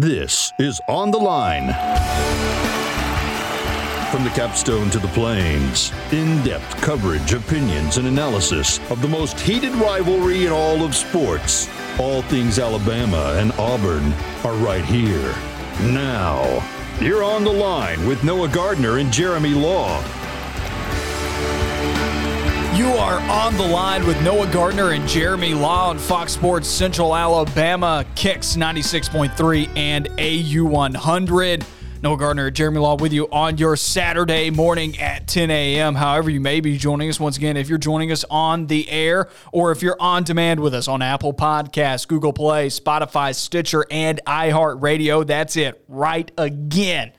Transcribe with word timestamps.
This 0.00 0.54
is 0.58 0.80
On 0.88 1.10
the 1.10 1.18
Line. 1.18 1.66
From 4.10 4.24
the 4.24 4.30
capstone 4.30 4.88
to 4.88 4.98
the 4.98 5.08
plains, 5.08 5.92
in 6.10 6.42
depth 6.42 6.80
coverage, 6.80 7.34
opinions, 7.34 7.98
and 7.98 8.08
analysis 8.08 8.80
of 8.88 9.02
the 9.02 9.08
most 9.08 9.38
heated 9.38 9.74
rivalry 9.74 10.46
in 10.46 10.52
all 10.52 10.82
of 10.82 10.96
sports. 10.96 11.68
All 11.98 12.22
things 12.22 12.58
Alabama 12.58 13.34
and 13.36 13.52
Auburn 13.58 14.14
are 14.42 14.54
right 14.54 14.86
here. 14.86 15.34
Now, 15.92 16.66
you're 16.98 17.22
on 17.22 17.44
the 17.44 17.52
line 17.52 18.06
with 18.06 18.24
Noah 18.24 18.48
Gardner 18.48 18.96
and 18.96 19.12
Jeremy 19.12 19.52
Law. 19.52 20.02
You 22.80 22.88
are 22.92 23.20
on 23.30 23.58
the 23.58 23.66
line 23.66 24.06
with 24.06 24.22
Noah 24.22 24.50
Gardner 24.50 24.92
and 24.92 25.06
Jeremy 25.06 25.52
Law 25.52 25.90
on 25.90 25.98
Fox 25.98 26.32
Sports 26.32 26.66
Central 26.66 27.14
Alabama, 27.14 28.06
Kicks 28.14 28.56
96.3 28.56 29.68
and 29.76 30.08
AU 30.18 30.64
100. 30.64 31.66
Noah 32.02 32.16
Gardner, 32.16 32.50
Jeremy 32.50 32.78
Law 32.78 32.96
with 32.96 33.12
you 33.12 33.28
on 33.30 33.58
your 33.58 33.76
Saturday 33.76 34.48
morning 34.48 34.98
at 34.98 35.28
10 35.28 35.50
a.m. 35.50 35.94
However, 35.94 36.30
you 36.30 36.40
may 36.40 36.60
be 36.60 36.78
joining 36.78 37.10
us 37.10 37.20
once 37.20 37.36
again 37.36 37.58
if 37.58 37.68
you're 37.68 37.76
joining 37.76 38.10
us 38.12 38.24
on 38.30 38.66
the 38.66 38.88
air 38.88 39.28
or 39.52 39.72
if 39.72 39.82
you're 39.82 40.00
on 40.00 40.24
demand 40.24 40.60
with 40.60 40.72
us 40.72 40.88
on 40.88 41.02
Apple 41.02 41.34
Podcasts, 41.34 42.08
Google 42.08 42.32
Play, 42.32 42.68
Spotify, 42.68 43.34
Stitcher, 43.34 43.84
and 43.90 44.22
iHeartRadio. 44.26 45.26
That's 45.26 45.58
it, 45.58 45.84
right 45.86 46.32
again. 46.38 47.12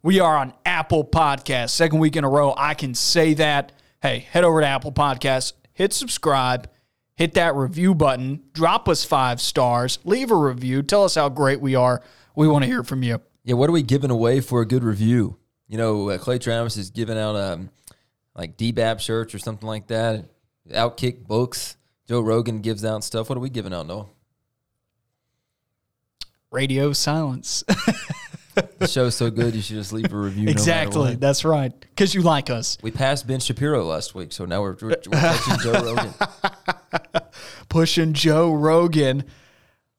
We 0.00 0.20
are 0.20 0.36
on 0.36 0.54
Apple 0.64 1.04
Podcasts. 1.04 1.70
Second 1.70 1.98
week 1.98 2.14
in 2.14 2.22
a 2.22 2.28
row, 2.28 2.54
I 2.56 2.74
can 2.74 2.94
say 2.94 3.34
that. 3.34 3.72
Hey, 4.00 4.20
head 4.30 4.44
over 4.44 4.60
to 4.60 4.66
Apple 4.66 4.92
Podcasts, 4.92 5.54
hit 5.72 5.92
subscribe, 5.92 6.70
hit 7.16 7.34
that 7.34 7.56
review 7.56 7.96
button, 7.96 8.44
drop 8.52 8.88
us 8.88 9.04
five 9.04 9.40
stars, 9.40 9.98
leave 10.04 10.30
a 10.30 10.36
review, 10.36 10.84
tell 10.84 11.02
us 11.02 11.16
how 11.16 11.28
great 11.28 11.60
we 11.60 11.74
are. 11.74 12.00
We 12.36 12.46
want 12.46 12.62
to 12.62 12.68
hear 12.68 12.84
from 12.84 13.02
you. 13.02 13.20
Yeah, 13.42 13.54
what 13.54 13.68
are 13.68 13.72
we 13.72 13.82
giving 13.82 14.12
away 14.12 14.40
for 14.40 14.60
a 14.60 14.66
good 14.66 14.84
review? 14.84 15.36
You 15.66 15.78
know, 15.78 16.10
uh, 16.10 16.18
Clay 16.18 16.38
Travis 16.38 16.76
is 16.76 16.90
giving 16.90 17.18
out 17.18 17.34
um, 17.34 17.70
like 18.36 18.56
DBAP 18.56 19.00
shirts 19.00 19.34
or 19.34 19.40
something 19.40 19.66
like 19.66 19.88
that. 19.88 20.26
Outkick 20.70 21.26
books. 21.26 21.76
Joe 22.06 22.20
Rogan 22.20 22.60
gives 22.60 22.84
out 22.84 23.02
stuff. 23.02 23.28
What 23.28 23.36
are 23.36 23.40
we 23.40 23.50
giving 23.50 23.74
out, 23.74 23.86
Noah? 23.86 24.06
Radio 26.52 26.92
silence. 26.92 27.64
the 28.78 28.86
show's 28.86 29.14
so 29.14 29.30
good, 29.30 29.54
you 29.54 29.62
should 29.62 29.76
just 29.76 29.92
leave 29.92 30.12
a 30.12 30.16
review. 30.16 30.48
exactly. 30.48 31.12
No 31.12 31.16
That's 31.16 31.44
right. 31.44 31.72
Because 31.78 32.14
you 32.14 32.22
like 32.22 32.50
us. 32.50 32.78
We 32.82 32.90
passed 32.90 33.26
Ben 33.26 33.40
Shapiro 33.40 33.84
last 33.84 34.14
week, 34.14 34.32
so 34.32 34.44
now 34.44 34.62
we're, 34.62 34.76
we're, 34.80 34.88
we're 34.88 35.20
touching 35.20 35.58
Joe 35.62 35.72
Rogan. 35.94 36.14
Pushing 37.68 38.12
Joe 38.12 38.52
Rogan. 38.52 39.24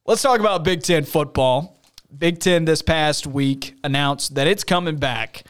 Let's 0.05 0.21
talk 0.21 0.39
about 0.39 0.63
Big 0.63 0.81
Ten 0.81 1.03
football. 1.05 1.77
Big 2.15 2.39
Ten 2.39 2.65
this 2.65 2.81
past 2.81 3.27
week 3.27 3.75
announced 3.83 4.35
that 4.35 4.47
it's 4.47 4.63
coming 4.63 4.97
back. 4.97 5.43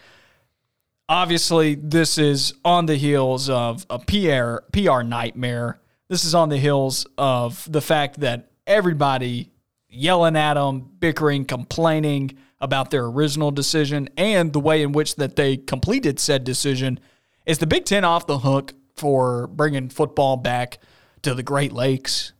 Obviously, 1.07 1.75
this 1.75 2.17
is 2.17 2.53
on 2.63 2.85
the 2.85 2.95
heels 2.95 3.49
of 3.49 3.85
a 3.89 3.99
PR, 3.99 4.63
PR 4.71 5.02
nightmare. 5.02 5.80
This 6.07 6.23
is 6.23 6.35
on 6.35 6.49
the 6.49 6.57
heels 6.57 7.07
of 7.17 7.65
the 7.71 7.81
fact 7.81 8.19
that 8.19 8.52
everybody 8.67 9.49
yelling 9.89 10.35
at 10.35 10.53
them, 10.53 10.89
bickering, 10.99 11.45
complaining 11.45 12.37
about 12.61 12.91
their 12.91 13.05
original 13.05 13.51
decision 13.51 14.09
and 14.17 14.53
the 14.53 14.59
way 14.59 14.81
in 14.83 14.91
which 14.91 15.15
that 15.15 15.35
they 15.35 15.57
completed 15.57 16.19
said 16.19 16.43
decision. 16.43 16.99
Is 17.45 17.57
the 17.57 17.67
Big 17.67 17.85
Ten 17.85 18.03
off 18.03 18.27
the 18.27 18.39
hook 18.39 18.73
for 18.95 19.47
bringing 19.47 19.89
football 19.89 20.37
back 20.37 20.79
to 21.23 21.33
the 21.33 21.43
Great 21.43 21.73
Lakes? 21.73 22.33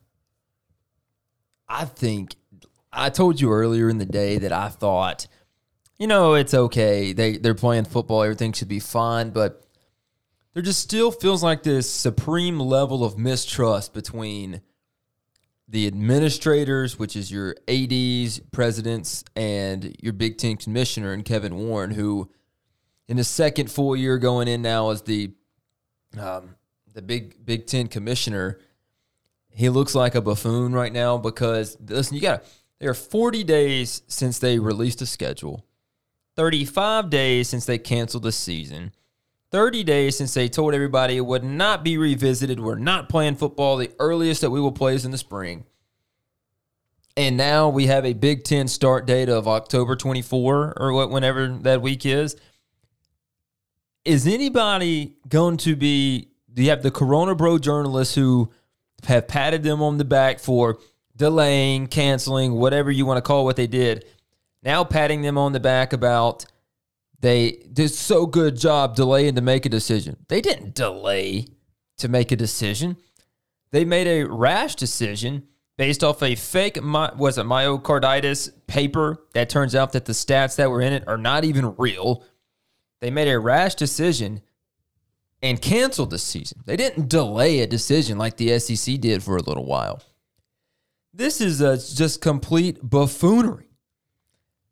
I 1.68 1.86
think 1.86 2.36
I 2.92 3.10
told 3.10 3.40
you 3.40 3.52
earlier 3.52 3.90
in 3.90 3.98
the 3.98 4.06
day 4.06 4.38
that 4.40 4.52
I 4.52 4.70
thought, 4.70 5.28
you 5.98 6.08
know, 6.08 6.34
it's 6.34 6.54
okay. 6.54 7.14
They 7.14 7.38
they're 7.38 7.56
playing 7.56 7.86
football, 7.86 8.24
everything 8.24 8.54
should 8.54 8.68
be 8.68 8.80
fine, 8.80 9.30
but 9.30 9.64
there 10.54 10.64
just 10.64 10.82
still 10.82 11.12
feels 11.12 11.44
like 11.44 11.64
this 11.64 11.90
supreme 11.90 12.60
level 12.60 13.04
of 13.04 13.18
mistrust 13.18 13.94
between 13.94 14.62
the 15.70 15.86
administrators, 15.86 16.98
which 16.98 17.16
is 17.16 17.32
your 17.32 17.56
ADs, 17.68 18.40
presidents, 18.52 19.24
and 19.36 19.96
your 20.02 20.14
Big 20.14 20.38
Ten 20.38 20.58
commissioner 20.58 21.14
and 21.14 21.24
Kevin 21.24 21.56
Warren, 21.56 21.92
who 21.92 22.30
in 23.08 23.18
his 23.18 23.28
second 23.28 23.70
full 23.70 23.96
year 23.96 24.18
going 24.18 24.48
in 24.48 24.64
now 24.64 24.90
as 24.90 25.04
the 25.04 25.32
um, 26.20 26.56
the 26.94 27.04
big 27.04 27.46
Big 27.46 27.68
Ten 27.68 27.88
commissioner, 27.88 28.60
he 29.52 29.70
looks 29.70 29.94
like 29.94 30.16
a 30.16 30.22
buffoon 30.22 30.74
right 30.74 30.92
now 30.92 31.18
because 31.18 31.78
listen, 31.88 32.16
you 32.16 32.22
got 32.22 32.44
there 32.80 32.90
are 32.90 32.96
40 32.96 33.44
days 33.44 34.02
since 34.08 34.40
they 34.40 34.58
released 34.58 35.02
a 35.02 35.06
schedule, 35.06 35.66
35 36.36 37.10
days 37.10 37.48
since 37.48 37.66
they 37.66 37.78
canceled 37.78 38.24
the 38.24 38.32
season. 38.32 38.92
30 39.52 39.84
days 39.84 40.18
since 40.18 40.34
they 40.34 40.48
told 40.48 40.74
everybody 40.74 41.18
it 41.18 41.26
would 41.26 41.44
not 41.44 41.84
be 41.84 41.98
revisited. 41.98 42.60
We're 42.60 42.76
not 42.76 43.10
playing 43.10 43.36
football. 43.36 43.78
The 43.78 43.92
earliest 44.00 44.42
that 44.42 44.52
we 44.52 44.62
will 44.62 44.72
play 44.72 44.94
is 44.96 45.06
in 45.06 45.12
the 45.12 45.18
spring. 45.18 45.66
And 47.18 47.36
now 47.36 47.70
we 47.70 47.88
have 47.88 48.06
a 48.06 48.14
Big 48.14 48.44
Ten 48.44 48.68
start 48.68 49.06
date 49.06 49.28
of 49.28 49.48
October 49.48 49.96
24 49.96 50.74
or 50.78 50.94
what, 50.94 51.10
whenever 51.10 51.48
that 51.64 51.82
week 51.82 52.06
is. 52.06 52.36
Is 54.06 54.26
anybody 54.26 55.18
going 55.28 55.58
to 55.58 55.76
be? 55.76 56.30
Do 56.54 56.64
you 56.64 56.70
have 56.70 56.84
the 56.84 56.92
Corona 56.92 57.36
Bro 57.36 57.60
journalists 57.60 58.16
who 58.16 58.52
have 59.06 59.28
patted 59.28 59.64
them 59.64 59.82
on 59.82 59.98
the 59.98 60.06
back 60.06 60.40
for 60.40 60.80
delaying, 61.16 61.88
canceling, 61.88 62.54
whatever 62.54 62.90
you 62.90 63.06
want 63.06 63.18
to 63.18 63.22
call 63.22 63.44
what 63.44 63.56
they 63.56 63.68
did? 63.68 64.06
Now 64.64 64.84
patting 64.84 65.22
them 65.22 65.38
on 65.38 65.52
the 65.52 65.60
back 65.60 65.94
about 65.94 66.46
they 67.22 67.64
did 67.74 67.90
so 67.90 68.26
good 68.26 68.58
job 68.58 68.96
delaying 68.96 69.36
to 69.36 69.42
make 69.42 69.66
a 69.66 69.70
decision. 69.70 70.18
They 70.28 70.42
didn't 70.42 70.76
delay 70.76 71.48
to 71.98 72.08
make 72.08 72.32
a 72.32 72.36
decision. 72.36 72.98
They 73.72 73.86
made 73.86 74.08
a 74.08 74.24
rash 74.24 74.76
decision 74.76 75.48
based 75.78 76.04
off 76.04 76.22
a 76.24 76.36
fake 76.36 76.78
was 76.82 77.38
it 77.38 77.46
myocarditis 77.46 78.52
paper 78.68 79.18
that 79.34 79.50
turns 79.50 79.76
out 79.76 79.94
that 79.94 80.06
the 80.06 80.14
stats 80.14 80.56
that 80.58 80.70
were 80.70 80.82
in 80.82 80.94
it 80.94 81.08
are 81.08 81.18
not 81.18 81.46
even 81.46 81.76
real. 81.78 82.24
They 83.00 83.12
made 83.12 83.30
a 83.30 83.40
rash 83.40 83.76
decision 83.76 84.42
and 85.42 85.62
canceled 85.62 86.10
the 86.10 86.18
season. 86.18 86.62
They 86.66 86.76
didn't 86.76 87.10
delay 87.10 87.62
a 87.62 87.68
decision 87.68 88.18
like 88.18 88.38
the 88.38 88.60
SEC 88.60 89.00
did 89.00 89.24
for 89.24 89.38
a 89.38 89.42
little 89.42 89.66
while. 89.66 90.02
This 91.14 91.42
is 91.42 91.62
a, 91.62 91.78
just 91.78 92.22
complete 92.22 92.78
buffoonery. 92.82 93.69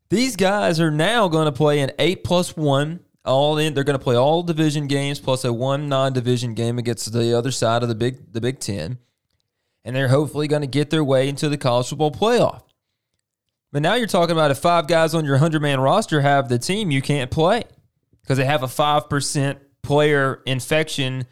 These 0.09 0.35
guys 0.35 0.79
are 0.79 0.91
now 0.91 1.28
going 1.28 1.45
to 1.45 1.51
play 1.51 1.79
an 1.79 1.91
eight 2.00 2.23
plus 2.23 2.56
one 2.56 3.01
all 3.25 3.57
in. 3.57 3.73
They're 3.73 3.84
going 3.84 3.97
to 3.97 4.03
play 4.03 4.16
all 4.16 4.41
division 4.41 4.88
games 4.88 5.19
plus 5.19 5.44
a 5.44 5.51
one 5.51 5.90
non-division 5.90 6.53
game 6.53 6.78
against 6.78 7.12
the 7.12 7.38
other 7.38 7.51
side 7.51 7.84
of 7.84 7.90
the 7.90 7.95
big 7.95 8.31
the 8.31 8.40
Big 8.40 8.59
Ten, 8.59 9.00
and 9.84 9.96
they're 9.96 10.07
hopefully 10.07 10.47
going 10.47 10.62
to 10.62 10.67
get 10.67 10.90
their 10.90 11.03
way 11.03 11.28
into 11.28 11.50
the 11.50 11.57
college 11.57 11.90
football 11.90 12.12
playoff. 12.12 12.63
But 13.73 13.81
now 13.81 13.96
you're 13.96 14.07
talking 14.07 14.31
about 14.31 14.50
if 14.50 14.59
five 14.59 14.88
guys 14.88 15.13
on 15.13 15.25
your 15.25 15.38
hundred 15.38 15.62
man 15.62 15.81
roster 15.81 16.22
have 16.22 16.47
the 16.47 16.57
team, 16.57 16.90
you 16.90 17.01
can't 17.01 17.29
play 17.29 17.63
because 18.22 18.38
they 18.38 18.46
have 18.46 18.63
a 18.63 18.67
five 18.69 19.09
percent 19.09 19.59
player 19.84 20.41
infection 20.46 21.25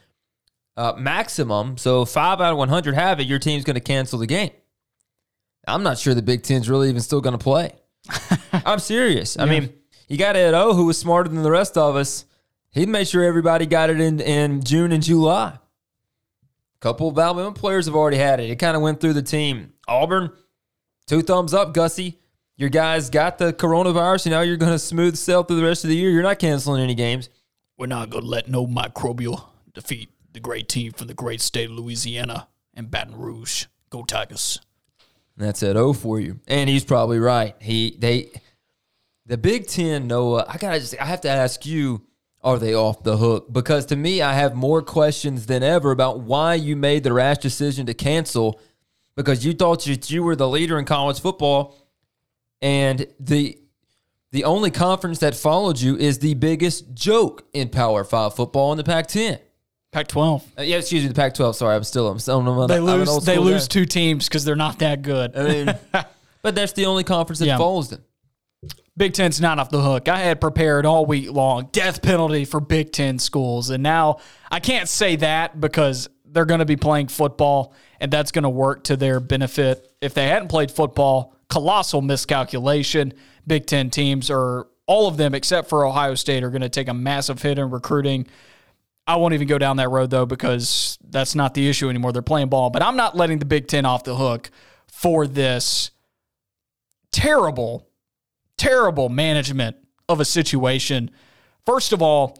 uh, 0.76 0.94
maximum. 0.98 1.78
So 1.78 2.04
five 2.04 2.42
out 2.42 2.52
of 2.52 2.58
one 2.58 2.68
hundred 2.68 2.96
have 2.96 3.22
it, 3.22 3.28
your 3.28 3.40
team's 3.40 3.64
going 3.64 3.76
to 3.76 3.80
cancel 3.80 4.20
the 4.20 4.28
game. 4.28 4.52
I'm 5.66 5.82
not 5.82 5.98
sure 5.98 6.14
the 6.14 6.22
Big 6.22 6.44
Ten's 6.44 6.70
really 6.70 6.90
even 6.90 7.02
still 7.02 7.22
going 7.22 7.38
to 7.38 7.44
play. 7.44 7.72
I'm 8.66 8.80
serious. 8.80 9.38
I 9.38 9.46
mean, 9.46 9.74
you 10.08 10.18
got 10.18 10.36
Ed 10.36 10.54
O, 10.54 10.74
who 10.74 10.86
was 10.86 10.98
smarter 10.98 11.30
than 11.30 11.44
the 11.44 11.52
rest 11.52 11.78
of 11.78 11.96
us. 11.96 12.26
He 12.72 12.86
made 12.86 13.08
sure 13.08 13.24
everybody 13.24 13.66
got 13.66 13.90
it 13.90 14.00
in, 14.00 14.20
in 14.20 14.64
June 14.64 14.92
and 14.92 15.02
July. 15.02 15.58
A 15.58 16.80
couple 16.80 17.08
of 17.08 17.18
Alabama 17.18 17.54
players 17.54 17.86
have 17.86 17.96
already 17.96 18.18
had 18.18 18.40
it. 18.40 18.50
It 18.50 18.58
kind 18.58 18.76
of 18.76 18.82
went 18.82 19.00
through 19.00 19.14
the 19.14 19.24
team. 19.24 19.74
Auburn, 19.88 20.32
two 21.08 21.22
thumbs 21.22 21.54
up, 21.54 21.74
Gussie. 21.74 22.20
Your 22.58 22.70
guys 22.70 23.10
got 23.10 23.38
the 23.38 23.52
coronavirus, 23.52 24.28
and 24.28 24.32
now 24.34 24.42
you're 24.42 24.58
going 24.58 24.72
to 24.72 24.80
smooth 24.80 25.16
sail 25.16 25.44
through 25.44 25.58
the 25.58 25.66
rest 25.66 25.84
of 25.84 25.90
the 25.90 25.96
year. 25.96 26.10
You're 26.10 26.24
not 26.24 26.40
canceling 26.40 26.82
any 26.82 26.96
games. 26.96 27.30
We're 27.78 27.88
not 27.88 28.10
going 28.10 28.24
to 28.24 28.30
let 28.30 28.48
no 28.48 28.66
microbial 28.66 29.44
defeat 29.74 30.10
the 30.32 30.40
great 30.40 30.70
team 30.70 30.92
from 30.92 31.08
the 31.08 31.14
great 31.14 31.42
state 31.42 31.70
of 31.70 31.76
Louisiana 31.76 32.48
and 32.74 32.90
Baton 32.90 33.18
Rouge. 33.18 33.66
Go 33.90 34.04
Tigers. 34.04 34.60
That's 35.38 35.64
Ed 35.64 35.78
O 35.78 35.94
for 35.94 36.20
you. 36.20 36.40
And 36.48 36.70
he's 36.70 36.86
probably 36.86 37.20
right. 37.20 37.56
He 37.60 37.96
they 38.00 38.32
the 39.26 39.38
Big 39.38 39.68
Ten, 39.68 40.08
Noah, 40.08 40.46
I 40.48 40.58
gotta 40.58 40.80
just 40.80 41.00
I 41.00 41.06
have 41.06 41.22
to 41.22 41.30
ask 41.30 41.66
you, 41.66 42.04
are 42.44 42.60
they 42.60 42.76
off 42.76 43.04
the 43.04 43.18
hook? 43.18 43.52
Because 43.52 43.88
to 43.88 43.96
me, 43.96 44.22
I 44.22 44.34
have 44.34 44.56
more 44.56 44.82
questions 44.82 45.48
than 45.48 45.64
ever 45.64 45.92
about 45.92 46.22
why 46.22 46.54
you 46.54 46.76
made 46.76 47.04
the 47.04 47.12
rash 47.12 47.40
decision 47.40 47.86
to 47.88 47.94
cancel 47.94 48.62
because 49.16 49.46
you 49.46 49.54
thought 49.54 49.84
that 49.86 50.10
you 50.10 50.24
were 50.24 50.36
the 50.36 50.48
leader 50.48 50.78
in 50.78 50.86
college 50.86 51.20
football 51.20 51.76
and 52.62 53.08
the 53.20 53.58
the 54.32 54.44
only 54.44 54.70
conference 54.70 55.20
that 55.20 55.34
followed 55.34 55.80
you 55.80 55.96
is 55.96 56.20
the 56.20 56.34
biggest 56.34 56.94
joke 56.94 57.46
in 57.54 57.70
Power 57.70 58.04
Five 58.04 58.36
football 58.36 58.74
in 58.74 58.78
the 58.78 58.84
Pac 58.84 59.08
10. 59.08 59.40
Pac-12. 59.96 60.44
Uh, 60.60 60.62
yeah, 60.64 60.76
excuse 60.76 61.04
me, 61.04 61.08
the 61.08 61.14
Pac-12. 61.14 61.56
Sorry, 61.56 61.74
I'm 61.74 61.86
still 61.86 62.10
I'm 62.10 62.20
still 62.20 62.40
I'm, 62.40 62.68
they 62.68 62.76
I'm 62.76 62.84
lose 62.84 63.24
they 63.24 63.38
lose 63.38 63.70
guy. 63.70 63.72
two 63.72 63.86
teams 63.86 64.28
because 64.28 64.44
they're 64.44 64.58
not 64.58 64.80
that 64.80 65.02
good. 65.02 65.38
I 65.38 65.48
mean, 65.48 65.76
but 66.42 66.54
that's 66.54 66.74
the 66.74 66.88
only 66.88 67.06
conference 67.06 67.40
that 67.40 67.46
yeah. 67.46 67.58
follows 67.58 67.90
them. 67.90 68.04
Big 68.98 69.14
Ten's 69.14 69.40
not 69.40 69.58
off 69.58 69.70
the 69.70 69.82
hook. 69.82 70.10
I 70.10 70.20
had 70.20 70.42
prepared 70.42 70.86
all 70.86 71.06
week 71.06 71.32
long 71.32 71.70
death 71.72 72.02
penalty 72.02 72.44
for 72.44 72.60
Big 72.60 72.92
Ten 72.92 73.20
schools. 73.20 73.70
And 73.70 73.82
now 73.82 74.18
I 74.52 74.60
can't 74.60 74.90
say 74.90 75.16
that 75.18 75.62
because 75.62 76.10
they're 76.26 76.46
going 76.46 76.60
to 76.60 76.66
be 76.66 76.76
playing 76.76 77.08
football 77.08 77.74
and 78.02 78.12
that's 78.12 78.34
going 78.34 78.44
to 78.44 78.50
work 78.50 78.84
to 78.86 78.98
their 78.98 79.22
benefit. 79.22 79.94
If 80.02 80.14
they 80.14 80.28
hadn't 80.28 80.50
played 80.50 80.72
football, 80.72 81.36
colossal 81.50 82.02
miscalculation. 82.02 83.14
Big 83.48 83.66
Ten 83.66 83.90
teams 83.90 84.30
are 84.30 84.68
all 84.88 85.08
of 85.08 85.16
them 85.16 85.34
except 85.34 85.70
for 85.70 85.86
Ohio 85.86 86.16
State 86.16 86.44
are 86.44 86.50
going 86.50 86.62
to 86.62 86.70
take 86.70 86.90
a 86.90 86.94
massive 86.94 87.42
hit 87.42 87.58
in 87.58 87.70
recruiting. 87.70 88.28
I 89.08 89.18
won't 89.18 89.34
even 89.34 89.48
go 89.48 89.58
down 89.58 89.78
that 89.78 89.90
road 89.90 90.10
though 90.10 90.26
because 90.26 90.98
that's 91.08 91.36
not 91.36 91.54
the 91.54 91.70
issue 91.70 91.90
anymore. 91.90 92.12
They're 92.12 92.22
playing 92.22 92.50
ball, 92.50 92.70
but 92.70 92.82
I'm 92.82 92.96
not 92.96 93.16
letting 93.16 93.40
the 93.40 93.46
Big 93.46 93.68
Ten 93.68 93.86
off 93.86 94.04
the 94.04 94.16
hook 94.16 94.50
for 94.88 95.28
this 95.28 95.92
terrible 97.12 97.88
terrible 98.58 99.10
management 99.10 99.76
of 100.08 100.20
a 100.20 100.26
situation. 100.26 101.12
First 101.66 101.94
of 101.94 102.02
all, 102.02 102.38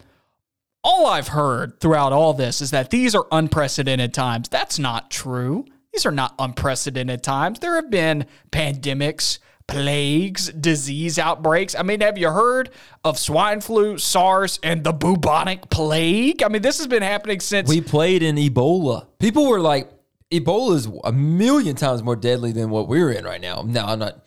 all 0.82 1.06
I've 1.06 1.28
heard 1.28 1.80
throughout 1.80 2.12
all 2.12 2.32
this 2.32 2.60
is 2.60 2.70
that 2.70 2.90
these 2.90 3.14
are 3.14 3.26
unprecedented 3.32 4.14
times. 4.14 4.48
That's 4.48 4.78
not 4.78 5.10
true. 5.10 5.66
These 5.92 6.06
are 6.06 6.12
not 6.12 6.34
unprecedented 6.38 7.22
times. 7.22 7.58
There 7.58 7.74
have 7.74 7.90
been 7.90 8.26
pandemics, 8.50 9.38
plagues, 9.68 10.48
disease 10.52 11.18
outbreaks. 11.18 11.74
I 11.74 11.82
mean, 11.82 12.00
have 12.00 12.18
you 12.18 12.30
heard 12.30 12.70
of 13.04 13.18
swine 13.18 13.60
flu, 13.60 13.98
SARS, 13.98 14.58
and 14.62 14.84
the 14.84 14.92
bubonic 14.92 15.68
plague? 15.70 16.42
I 16.42 16.48
mean, 16.48 16.62
this 16.62 16.78
has 16.78 16.86
been 16.86 17.02
happening 17.02 17.40
since. 17.40 17.68
We 17.68 17.80
played 17.80 18.22
in 18.22 18.36
Ebola. 18.36 19.06
People 19.18 19.48
were 19.48 19.60
like, 19.60 19.90
Ebola 20.30 20.74
is 20.74 20.88
a 21.04 21.12
million 21.12 21.76
times 21.76 22.02
more 22.02 22.16
deadly 22.16 22.52
than 22.52 22.70
what 22.70 22.88
we're 22.88 23.12
in 23.12 23.24
right 23.24 23.40
now. 23.40 23.62
No, 23.62 23.84
I'm 23.84 23.98
not 23.98 24.26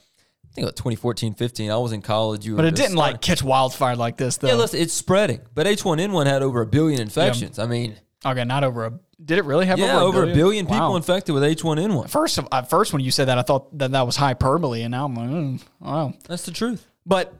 I 0.49 0.55
think 0.55 0.65
about 0.65 0.75
2014, 0.77 1.35
15. 1.35 1.69
I 1.69 1.77
was 1.77 1.91
in 1.91 2.01
college. 2.01 2.45
You 2.45 2.55
but 2.55 2.65
it 2.65 2.75
didn't 2.75 2.95
like 2.95 3.21
catch 3.21 3.43
wildfire 3.43 3.95
like 3.95 4.17
this, 4.17 4.37
though. 4.37 4.47
Yeah, 4.47 4.55
listen, 4.55 4.79
it's 4.79 4.93
spreading. 4.93 5.41
But 5.53 5.67
H1N1 5.67 6.25
had 6.25 6.41
over 6.41 6.61
a 6.61 6.65
billion 6.65 6.99
infections. 6.99 7.57
Yeah. 7.57 7.65
I 7.65 7.67
mean, 7.67 7.97
okay, 8.25 8.43
not 8.43 8.63
over 8.63 8.85
a. 8.85 8.99
Did 9.23 9.37
it 9.37 9.45
really 9.45 9.65
have 9.65 9.79
yeah, 9.79 9.99
over, 9.99 10.23
a 10.23 10.27
billion, 10.27 10.31
a 10.31 10.35
billion 10.35 10.65
people 10.65 10.91
wow. 10.91 10.95
infected 10.95 11.35
with 11.35 11.43
H1N1? 11.43 12.09
First, 12.09 12.39
at 12.51 12.69
first, 12.69 12.93
when 12.93 13.01
you 13.01 13.11
said 13.11 13.25
that, 13.27 13.37
I 13.37 13.41
thought 13.41 13.77
that 13.77 13.91
that 13.91 14.05
was 14.05 14.15
hyperbole, 14.15 14.81
and 14.81 14.91
now 14.91 15.05
I'm 15.05 15.15
like, 15.15 15.29
mm, 15.29 15.63
wow, 15.81 16.13
that's 16.25 16.45
the 16.45 16.51
truth. 16.51 16.87
But 17.05 17.33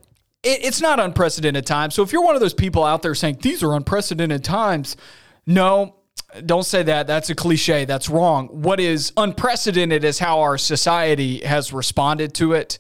it, 0.44 0.66
it's 0.66 0.82
not 0.82 1.00
unprecedented 1.00 1.66
times. 1.66 1.96
So 1.96 2.04
if 2.04 2.12
you're 2.12 2.24
one 2.24 2.36
of 2.36 2.42
those 2.42 2.54
people 2.54 2.84
out 2.84 3.02
there 3.02 3.16
saying 3.16 3.38
these 3.42 3.64
are 3.64 3.74
unprecedented 3.74 4.44
times, 4.44 4.98
no, 5.46 5.96
don't 6.46 6.66
say 6.66 6.84
that. 6.84 7.08
That's 7.08 7.30
a 7.30 7.36
cliche. 7.36 7.86
That's 7.86 8.10
wrong. 8.10 8.48
What 8.48 8.80
is 8.80 9.12
unprecedented 9.18 10.04
is 10.04 10.20
how 10.20 10.42
our 10.42 10.58
society 10.58 11.40
has 11.40 11.74
responded 11.74 12.34
to 12.36 12.54
it. 12.54 12.80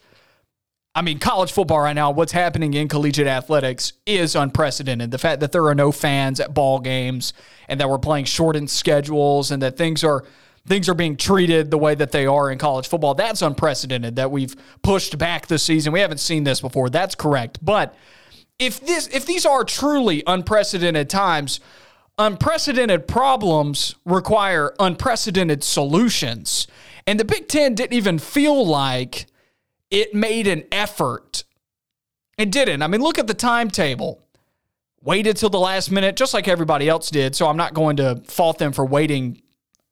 I 0.95 1.01
mean, 1.01 1.19
college 1.19 1.51
football 1.51 1.81
right 1.81 1.93
now, 1.93 2.11
what's 2.11 2.31
happening 2.31 2.73
in 2.73 2.87
collegiate 2.87 3.27
athletics 3.27 3.93
is 4.05 4.35
unprecedented. 4.35 5.11
The 5.11 5.17
fact 5.17 5.39
that 5.41 5.51
there 5.51 5.65
are 5.67 5.75
no 5.75 5.91
fans 5.91 6.39
at 6.39 6.53
ball 6.53 6.79
games 6.79 7.31
and 7.67 7.79
that 7.79 7.89
we're 7.89 7.99
playing 7.99 8.25
shortened 8.25 8.69
schedules 8.69 9.51
and 9.51 9.61
that 9.61 9.77
things 9.77 10.03
are 10.03 10.25
things 10.67 10.89
are 10.89 10.93
being 10.93 11.15
treated 11.15 11.71
the 11.71 11.77
way 11.77 11.95
that 11.95 12.11
they 12.11 12.25
are 12.25 12.51
in 12.51 12.57
college 12.57 12.87
football, 12.87 13.13
that's 13.13 13.41
unprecedented. 13.41 14.15
That 14.17 14.31
we've 14.31 14.55
pushed 14.81 15.17
back 15.17 15.47
the 15.47 15.57
season. 15.59 15.93
We 15.93 15.99
haven't 15.99 16.19
seen 16.19 16.43
this 16.43 16.59
before. 16.59 16.89
That's 16.89 17.15
correct. 17.15 17.63
But 17.63 17.95
if 18.57 18.79
this 18.85 19.07
if 19.07 19.25
these 19.25 19.45
are 19.45 19.63
truly 19.63 20.23
unprecedented 20.25 21.09
times, 21.09 21.59
unprecedented 22.17 23.07
problems 23.07 23.95
require 24.05 24.73
unprecedented 24.79 25.63
solutions. 25.63 26.67
And 27.07 27.19
the 27.19 27.25
Big 27.25 27.47
10 27.47 27.75
didn't 27.75 27.93
even 27.93 28.19
feel 28.19 28.65
like 28.65 29.27
it 29.91 30.13
made 30.13 30.47
an 30.47 30.63
effort. 30.71 31.43
It 32.37 32.51
didn't. 32.51 32.81
I 32.81 32.87
mean, 32.87 33.01
look 33.01 33.17
at 33.17 33.27
the 33.27 33.33
timetable. 33.33 34.23
Waited 35.01 35.37
till 35.37 35.49
the 35.49 35.59
last 35.59 35.91
minute, 35.91 36.15
just 36.15 36.33
like 36.33 36.47
everybody 36.47 36.89
else 36.89 37.09
did. 37.09 37.35
So 37.35 37.47
I'm 37.47 37.57
not 37.57 37.73
going 37.73 37.97
to 37.97 38.21
fault 38.25 38.57
them 38.57 38.73
for 38.73 38.85
waiting 38.85 39.41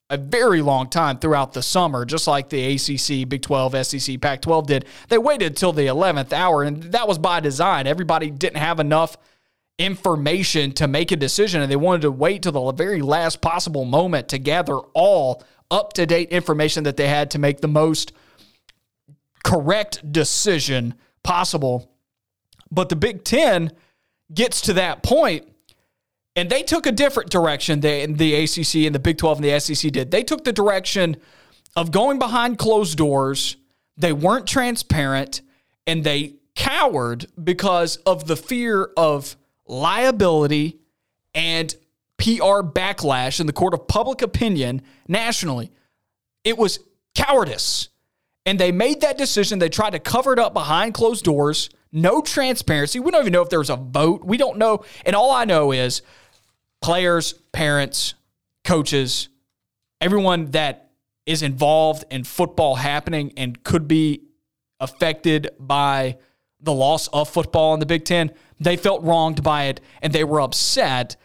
a 0.10 0.18
very 0.18 0.62
long 0.62 0.90
time 0.90 1.18
throughout 1.18 1.54
the 1.54 1.62
summer, 1.62 2.06
just 2.06 2.28
like 2.28 2.50
the 2.50 2.76
ACC, 2.76 3.28
Big 3.28 3.42
12, 3.42 3.86
SEC, 3.86 4.22
Pac 4.22 4.42
12 4.42 4.68
did. 4.68 4.86
They 5.10 5.18
waited 5.18 5.58
till 5.58 5.74
the 5.74 5.84
11th 5.84 6.32
hour, 6.32 6.64
and 6.64 6.84
that 6.84 7.08
was 7.08 7.18
by 7.18 7.40
design. 7.40 7.88
Everybody 7.88 8.30
didn't 8.30 8.58
have 8.58 8.80
enough 8.80 9.18
information 9.78 10.72
to 10.74 10.88
make 10.88 11.12
a 11.12 11.18
decision, 11.18 11.62
and 11.62 11.72
they 11.72 11.76
wanted 11.76 12.04
to 12.04 12.12
wait 12.12 12.44
till 12.44 12.54
the 12.54 12.72
very 12.72 13.02
last 13.02 13.42
possible 13.42 13.86
moment 13.86 14.30
to 14.30 14.38
gather 14.38 14.78
all 14.94 15.44
up 15.70 15.94
to 15.94 16.06
date 16.06 16.30
information 16.30 16.86
that 16.86 16.98
they 16.98 17.08
had 17.08 17.32
to 17.32 17.40
make 17.40 17.60
the 17.60 17.68
most 17.68 18.14
correct 19.48 20.12
decision 20.12 20.94
possible. 21.24 21.90
But 22.70 22.90
the 22.90 22.98
Big 22.98 23.24
Ten 23.24 23.72
gets 24.34 24.60
to 24.62 24.74
that 24.74 25.04
point, 25.04 25.48
and 26.36 26.50
they 26.50 26.64
took 26.64 26.86
a 26.86 26.92
different 26.92 27.30
direction 27.30 27.80
than 27.80 28.16
the 28.16 28.36
ACC 28.36 28.86
and 28.86 28.94
the 28.94 29.00
Big 29.00 29.18
12 29.18 29.38
and 29.38 29.46
the 29.46 29.60
SEC 29.60 29.90
did. 29.94 30.12
They 30.12 30.24
took 30.24 30.44
the 30.44 30.52
direction 30.52 31.16
of 31.78 31.92
going 31.92 32.20
behind 32.20 32.58
closed 32.58 32.98
doors. 32.98 33.56
They 33.96 34.12
weren't 34.12 34.48
transparent, 34.48 35.42
and 35.86 36.04
they 36.04 36.36
cowered 36.54 37.28
because 37.42 37.96
of 37.98 38.28
the 38.28 38.36
fear 38.36 38.90
of 38.98 39.38
liability 39.66 40.80
and 41.34 41.74
PR 42.18 42.64
backlash 42.68 43.40
in 43.40 43.48
the 43.48 43.54
court 43.54 43.74
of 43.74 43.88
public 43.88 44.22
opinion 44.22 44.82
nationally. 45.08 45.72
It 46.44 46.58
was 46.58 46.80
cowardice. 47.16 47.88
And 48.48 48.58
they 48.58 48.72
made 48.72 49.02
that 49.02 49.18
decision. 49.18 49.60
They 49.60 49.68
tried 49.68 49.90
to 49.90 50.00
cover 50.00 50.32
it 50.32 50.40
up 50.40 50.54
behind 50.54 50.94
closed 50.94 51.26
doors. 51.26 51.70
No 51.92 52.22
transparency. 52.22 52.98
We 52.98 53.12
don't 53.12 53.20
even 53.20 53.34
know 53.34 53.42
if 53.42 53.50
there 53.50 53.60
was 53.60 53.70
a 53.70 53.76
vote. 53.76 54.24
We 54.24 54.38
don't 54.38 54.58
know. 54.58 54.86
And 55.06 55.18
all 55.18 55.32
I 55.32 55.44
know 55.44 55.74
is 55.74 56.02
players, 56.82 57.34
parents, 57.52 58.14
coaches, 58.64 59.28
everyone 60.00 60.52
that 60.52 60.92
is 61.26 61.44
involved 61.44 62.06
in 62.10 62.24
football 62.24 62.76
happening 62.76 63.34
and 63.36 63.62
could 63.64 63.86
be 63.86 64.22
affected 64.80 65.50
by 65.60 66.18
the 66.62 66.74
loss 66.74 67.10
of 67.10 67.28
football 67.28 67.74
in 67.74 67.82
the 67.82 67.86
Big 67.86 68.06
Ten, 68.06 68.32
they 68.62 68.78
felt 68.78 69.04
wronged 69.04 69.44
by 69.44 69.66
it 69.66 69.82
and 70.02 70.14
they 70.14 70.24
were 70.24 70.40
upset. 70.40 71.18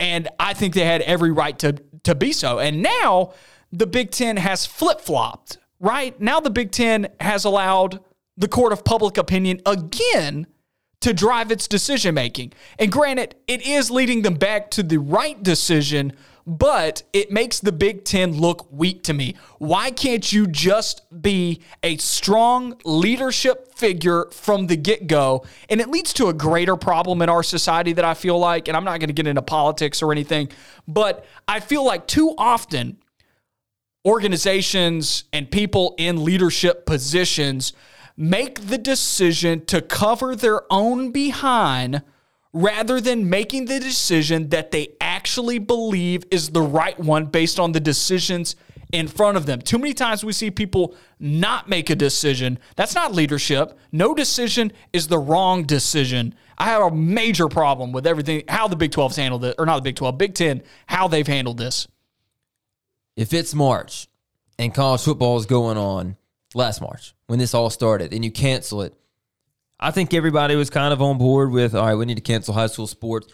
And 0.00 0.28
I 0.40 0.54
think 0.54 0.72
they 0.72 0.86
had 0.86 1.02
every 1.02 1.30
right 1.30 1.58
to, 1.58 1.74
to 2.04 2.14
be 2.14 2.32
so. 2.32 2.58
And 2.58 2.82
now 2.82 3.34
the 3.70 3.86
Big 3.86 4.12
Ten 4.12 4.38
has 4.38 4.64
flip 4.64 5.02
flopped 5.02 5.58
right? 5.80 6.18
Now 6.20 6.40
the 6.40 6.50
Big 6.50 6.70
Ten 6.70 7.08
has 7.20 7.44
allowed 7.44 8.00
the 8.36 8.48
court 8.48 8.72
of 8.72 8.84
public 8.84 9.18
opinion 9.18 9.60
again 9.66 10.46
to 11.00 11.12
drive 11.12 11.52
its 11.52 11.68
decision 11.68 12.14
making. 12.14 12.52
And 12.78 12.90
granted, 12.90 13.36
it 13.46 13.66
is 13.66 13.90
leading 13.90 14.22
them 14.22 14.34
back 14.34 14.70
to 14.72 14.82
the 14.82 14.98
right 14.98 15.40
decision, 15.40 16.12
but 16.44 17.04
it 17.12 17.30
makes 17.30 17.60
the 17.60 17.70
Big 17.70 18.04
Ten 18.04 18.32
look 18.32 18.66
weak 18.72 19.04
to 19.04 19.12
me. 19.12 19.36
Why 19.58 19.90
can't 19.90 20.32
you 20.32 20.46
just 20.46 21.02
be 21.22 21.60
a 21.84 21.96
strong 21.98 22.80
leadership 22.84 23.74
figure 23.74 24.26
from 24.32 24.66
the 24.66 24.76
get 24.76 25.06
go? 25.06 25.44
And 25.68 25.80
it 25.80 25.88
leads 25.88 26.12
to 26.14 26.28
a 26.28 26.32
greater 26.32 26.74
problem 26.74 27.22
in 27.22 27.28
our 27.28 27.44
society 27.44 27.92
that 27.92 28.04
I 28.04 28.14
feel 28.14 28.38
like, 28.38 28.66
and 28.66 28.76
I'm 28.76 28.84
not 28.84 28.98
going 28.98 29.08
to 29.08 29.14
get 29.14 29.26
into 29.26 29.42
politics 29.42 30.02
or 30.02 30.10
anything, 30.10 30.48
but 30.88 31.24
I 31.46 31.60
feel 31.60 31.84
like 31.84 32.08
too 32.08 32.34
often 32.38 32.96
organizations 34.08 35.24
and 35.34 35.50
people 35.50 35.94
in 35.98 36.24
leadership 36.24 36.86
positions 36.86 37.74
make 38.16 38.68
the 38.68 38.78
decision 38.78 39.62
to 39.66 39.82
cover 39.82 40.34
their 40.34 40.62
own 40.72 41.12
behind 41.12 42.02
rather 42.54 43.02
than 43.02 43.28
making 43.28 43.66
the 43.66 43.78
decision 43.78 44.48
that 44.48 44.70
they 44.70 44.88
actually 44.98 45.58
believe 45.58 46.24
is 46.30 46.48
the 46.48 46.62
right 46.62 46.98
one 46.98 47.26
based 47.26 47.60
on 47.60 47.72
the 47.72 47.80
decisions 47.80 48.56
in 48.92 49.06
front 49.06 49.36
of 49.36 49.44
them. 49.44 49.60
Too 49.60 49.78
many 49.78 49.92
times 49.92 50.24
we 50.24 50.32
see 50.32 50.50
people 50.50 50.94
not 51.20 51.68
make 51.68 51.90
a 51.90 51.94
decision. 51.94 52.58
That's 52.76 52.94
not 52.94 53.12
leadership. 53.12 53.78
No 53.92 54.14
decision 54.14 54.72
is 54.94 55.08
the 55.08 55.18
wrong 55.18 55.64
decision. 55.64 56.34
I 56.56 56.64
have 56.64 56.80
a 56.80 56.90
major 56.90 57.46
problem 57.48 57.92
with 57.92 58.06
everything, 58.06 58.44
how 58.48 58.68
the 58.68 58.76
Big 58.76 58.90
12's 58.90 59.16
handled 59.16 59.44
it, 59.44 59.56
or 59.58 59.66
not 59.66 59.76
the 59.76 59.82
Big 59.82 59.96
12, 59.96 60.16
Big 60.16 60.34
10, 60.34 60.62
how 60.86 61.08
they've 61.08 61.26
handled 61.26 61.58
this 61.58 61.86
if 63.18 63.32
it's 63.32 63.52
March 63.52 64.06
and 64.60 64.72
college 64.72 65.02
football 65.02 65.36
is 65.38 65.44
going 65.44 65.76
on 65.76 66.16
last 66.54 66.80
March 66.80 67.16
when 67.26 67.40
this 67.40 67.52
all 67.52 67.68
started 67.68 68.14
and 68.14 68.24
you 68.24 68.30
cancel 68.30 68.80
it, 68.82 68.94
I 69.80 69.90
think 69.90 70.14
everybody 70.14 70.54
was 70.54 70.70
kind 70.70 70.92
of 70.92 71.02
on 71.02 71.18
board 71.18 71.50
with, 71.50 71.74
all 71.74 71.84
right, 71.84 71.96
we 71.96 72.06
need 72.06 72.14
to 72.14 72.20
cancel 72.20 72.54
high 72.54 72.68
school 72.68 72.86
sports. 72.86 73.26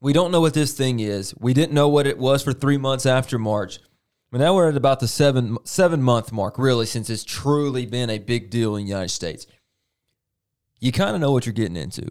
We 0.00 0.12
don't 0.12 0.32
know 0.32 0.40
what 0.40 0.54
this 0.54 0.72
thing 0.72 0.98
is. 0.98 1.36
We 1.38 1.54
didn't 1.54 1.72
know 1.72 1.88
what 1.88 2.08
it 2.08 2.18
was 2.18 2.42
for 2.42 2.52
three 2.52 2.78
months 2.78 3.06
after 3.06 3.38
March. 3.38 3.78
But 4.32 4.38
now 4.38 4.56
we're 4.56 4.70
at 4.70 4.76
about 4.76 4.98
the 4.98 5.08
seven 5.08 5.56
seven 5.64 6.02
month 6.02 6.32
mark, 6.32 6.58
really, 6.58 6.84
since 6.84 7.08
it's 7.08 7.24
truly 7.24 7.86
been 7.86 8.10
a 8.10 8.18
big 8.18 8.50
deal 8.50 8.74
in 8.74 8.84
the 8.84 8.90
United 8.90 9.10
States. 9.10 9.46
You 10.80 10.90
kind 10.90 11.14
of 11.14 11.20
know 11.20 11.30
what 11.30 11.46
you're 11.46 11.54
getting 11.54 11.76
into, 11.76 12.08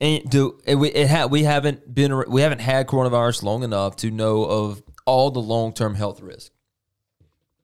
and 0.00 0.28
do 0.28 0.58
it, 0.64 0.76
it 0.76 1.10
ha, 1.10 1.26
we 1.26 1.44
haven't 1.44 1.94
been 1.94 2.24
we 2.28 2.40
haven't 2.40 2.58
had 2.58 2.88
coronavirus 2.88 3.44
long 3.44 3.62
enough 3.62 3.96
to 3.96 4.10
know 4.10 4.44
of 4.44 4.82
all 5.06 5.30
the 5.30 5.40
long 5.40 5.72
term 5.72 5.94
health 5.94 6.20
risks. 6.20 6.50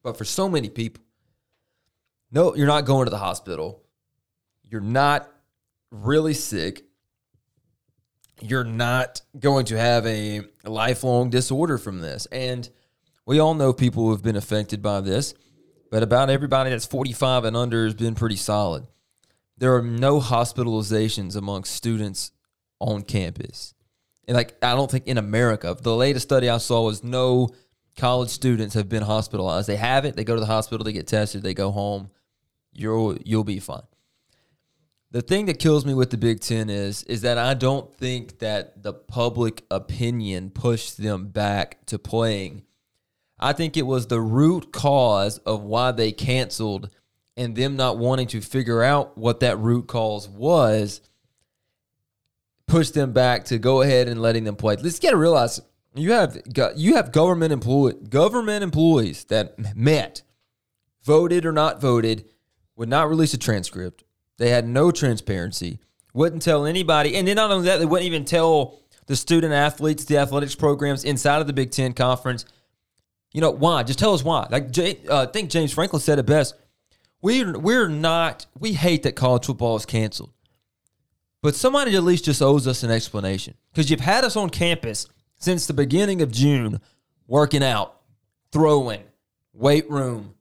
But 0.07 0.15
for 0.15 0.23
so 0.23 0.47
many 0.47 0.69
people, 0.69 1.03
no, 2.31 2.55
you're 2.55 2.65
not 2.65 2.85
going 2.85 3.07
to 3.07 3.09
the 3.09 3.17
hospital. 3.17 3.83
You're 4.63 4.79
not 4.79 5.29
really 5.91 6.33
sick, 6.33 6.85
you're 8.39 8.63
not 8.63 9.19
going 9.37 9.65
to 9.65 9.77
have 9.77 10.05
a 10.05 10.43
lifelong 10.63 11.29
disorder 11.29 11.77
from 11.77 11.99
this. 11.99 12.25
And 12.27 12.69
we 13.25 13.39
all 13.39 13.53
know 13.53 13.73
people 13.73 14.05
who 14.05 14.11
have 14.11 14.23
been 14.23 14.37
affected 14.37 14.81
by 14.81 15.01
this, 15.01 15.33
but 15.91 16.03
about 16.03 16.29
everybody 16.29 16.69
that's 16.69 16.85
45 16.85 17.43
and 17.43 17.57
under 17.57 17.83
has 17.83 17.93
been 17.93 18.15
pretty 18.15 18.37
solid. 18.37 18.87
There 19.57 19.75
are 19.75 19.81
no 19.81 20.21
hospitalizations 20.21 21.35
amongst 21.35 21.73
students 21.73 22.31
on 22.79 23.01
campus. 23.01 23.73
And 24.25 24.37
like 24.37 24.55
I 24.63 24.73
don't 24.73 24.89
think 24.89 25.05
in 25.05 25.17
America, 25.17 25.75
the 25.77 25.97
latest 25.97 26.27
study 26.29 26.47
I 26.47 26.59
saw 26.59 26.85
was 26.85 27.03
no 27.03 27.49
college 27.97 28.29
students 28.29 28.75
have 28.75 28.87
been 28.87 29.03
hospitalized. 29.03 29.67
They 29.67 29.75
have 29.75 30.05
it, 30.05 30.15
they 30.15 30.23
go 30.23 30.35
to 30.35 30.39
the 30.39 30.45
hospital, 30.45 30.83
they 30.83 30.93
get 30.93 31.07
tested, 31.07 31.43
they 31.43 31.53
go 31.53 31.71
home. 31.71 32.09
You'll 32.73 33.17
you'll 33.25 33.43
be 33.43 33.59
fine. 33.59 33.83
The 35.09 35.21
thing 35.21 35.45
that 35.47 35.59
kills 35.59 35.85
me 35.85 35.93
with 35.93 36.11
the 36.11 36.17
Big 36.17 36.39
Ten 36.41 36.69
is 36.69 37.03
is 37.03 37.21
that 37.21 37.37
I 37.37 37.53
don't 37.53 37.93
think 37.95 38.39
that 38.39 38.83
the 38.83 38.93
public 38.93 39.65
opinion 39.71 40.51
pushed 40.51 40.97
them 40.97 41.27
back 41.27 41.85
to 41.87 41.97
playing. 41.97 42.63
I 43.39 43.53
think 43.53 43.77
it 43.77 43.85
was 43.85 44.07
the 44.07 44.21
root 44.21 44.71
cause 44.71 45.37
of 45.39 45.63
why 45.63 45.91
they 45.91 46.11
canceled 46.11 46.89
and 47.35 47.55
them 47.55 47.75
not 47.75 47.97
wanting 47.97 48.27
to 48.27 48.41
figure 48.41 48.81
out 48.81 49.17
what 49.17 49.39
that 49.41 49.59
root 49.59 49.87
cause 49.87 50.27
was 50.27 51.01
pushed 52.67 52.93
them 52.93 53.13
back 53.13 53.45
to 53.45 53.57
go 53.57 53.81
ahead 53.81 54.07
and 54.07 54.21
letting 54.21 54.43
them 54.43 54.55
play. 54.55 54.75
Let's 54.75 54.99
get 54.99 55.11
to 55.11 55.17
realize 55.17 55.61
you 55.97 56.11
have 56.11 56.37
you 56.75 56.95
have 56.95 57.11
government 57.11 57.51
employee 57.53 57.95
government 58.09 58.63
employees 58.63 59.23
that 59.25 59.75
met, 59.75 60.21
voted 61.03 61.45
or 61.45 61.51
not 61.51 61.81
voted, 61.81 62.25
would 62.75 62.89
not 62.89 63.09
release 63.09 63.33
a 63.33 63.37
transcript. 63.37 64.03
They 64.37 64.49
had 64.49 64.67
no 64.67 64.91
transparency. 64.91 65.79
Wouldn't 66.13 66.41
tell 66.41 66.65
anybody, 66.65 67.15
and 67.15 67.27
then 67.27 67.35
not 67.35 67.51
only 67.51 67.65
that, 67.65 67.77
they 67.77 67.85
wouldn't 67.85 68.07
even 68.07 68.25
tell 68.25 68.79
the 69.05 69.15
student 69.15 69.53
athletes, 69.53 70.05
the 70.05 70.17
athletics 70.17 70.55
programs 70.55 71.03
inside 71.03 71.41
of 71.41 71.47
the 71.47 71.53
Big 71.53 71.71
Ten 71.71 71.93
conference. 71.93 72.45
You 73.33 73.41
know 73.41 73.51
why? 73.51 73.83
Just 73.83 73.99
tell 73.99 74.13
us 74.13 74.23
why. 74.23 74.47
Like 74.49 74.77
uh, 74.77 75.23
I 75.23 75.25
think 75.27 75.49
James 75.49 75.73
Franklin 75.73 76.01
said 76.01 76.17
it 76.19 76.25
best. 76.25 76.55
We're 77.21 77.57
we're 77.57 77.87
not. 77.87 78.45
We 78.57 78.73
hate 78.73 79.03
that 79.03 79.15
college 79.15 79.45
football 79.45 79.75
is 79.75 79.85
canceled, 79.85 80.31
but 81.41 81.55
somebody 81.55 81.95
at 81.95 82.03
least 82.03 82.25
just 82.25 82.41
owes 82.41 82.67
us 82.67 82.83
an 82.83 82.91
explanation 82.91 83.55
because 83.71 83.89
you've 83.89 83.99
had 83.99 84.23
us 84.23 84.35
on 84.35 84.49
campus 84.49 85.07
since 85.37 85.65
the 85.65 85.73
beginning 85.73 86.21
of 86.21 86.31
June, 86.31 86.81
working 87.27 87.63
out, 87.63 88.01
throwing, 88.51 89.03
weight 89.53 89.89
room, 89.89 90.35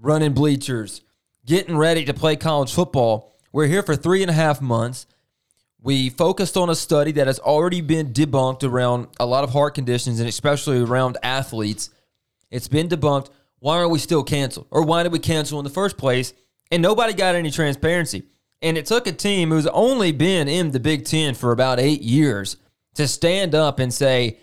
running 0.00 0.32
bleachers, 0.32 1.02
getting 1.44 1.76
ready 1.76 2.04
to 2.04 2.14
play 2.14 2.36
college 2.36 2.72
football. 2.72 3.36
We're 3.52 3.66
here 3.66 3.82
for 3.82 3.96
three 3.96 4.22
and 4.22 4.30
a 4.30 4.34
half 4.34 4.60
months. 4.60 5.06
We 5.80 6.10
focused 6.10 6.56
on 6.56 6.68
a 6.68 6.74
study 6.74 7.12
that 7.12 7.26
has 7.26 7.38
already 7.38 7.80
been 7.80 8.12
debunked 8.12 8.64
around 8.64 9.08
a 9.20 9.26
lot 9.26 9.44
of 9.44 9.50
heart 9.50 9.74
conditions 9.74 10.18
and 10.20 10.28
especially 10.28 10.80
around 10.80 11.16
athletes. 11.22 11.90
It's 12.50 12.68
been 12.68 12.88
debunked. 12.88 13.30
Why 13.60 13.78
are 13.78 13.88
we 13.88 13.98
still 13.98 14.24
canceled? 14.24 14.66
Or 14.70 14.82
why 14.82 15.02
did 15.02 15.12
we 15.12 15.18
cancel 15.18 15.58
in 15.58 15.64
the 15.64 15.70
first 15.70 15.96
place? 15.96 16.32
And 16.70 16.82
nobody 16.82 17.12
got 17.12 17.34
any 17.34 17.50
transparency. 17.50 18.24
And 18.62 18.76
it 18.76 18.86
took 18.86 19.06
a 19.06 19.12
team 19.12 19.50
who's 19.50 19.66
only 19.68 20.12
been 20.12 20.48
in 20.48 20.72
the 20.72 20.80
Big 20.80 21.04
Ten 21.04 21.34
for 21.34 21.52
about 21.52 21.78
eight 21.78 22.02
years 22.02 22.56
to 22.96 23.08
stand 23.08 23.54
up 23.54 23.78
and 23.78 23.92
say, 23.92 24.38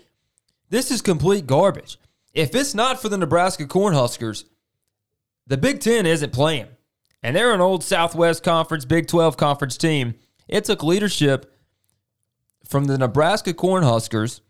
this 0.70 0.90
is 0.90 1.02
complete 1.02 1.46
garbage. 1.46 1.98
If 2.32 2.54
it's 2.54 2.74
not 2.74 3.00
for 3.00 3.08
the 3.08 3.18
Nebraska 3.18 3.64
Cornhuskers, 3.64 4.44
the 5.46 5.56
Big 5.56 5.80
Ten 5.80 6.06
isn't 6.06 6.32
playing. 6.32 6.66
And 7.22 7.36
they're 7.36 7.54
an 7.54 7.60
old 7.60 7.84
Southwest 7.84 8.42
Conference, 8.42 8.84
Big 8.84 9.06
12 9.06 9.36
Conference 9.36 9.76
team. 9.76 10.14
It 10.48 10.64
took 10.64 10.82
leadership 10.82 11.54
from 12.68 12.84
the 12.84 12.98
Nebraska 12.98 13.54
Cornhuskers 13.54 14.40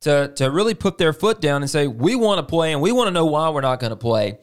to, 0.00 0.32
to 0.36 0.50
really 0.50 0.74
put 0.74 0.98
their 0.98 1.12
foot 1.12 1.40
down 1.40 1.62
and 1.62 1.70
say, 1.70 1.86
we 1.86 2.16
want 2.16 2.38
to 2.38 2.42
play 2.42 2.72
and 2.72 2.80
we 2.80 2.92
want 2.92 3.08
to 3.08 3.12
know 3.12 3.26
why 3.26 3.48
we're 3.50 3.60
not 3.60 3.80
going 3.80 3.90
to 3.90 3.96
play. 3.96 4.38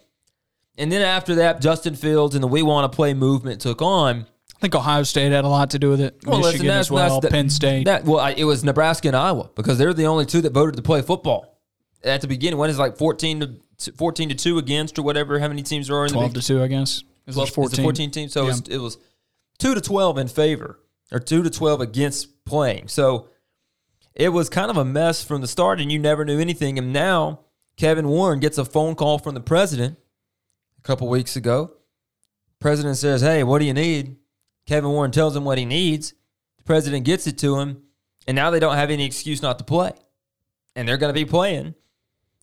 And 0.77 0.91
then 0.91 1.01
after 1.01 1.35
that, 1.35 1.61
Justin 1.61 1.95
Fields 1.95 2.35
and 2.35 2.43
the 2.43 2.47
We 2.47 2.63
Want 2.63 2.91
to 2.91 2.95
Play 2.95 3.13
movement 3.13 3.61
took 3.61 3.81
on 3.81 4.25
think 4.63 4.75
Ohio 4.75 5.03
State 5.03 5.33
had 5.33 5.43
a 5.43 5.47
lot 5.49 5.71
to 5.71 5.79
do 5.79 5.89
with 5.89 5.99
it. 5.99 6.15
Well, 6.25 6.39
Michigan 6.39 6.69
as 6.69 6.89
well. 6.89 7.19
The, 7.19 7.27
Penn 7.27 7.49
State. 7.49 7.85
That, 7.85 8.05
well, 8.05 8.19
I, 8.19 8.31
it 8.31 8.45
was 8.45 8.63
Nebraska 8.63 9.09
and 9.09 9.17
Iowa 9.17 9.49
because 9.55 9.77
they're 9.77 9.93
the 9.93 10.05
only 10.05 10.25
two 10.25 10.39
that 10.41 10.53
voted 10.53 10.77
to 10.77 10.81
play 10.81 11.01
football 11.01 11.59
at 12.03 12.21
the 12.21 12.27
beginning. 12.27 12.57
When 12.57 12.69
is 12.69 12.79
like 12.79 12.97
fourteen 12.97 13.41
to 13.41 13.91
fourteen 13.97 14.29
to 14.29 14.35
two 14.35 14.57
against 14.57 14.97
or 14.97 15.03
whatever? 15.03 15.37
How 15.37 15.49
many 15.49 15.63
teams 15.63 15.89
are? 15.89 16.05
in 16.05 16.13
Twelve 16.13 16.33
the 16.33 16.39
to 16.39 16.47
two, 16.47 16.63
I 16.63 16.67
guess. 16.67 17.03
It 17.27 17.35
was 17.35 17.49
14. 17.49 17.83
14 17.83 18.11
teams. 18.11 18.33
So 18.33 18.41
yeah. 18.41 18.47
it, 18.47 18.51
was, 18.51 18.61
it 18.69 18.77
was 18.77 18.97
two 19.59 19.75
to 19.75 19.81
twelve 19.81 20.17
in 20.17 20.29
favor 20.29 20.79
or 21.11 21.19
two 21.19 21.43
to 21.43 21.49
twelve 21.49 21.81
against 21.81 22.45
playing. 22.45 22.87
So 22.87 23.27
it 24.15 24.29
was 24.29 24.49
kind 24.49 24.71
of 24.71 24.77
a 24.77 24.85
mess 24.85 25.23
from 25.23 25.41
the 25.41 25.47
start, 25.47 25.81
and 25.81 25.91
you 25.91 25.99
never 25.99 26.23
knew 26.23 26.39
anything. 26.39 26.77
And 26.79 26.93
now 26.93 27.41
Kevin 27.75 28.07
Warren 28.07 28.39
gets 28.39 28.57
a 28.57 28.63
phone 28.63 28.95
call 28.95 29.19
from 29.19 29.33
the 29.33 29.41
president 29.41 29.97
a 30.79 30.81
couple 30.83 31.09
weeks 31.09 31.35
ago. 31.35 31.73
President 32.61 32.95
says, 32.95 33.21
"Hey, 33.21 33.43
what 33.43 33.59
do 33.59 33.65
you 33.65 33.73
need?" 33.73 34.15
Kevin 34.65 34.91
Warren 34.91 35.11
tells 35.11 35.35
him 35.35 35.45
what 35.45 35.57
he 35.57 35.65
needs. 35.65 36.13
The 36.57 36.63
president 36.63 37.05
gets 37.05 37.27
it 37.27 37.37
to 37.39 37.59
him, 37.59 37.83
and 38.27 38.35
now 38.35 38.49
they 38.49 38.59
don't 38.59 38.75
have 38.75 38.89
any 38.89 39.05
excuse 39.05 39.41
not 39.41 39.57
to 39.59 39.65
play. 39.65 39.91
And 40.75 40.87
they're 40.87 40.97
going 40.97 41.13
to 41.13 41.19
be 41.19 41.29
playing. 41.29 41.75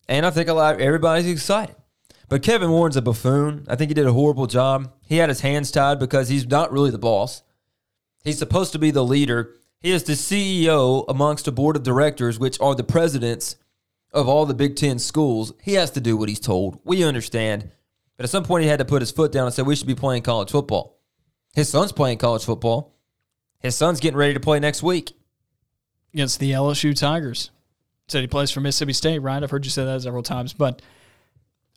And 0.07 0.25
I 0.25 0.29
think 0.29 0.47
a 0.47 0.53
lot 0.53 0.79
everybody's 0.79 1.27
excited. 1.27 1.75
But 2.29 2.43
Kevin 2.43 2.69
Warren's 2.69 2.95
a 2.95 3.01
buffoon. 3.01 3.65
I 3.67 3.75
think 3.75 3.89
he 3.89 3.93
did 3.93 4.07
a 4.07 4.13
horrible 4.13 4.47
job. 4.47 4.93
He 5.01 5.17
had 5.17 5.29
his 5.29 5.41
hands 5.41 5.69
tied 5.69 5.99
because 5.99 6.29
he's 6.29 6.47
not 6.47 6.71
really 6.71 6.91
the 6.91 6.97
boss. 6.97 7.43
He's 8.23 8.39
supposed 8.39 8.71
to 8.71 8.79
be 8.79 8.91
the 8.91 9.03
leader. 9.03 9.55
He 9.79 9.91
is 9.91 10.03
the 10.03 10.13
CEO 10.13 11.03
amongst 11.09 11.47
a 11.47 11.51
board 11.51 11.75
of 11.75 11.83
directors, 11.83 12.39
which 12.39 12.59
are 12.61 12.75
the 12.75 12.83
presidents 12.83 13.57
of 14.13 14.29
all 14.29 14.45
the 14.45 14.53
Big 14.53 14.75
Ten 14.75 14.99
schools. 14.99 15.53
He 15.61 15.73
has 15.73 15.91
to 15.91 16.01
do 16.01 16.15
what 16.15 16.29
he's 16.29 16.39
told. 16.39 16.79
We 16.85 17.03
understand. 17.03 17.69
But 18.15 18.25
at 18.25 18.29
some 18.29 18.43
point, 18.43 18.63
he 18.63 18.69
had 18.69 18.79
to 18.79 18.85
put 18.85 19.01
his 19.01 19.11
foot 19.11 19.31
down 19.31 19.47
and 19.47 19.53
say, 19.53 19.63
we 19.63 19.75
should 19.75 19.87
be 19.87 19.95
playing 19.95 20.21
college 20.21 20.51
football. 20.51 21.00
His 21.53 21.69
son's 21.69 21.91
playing 21.91 22.17
college 22.17 22.45
football. 22.45 22.95
His 23.59 23.75
son's 23.75 23.99
getting 23.99 24.17
ready 24.17 24.33
to 24.33 24.39
play 24.39 24.59
next 24.59 24.81
week 24.81 25.13
against 26.13 26.39
the 26.39 26.51
LSU 26.51 26.97
Tigers. 26.97 27.51
Said 28.07 28.21
he 28.21 28.27
plays 28.27 28.51
for 28.51 28.59
Mississippi 28.59 28.93
State, 28.93 29.19
right? 29.19 29.41
I've 29.41 29.51
heard 29.51 29.65
you 29.65 29.71
say 29.71 29.85
that 29.85 30.01
several 30.01 30.23
times, 30.23 30.53
but 30.53 30.81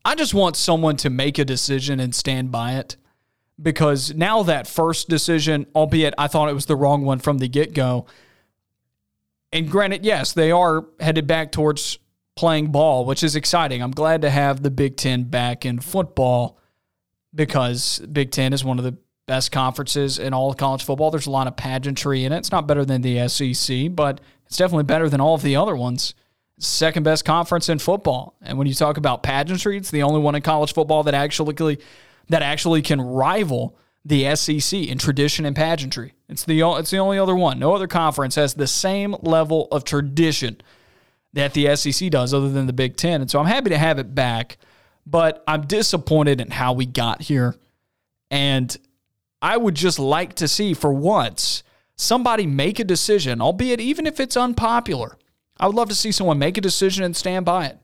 I 0.04 0.14
just 0.14 0.34
want 0.34 0.56
someone 0.56 0.96
to 0.98 1.10
make 1.10 1.38
a 1.38 1.44
decision 1.44 2.00
and 2.00 2.14
stand 2.14 2.50
by 2.50 2.74
it 2.74 2.96
because 3.60 4.14
now 4.14 4.42
that 4.42 4.66
first 4.66 5.08
decision, 5.08 5.66
albeit 5.74 6.14
I 6.18 6.26
thought 6.26 6.48
it 6.48 6.54
was 6.54 6.66
the 6.66 6.76
wrong 6.76 7.02
one 7.02 7.18
from 7.18 7.38
the 7.38 7.48
get 7.48 7.72
go, 7.74 8.06
and 9.52 9.70
granted, 9.70 10.04
yes, 10.04 10.32
they 10.32 10.50
are 10.50 10.84
headed 10.98 11.26
back 11.26 11.52
towards 11.52 11.98
playing 12.34 12.72
ball, 12.72 13.04
which 13.04 13.22
is 13.22 13.36
exciting. 13.36 13.82
I'm 13.82 13.92
glad 13.92 14.22
to 14.22 14.30
have 14.30 14.62
the 14.62 14.70
Big 14.70 14.96
Ten 14.96 15.24
back 15.24 15.64
in 15.64 15.78
football 15.78 16.58
because 17.32 18.00
Big 18.10 18.32
Ten 18.32 18.52
is 18.52 18.64
one 18.64 18.78
of 18.78 18.84
the 18.84 18.96
best 19.26 19.52
conferences 19.52 20.18
in 20.18 20.34
all 20.34 20.50
of 20.50 20.56
college 20.56 20.84
football. 20.84 21.10
There's 21.10 21.26
a 21.26 21.30
lot 21.30 21.46
of 21.46 21.56
pageantry 21.56 22.24
in 22.24 22.32
it. 22.32 22.38
It's 22.38 22.52
not 22.52 22.66
better 22.66 22.84
than 22.84 23.02
the 23.02 23.26
SEC, 23.28 23.94
but 23.94 24.20
it's 24.46 24.56
definitely 24.56 24.84
better 24.84 25.08
than 25.08 25.20
all 25.20 25.34
of 25.34 25.42
the 25.42 25.56
other 25.56 25.74
ones. 25.74 26.14
Second 26.58 27.02
best 27.02 27.24
conference 27.24 27.68
in 27.68 27.78
football. 27.78 28.36
And 28.42 28.58
when 28.58 28.66
you 28.66 28.74
talk 28.74 28.96
about 28.96 29.22
pageantry, 29.22 29.76
it's 29.76 29.90
the 29.90 30.02
only 30.02 30.20
one 30.20 30.34
in 30.34 30.42
college 30.42 30.72
football 30.72 31.02
that 31.04 31.14
actually 31.14 31.78
that 32.28 32.42
actually 32.42 32.82
can 32.82 33.00
rival 33.00 33.76
the 34.04 34.34
SEC 34.36 34.78
in 34.78 34.98
tradition 34.98 35.46
and 35.46 35.56
pageantry. 35.56 36.14
It's 36.28 36.44
the 36.44 36.60
it's 36.78 36.90
the 36.90 36.98
only 36.98 37.18
other 37.18 37.34
one. 37.34 37.58
No 37.58 37.74
other 37.74 37.86
conference 37.86 38.34
has 38.34 38.54
the 38.54 38.66
same 38.66 39.16
level 39.22 39.68
of 39.72 39.84
tradition 39.84 40.60
that 41.32 41.54
the 41.54 41.74
SEC 41.74 42.10
does 42.10 42.32
other 42.32 42.50
than 42.50 42.66
the 42.66 42.72
Big 42.72 42.96
10. 42.96 43.20
And 43.20 43.30
so 43.30 43.40
I'm 43.40 43.46
happy 43.46 43.70
to 43.70 43.78
have 43.78 43.98
it 43.98 44.14
back, 44.14 44.58
but 45.04 45.42
I'm 45.48 45.62
disappointed 45.62 46.40
in 46.40 46.50
how 46.50 46.72
we 46.72 46.86
got 46.86 47.22
here. 47.22 47.56
And 48.30 48.76
I 49.44 49.58
would 49.58 49.74
just 49.74 49.98
like 49.98 50.32
to 50.36 50.48
see 50.48 50.72
for 50.72 50.90
once 50.90 51.62
somebody 51.96 52.46
make 52.46 52.78
a 52.78 52.84
decision, 52.84 53.42
albeit 53.42 53.78
even 53.78 54.06
if 54.06 54.18
it's 54.18 54.38
unpopular. 54.38 55.18
I 55.60 55.66
would 55.66 55.76
love 55.76 55.90
to 55.90 55.94
see 55.94 56.12
someone 56.12 56.38
make 56.38 56.56
a 56.56 56.62
decision 56.62 57.04
and 57.04 57.14
stand 57.14 57.44
by 57.44 57.66
it. 57.66 57.78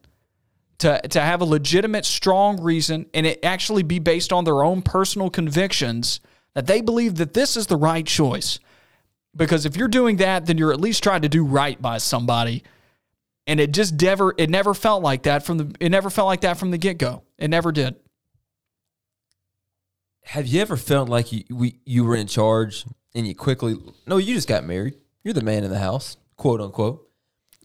To, 0.79 0.99
to 1.07 1.21
have 1.21 1.43
a 1.43 1.45
legitimate, 1.45 2.07
strong 2.07 2.63
reason 2.63 3.05
and 3.13 3.27
it 3.27 3.45
actually 3.45 3.83
be 3.83 3.99
based 3.99 4.33
on 4.33 4.45
their 4.45 4.65
own 4.65 4.81
personal 4.81 5.29
convictions 5.29 6.21
that 6.55 6.67
they 6.67 6.81
believe 6.81 7.17
that 7.17 7.35
this 7.35 7.59
is 7.59 7.67
the 7.67 7.77
right 7.77 8.07
choice. 8.07 8.59
Because 9.37 9.67
if 9.67 9.77
you're 9.77 9.87
doing 9.87 10.17
that, 10.17 10.47
then 10.47 10.57
you're 10.57 10.73
at 10.73 10.81
least 10.81 11.03
trying 11.03 11.21
to 11.21 11.29
do 11.29 11.45
right 11.45 11.81
by 11.81 11.99
somebody. 11.99 12.65
And 13.47 13.61
it 13.61 13.73
just 13.73 14.01
never 14.01 14.35
it 14.39 14.49
never 14.49 14.73
felt 14.73 15.03
like 15.03 15.25
that 15.25 15.45
from 15.45 15.59
the 15.59 15.77
it 15.79 15.91
never 15.91 16.09
felt 16.09 16.27
like 16.27 16.41
that 16.41 16.57
from 16.57 16.71
the 16.71 16.79
get-go. 16.79 17.23
It 17.37 17.49
never 17.49 17.71
did 17.71 17.97
have 20.23 20.47
you 20.47 20.61
ever 20.61 20.77
felt 20.77 21.09
like 21.09 21.33
you 21.33 21.45
we, 21.51 21.77
you 21.85 22.05
were 22.05 22.17
in 22.17 22.27
charge 22.27 22.85
and 23.15 23.27
you 23.27 23.35
quickly 23.35 23.77
no 24.07 24.17
you 24.17 24.35
just 24.35 24.49
got 24.49 24.65
married. 24.65 24.95
You're 25.25 25.35
the 25.35 25.43
man 25.43 25.65
in 25.65 25.71
the 25.71 25.79
house 25.79 26.17
quote 26.37 26.61
unquote. 26.61 27.07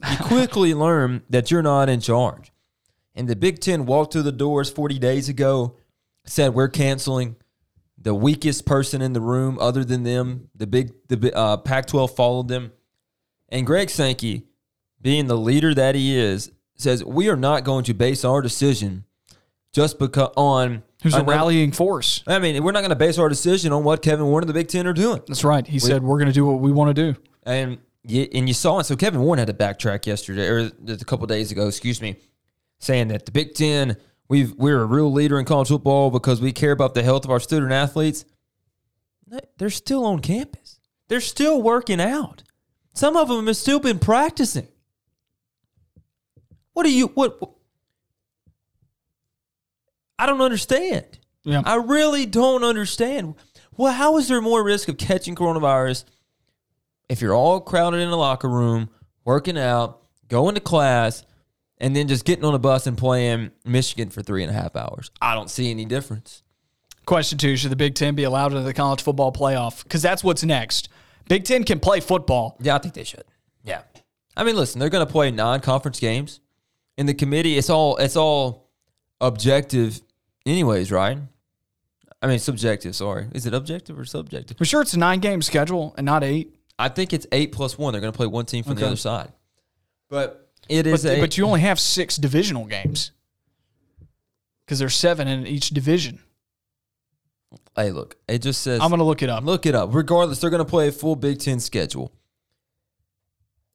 You 0.09 0.17
quickly 0.21 0.73
learn 0.73 1.23
that 1.29 1.49
you're 1.49 1.61
not 1.61 1.89
in 1.89 2.01
charge. 2.01 2.51
And 3.15 3.27
the 3.27 3.35
big 3.35 3.59
ten 3.59 3.85
walked 3.85 4.13
through 4.13 4.23
the 4.23 4.31
doors 4.31 4.69
40 4.69 4.99
days 4.99 5.29
ago 5.29 5.77
said 6.25 6.53
we're 6.53 6.67
canceling 6.67 7.37
the 7.97 8.13
weakest 8.13 8.65
person 8.65 9.01
in 9.01 9.13
the 9.13 9.21
room 9.21 9.57
other 9.59 9.85
than 9.85 10.03
them. 10.03 10.49
The 10.55 10.67
big 10.67 10.91
the 11.07 11.35
uh, 11.35 11.57
Pac-12 11.57 12.15
followed 12.15 12.49
them, 12.49 12.71
and 13.49 13.65
Greg 13.65 13.89
Sankey, 13.89 14.43
being 15.01 15.27
the 15.27 15.37
leader 15.37 15.73
that 15.73 15.95
he 15.95 16.17
is, 16.17 16.51
says 16.75 17.03
we 17.03 17.29
are 17.29 17.37
not 17.37 17.63
going 17.63 17.85
to 17.85 17.93
base 17.93 18.25
our 18.25 18.41
decision 18.41 19.05
just 19.71 19.97
because 19.97 20.31
on 20.35 20.83
Who's 21.03 21.13
a 21.13 21.23
rallying 21.23 21.71
force? 21.71 22.23
I 22.25 22.39
mean, 22.39 22.63
we're 22.63 22.71
not 22.71 22.79
going 22.79 22.89
to 22.89 22.95
base 22.95 23.19
our 23.19 23.29
decision 23.29 23.71
on 23.73 23.83
what 23.83 24.01
Kevin 24.01 24.25
Warren 24.25 24.43
and 24.43 24.49
the 24.49 24.53
Big 24.53 24.69
Ten 24.69 24.87
are 24.87 24.93
doing. 24.93 25.21
That's 25.27 25.43
right. 25.43 25.65
He 25.65 25.79
said 25.79 26.01
we're 26.01 26.17
going 26.17 26.27
to 26.27 26.33
do 26.33 26.45
what 26.45 26.59
we 26.59 26.71
want 26.71 26.95
to 26.95 27.13
do. 27.13 27.19
And 27.43 27.77
you, 28.03 28.27
and 28.33 28.47
you 28.47 28.53
saw 28.53 28.79
it. 28.79 28.85
So 28.85 28.95
Kevin 28.95 29.21
Warren 29.21 29.39
had 29.39 29.47
to 29.47 29.53
backtrack 29.53 30.05
yesterday 30.05 30.47
or 30.47 30.71
a 30.87 30.97
couple 31.05 31.27
days 31.27 31.51
ago, 31.51 31.67
excuse 31.67 32.01
me, 32.01 32.17
saying 32.79 33.09
that 33.09 33.25
the 33.25 33.31
Big 33.31 33.53
Ten 33.53 33.97
we've 34.27 34.53
we're 34.53 34.81
a 34.81 34.85
real 34.85 35.11
leader 35.11 35.39
in 35.39 35.45
college 35.45 35.67
football 35.67 36.11
because 36.11 36.41
we 36.41 36.51
care 36.51 36.71
about 36.71 36.93
the 36.93 37.03
health 37.03 37.25
of 37.25 37.31
our 37.31 37.39
student 37.39 37.71
athletes. 37.71 38.25
They're 39.57 39.69
still 39.69 40.05
on 40.05 40.19
campus. 40.19 40.79
They're 41.07 41.21
still 41.21 41.61
working 41.61 41.99
out. 41.99 42.43
Some 42.93 43.17
of 43.17 43.27
them 43.27 43.47
have 43.47 43.57
still 43.57 43.79
been 43.79 43.99
practicing. 43.99 44.67
What 46.73 46.83
do 46.83 46.91
you 46.91 47.07
what? 47.07 47.39
I 50.17 50.25
don't 50.25 50.41
understand. 50.41 51.19
Yeah. 51.43 51.61
I 51.65 51.75
really 51.75 52.25
don't 52.25 52.63
understand. 52.63 53.35
Well, 53.77 53.93
how 53.93 54.17
is 54.17 54.27
there 54.27 54.41
more 54.41 54.63
risk 54.63 54.87
of 54.87 54.97
catching 54.97 55.35
coronavirus 55.35 56.05
if 57.09 57.21
you're 57.21 57.35
all 57.35 57.59
crowded 57.59 57.97
in 57.97 58.09
a 58.09 58.15
locker 58.15 58.49
room, 58.49 58.89
working 59.25 59.57
out, 59.57 60.01
going 60.27 60.55
to 60.55 60.61
class, 60.61 61.23
and 61.77 61.95
then 61.95 62.07
just 62.07 62.25
getting 62.25 62.45
on 62.45 62.55
a 62.55 62.59
bus 62.59 62.87
and 62.87 62.97
playing 62.97 63.51
Michigan 63.65 64.09
for 64.09 64.23
three 64.23 64.43
and 64.43 64.49
a 64.49 64.53
half 64.53 64.75
hours? 64.75 65.11
I 65.21 65.35
don't 65.35 65.49
see 65.49 65.69
any 65.69 65.85
difference. 65.85 66.41
Question 67.05 67.37
two 67.37 67.55
Should 67.57 67.71
the 67.71 67.75
Big 67.75 67.95
Ten 67.95 68.15
be 68.15 68.23
allowed 68.23 68.53
into 68.53 68.63
the 68.63 68.73
college 68.73 69.03
football 69.03 69.31
playoff? 69.31 69.83
Because 69.83 70.01
that's 70.01 70.23
what's 70.23 70.43
next. 70.43 70.89
Big 71.27 71.43
Ten 71.43 71.63
can 71.63 71.79
play 71.79 71.99
football. 71.99 72.57
Yeah, 72.59 72.75
I 72.75 72.79
think 72.79 72.93
they 72.93 73.03
should. 73.03 73.23
Yeah. 73.63 73.81
I 74.37 74.43
mean, 74.43 74.55
listen, 74.55 74.79
they're 74.79 74.89
going 74.89 75.05
to 75.05 75.11
play 75.11 75.31
non-conference 75.31 75.99
games. 75.99 76.39
In 76.97 77.05
the 77.05 77.13
committee, 77.13 77.57
it's 77.57 77.69
all 77.69 77.97
it's 77.97 78.15
all 78.15 78.69
objective 79.21 80.01
anyways, 80.45 80.91
right? 80.91 81.17
I 82.21 82.27
mean, 82.27 82.39
subjective, 82.39 82.95
sorry. 82.95 83.27
Is 83.33 83.45
it 83.45 83.53
objective 83.53 83.99
or 83.99 84.05
subjective? 84.05 84.59
We're 84.59 84.65
sure 84.65 84.81
it's 84.81 84.93
a 84.93 84.99
nine 84.99 85.19
game 85.19 85.41
schedule 85.41 85.93
and 85.97 86.05
not 86.05 86.23
eight. 86.23 86.55
I 86.77 86.89
think 86.89 87.13
it's 87.13 87.25
8 87.31 87.51
plus 87.53 87.77
1. 87.77 87.93
They're 87.93 88.01
going 88.01 88.11
to 88.11 88.17
play 88.17 88.27
one 88.27 88.45
team 88.45 88.63
from 88.63 88.75
the 88.75 88.81
Okay. 88.81 88.87
other 88.87 88.95
side. 88.97 89.31
But 90.09 90.49
it 90.67 90.85
is. 90.87 91.03
But, 91.03 91.11
a 91.11 91.19
but 91.21 91.37
you 91.37 91.45
only 91.45 91.61
have 91.61 91.79
six 91.79 92.17
divisional 92.17 92.65
games 92.65 93.11
because 94.65 94.79
there's 94.79 94.95
seven 94.95 95.27
in 95.27 95.47
each 95.47 95.69
division. 95.69 96.19
Hey, 97.75 97.91
look, 97.91 98.17
it 98.27 98.39
just 98.39 98.61
says 98.61 98.81
I'm 98.81 98.89
going 98.89 98.99
to 98.99 99.05
look 99.05 99.21
it 99.21 99.29
up. 99.29 99.43
Look 99.45 99.65
it 99.65 99.75
up. 99.75 99.93
Regardless, 99.93 100.39
they're 100.39 100.49
going 100.49 100.63
to 100.63 100.69
play 100.69 100.87
a 100.87 100.91
full 100.91 101.15
Big 101.15 101.39
Ten 101.39 101.59
schedule. 101.59 102.11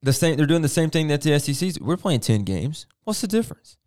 The 0.03 0.13
same, 0.13 0.35
they're 0.37 0.45
doing 0.47 0.61
the 0.63 0.69
same 0.69 0.89
thing 0.89 1.07
that 1.09 1.21
the 1.21 1.39
SEC's. 1.39 1.79
We're 1.79 1.97
playing 1.97 2.21
ten 2.21 2.43
games. 2.43 2.85
What's 3.03 3.21
the 3.21 3.27
difference? 3.27 3.77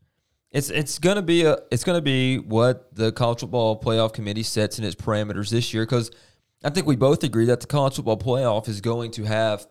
It's 0.54 0.70
it's 0.70 1.00
to 1.16 1.22
be 1.22 1.42
a 1.42 1.58
it's 1.72 1.82
to 1.96 2.00
be 2.00 2.38
what 2.38 2.94
the 2.94 3.10
college 3.10 3.40
football 3.40 3.78
playoff 3.78 4.12
committee 4.12 4.44
sets 4.44 4.78
in 4.78 4.84
its 4.84 4.94
parameters 4.94 5.50
this 5.50 5.74
year 5.74 5.82
because 5.82 6.12
I 6.62 6.70
think 6.70 6.86
we 6.86 6.94
both 6.94 7.24
agree 7.24 7.46
that 7.46 7.60
the 7.60 7.66
college 7.66 7.96
football 7.96 8.16
playoff 8.16 8.68
is 8.68 8.80
going 8.80 9.10
to 9.12 9.24
have 9.24 9.66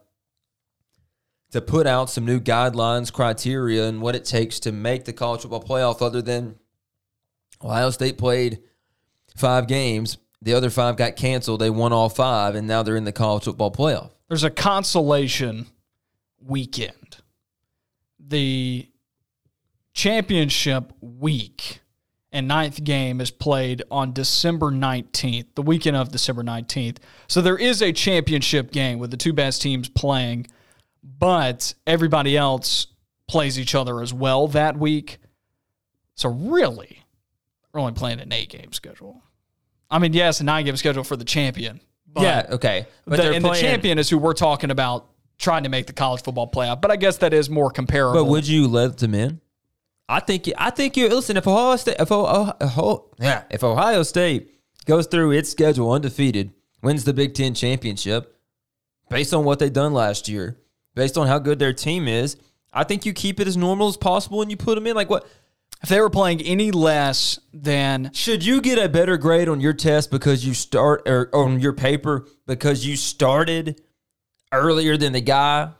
to 1.51 1.61
put 1.61 1.87
out 1.87 2.09
some 2.09 2.25
new 2.25 2.41
guidelines, 2.41 3.13
criteria, 3.13 3.87
and 3.87 4.01
what 4.01 4.13
it 4.13 4.25
takes 4.25 4.59
to 4.59 4.73
make 4.73 5.05
the 5.05 5.13
college 5.13 5.43
football 5.43 5.63
playoff. 5.63 6.01
Other 6.01 6.21
than 6.21 6.59
Ohio 7.63 7.89
State 7.89 8.17
played 8.17 8.59
five 9.37 9.67
games. 9.67 10.17
The 10.41 10.53
other 10.53 10.69
five 10.69 10.97
got 10.97 11.15
canceled. 11.15 11.61
They 11.61 11.69
won 11.69 11.93
all 11.93 12.09
five, 12.09 12.55
and 12.55 12.67
now 12.67 12.83
they're 12.83 12.97
in 12.97 13.05
the 13.05 13.13
college 13.13 13.45
football 13.45 13.71
playoff. 13.71 14.11
There's 14.27 14.43
a 14.43 14.49
consolation 14.49 15.67
weekend. 16.41 17.19
The 18.19 18.89
championship 19.93 20.91
week 21.01 21.79
and 22.31 22.47
ninth 22.47 22.83
game 22.83 23.21
is 23.21 23.31
played 23.31 23.83
on 23.91 24.11
December 24.11 24.71
19th, 24.71 25.45
the 25.55 25.61
weekend 25.61 25.95
of 25.95 26.11
December 26.11 26.43
19th. 26.43 26.97
So 27.27 27.41
there 27.41 27.57
is 27.57 27.81
a 27.81 27.93
championship 27.93 28.71
game 28.71 28.97
with 28.97 29.11
the 29.11 29.17
two 29.17 29.33
best 29.33 29.61
teams 29.61 29.87
playing, 29.87 30.47
but 31.03 31.73
everybody 31.85 32.35
else 32.35 32.87
plays 33.27 33.59
each 33.59 33.75
other 33.75 34.01
as 34.01 34.13
well 34.13 34.47
that 34.49 34.77
week. 34.77 35.19
So 36.15 36.29
really, 36.29 37.03
we're 37.71 37.81
only 37.81 37.93
playing 37.93 38.19
an 38.19 38.31
eight 38.31 38.49
game 38.49 38.73
schedule. 38.73 39.21
I 39.89 39.99
mean, 39.99 40.13
yes, 40.13 40.41
a 40.41 40.43
nine 40.43 40.65
game 40.65 40.75
schedule 40.75 41.03
for 41.03 41.15
the 41.15 41.25
champion. 41.25 41.79
But 42.11 42.23
yeah, 42.23 42.45
okay. 42.51 42.87
But 43.05 43.17
the, 43.17 43.33
and 43.33 43.45
the 43.45 43.53
champion 43.53 43.99
is 43.99 44.09
who 44.09 44.17
we're 44.17 44.33
talking 44.33 44.71
about 44.71 45.07
trying 45.37 45.63
to 45.63 45.69
make 45.69 45.87
the 45.87 45.93
college 45.93 46.23
football 46.23 46.49
playoff. 46.49 46.81
But 46.81 46.89
I 46.89 46.95
guess 46.95 47.17
that 47.17 47.33
is 47.33 47.49
more 47.49 47.69
comparable. 47.69 48.23
But 48.23 48.29
would 48.29 48.47
you 48.47 48.67
let 48.67 48.97
them 48.97 49.13
in? 49.13 49.39
I 50.13 50.19
think. 50.19 50.49
I 50.57 50.69
think 50.69 50.95
you 50.95 51.09
listen. 51.09 51.37
If 51.37 51.47
Ohio 51.47 51.75
State, 51.75 51.95
if 51.99 52.11
Ohio, 52.11 53.09
yeah, 53.19 53.43
if 53.49 53.63
Ohio 53.63 54.03
State 54.03 54.51
goes 54.85 55.07
through 55.07 55.31
its 55.31 55.49
schedule 55.49 55.91
undefeated, 55.91 56.51
wins 56.83 57.03
the 57.03 57.13
Big 57.13 57.33
Ten 57.33 57.55
championship, 57.55 58.39
based 59.09 59.33
on 59.33 59.43
what 59.43 59.57
they've 59.57 59.73
done 59.73 59.93
last 59.93 60.29
year, 60.29 60.59
based 60.93 61.17
on 61.17 61.27
how 61.27 61.39
good 61.39 61.57
their 61.57 61.73
team 61.73 62.07
is, 62.07 62.37
I 62.71 62.83
think 62.83 63.07
you 63.07 63.13
keep 63.13 63.39
it 63.39 63.47
as 63.47 63.57
normal 63.57 63.87
as 63.87 63.97
possible 63.97 64.43
and 64.43 64.51
you 64.51 64.57
put 64.57 64.75
them 64.75 64.85
in. 64.85 64.95
Like 64.95 65.09
what? 65.09 65.27
if 65.81 65.89
they 65.89 65.99
were 65.99 66.09
playing 66.09 66.41
any 66.41 66.71
less 66.71 67.39
than 67.51 68.11
Should 68.13 68.45
you 68.45 68.61
get 68.61 68.79
a 68.79 68.87
better 68.87 69.17
grade 69.17 69.49
on 69.49 69.59
your 69.59 69.73
test 69.73 70.11
because 70.11 70.45
you 70.45 70.53
start 70.53 71.07
or 71.07 71.29
on 71.33 71.59
your 71.59 71.73
paper 71.73 72.27
because 72.45 72.85
you 72.85 72.95
started 72.95 73.81
earlier 74.51 74.95
than 74.95 75.11
the 75.11 75.21
guy? 75.21 75.71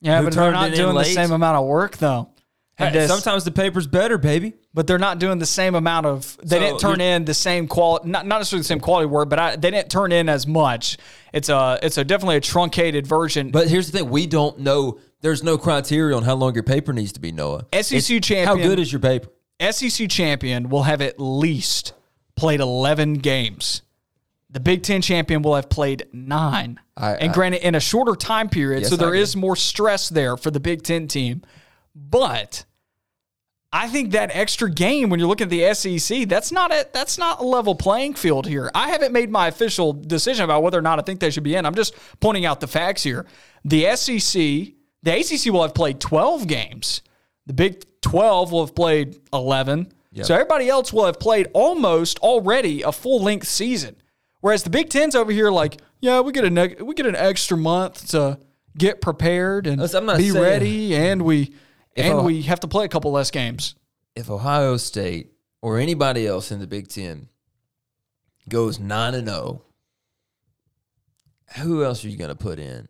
yeah, 0.00 0.22
but 0.22 0.32
they're 0.32 0.52
not 0.52 0.72
doing 0.72 0.94
the 0.94 1.04
same 1.04 1.32
amount 1.32 1.58
of 1.58 1.66
work 1.66 1.98
though. 1.98 2.30
And 2.78 2.92
Hey, 2.92 3.00
this- 3.00 3.10
sometimes 3.10 3.44
the 3.44 3.50
paper's 3.50 3.86
better, 3.86 4.18
baby. 4.18 4.52
but 4.74 4.86
they're 4.86 4.98
not 4.98 5.18
doing 5.18 5.38
the 5.38 5.46
same 5.46 5.74
amount 5.74 6.04
of. 6.04 6.36
They 6.42 6.56
So 6.56 6.60
didn't 6.60 6.80
turn 6.80 7.00
in 7.00 7.24
the 7.24 7.32
same 7.32 7.66
quality, 7.68 8.08
not 8.10 8.26
not 8.26 8.38
necessarily 8.38 8.60
the 8.60 8.66
same 8.68 8.80
quality 8.80 9.06
work, 9.06 9.30
but 9.30 9.38
I, 9.38 9.56
they 9.56 9.70
didn't 9.70 9.90
turn 9.90 10.12
in 10.12 10.28
as 10.28 10.46
much. 10.46 10.98
It's 11.32 11.48
a 11.48 11.78
it's 11.82 11.96
a 11.96 12.04
definitely 12.04 12.36
a 12.36 12.40
truncated 12.42 13.06
version. 13.06 13.50
But 13.50 13.68
here's 13.68 13.90
the 13.90 13.98
thing: 13.98 14.10
we 14.10 14.26
don't 14.26 14.58
know. 14.60 14.98
There's 15.22 15.42
no 15.42 15.56
criteria 15.56 16.14
on 16.14 16.22
how 16.24 16.34
long 16.34 16.52
your 16.52 16.62
paper 16.64 16.92
needs 16.92 17.12
to 17.12 17.20
be. 17.20 17.32
Noah, 17.32 17.64
SEC 17.72 17.96
It's- 18.16 18.26
champion- 18.26 18.46
How 18.46 18.56
good 18.56 18.78
is 18.78 18.92
your 18.92 19.00
paper? 19.00 19.28
SEC 19.58 20.06
champion 20.08 20.68
will 20.68 20.82
have 20.82 21.00
at 21.00 21.18
least 21.18 21.94
played 22.36 22.60
11 22.60 23.14
games. 23.14 23.80
The 24.50 24.60
Big 24.60 24.82
Ten 24.82 25.00
champion 25.00 25.40
will 25.40 25.54
have 25.54 25.70
played 25.70 26.04
nine. 26.12 26.78
I- 26.94 27.14
and 27.14 27.30
I- 27.30 27.34
granted, 27.34 27.66
in 27.66 27.74
a 27.74 27.80
shorter 27.80 28.14
time 28.14 28.50
period, 28.50 28.82
Yes, 28.82 28.90
so 28.90 28.96
there 28.96 29.14
I 29.14 29.18
is 29.18 29.32
agree. 29.32 29.40
more 29.40 29.56
stress 29.56 30.10
there 30.10 30.36
for 30.36 30.50
the 30.50 30.60
Big 30.60 30.82
Ten 30.82 31.08
team. 31.08 31.40
But 31.98 32.64
I 33.72 33.88
think 33.88 34.12
that 34.12 34.30
extra 34.34 34.70
game 34.70 35.08
when 35.08 35.18
you're 35.18 35.28
looking 35.28 35.46
at 35.46 35.50
the 35.50 35.72
SEC, 35.98 36.28
that's 36.28 36.52
not 36.52 36.70
a 36.72 36.86
that's 36.92 37.16
not 37.18 37.40
a 37.40 37.44
level 37.44 37.74
playing 37.74 38.14
field 38.14 38.46
here. 38.46 38.70
I 38.74 38.90
haven't 38.90 39.12
made 39.12 39.30
my 39.30 39.48
official 39.48 39.92
decision 39.94 40.44
about 40.44 40.62
whether 40.62 40.78
or 40.78 40.82
not 40.82 40.98
I 40.98 41.02
think 41.02 41.20
they 41.20 41.30
should 41.30 41.42
be 41.42 41.54
in. 41.56 41.64
I'm 41.64 41.74
just 41.74 41.94
pointing 42.20 42.44
out 42.44 42.60
the 42.60 42.66
facts 42.68 43.02
here. 43.02 43.26
The 43.64 43.96
SEC, 43.96 44.32
the 45.02 45.10
ACC 45.10 45.52
will 45.52 45.62
have 45.62 45.74
played 45.74 45.98
12 46.00 46.46
games. 46.46 47.00
The 47.46 47.54
Big 47.54 47.82
12 48.02 48.52
will 48.52 48.64
have 48.66 48.74
played 48.74 49.16
11. 49.32 49.92
So 50.22 50.34
everybody 50.34 50.68
else 50.68 50.92
will 50.92 51.06
have 51.06 51.18
played 51.18 51.48
almost 51.52 52.18
already 52.20 52.82
a 52.82 52.92
full 52.92 53.22
length 53.22 53.48
season. 53.48 53.96
Whereas 54.40 54.62
the 54.62 54.70
Big 54.70 54.90
Ten's 54.90 55.14
over 55.14 55.32
here, 55.32 55.50
like, 55.50 55.78
yeah, 56.00 56.20
we 56.20 56.32
get 56.32 56.44
a 56.44 56.50
neg- 56.50 56.80
we 56.80 56.94
get 56.94 57.06
an 57.06 57.16
extra 57.16 57.56
month 57.56 58.10
to 58.10 58.38
get 58.78 59.00
prepared 59.00 59.66
and 59.66 59.80
I'm 59.82 60.06
not 60.06 60.18
be 60.18 60.30
saying- 60.30 60.42
ready, 60.42 60.94
and 60.94 61.22
we 61.22 61.52
and 61.96 62.18
I- 62.20 62.22
we 62.22 62.42
have 62.42 62.60
to 62.60 62.68
play 62.68 62.84
a 62.84 62.88
couple 62.88 63.10
less 63.12 63.30
games. 63.30 63.74
If 64.14 64.30
Ohio 64.30 64.76
State 64.76 65.32
or 65.62 65.78
anybody 65.78 66.26
else 66.26 66.50
in 66.50 66.58
the 66.60 66.66
Big 66.66 66.88
Ten 66.88 67.28
goes 68.48 68.78
nine 68.78 69.14
and 69.14 69.28
zero, 69.28 69.62
who 71.58 71.84
else 71.84 72.04
are 72.04 72.08
you 72.08 72.16
going 72.16 72.28
to 72.30 72.34
put 72.36 72.58
in? 72.58 72.88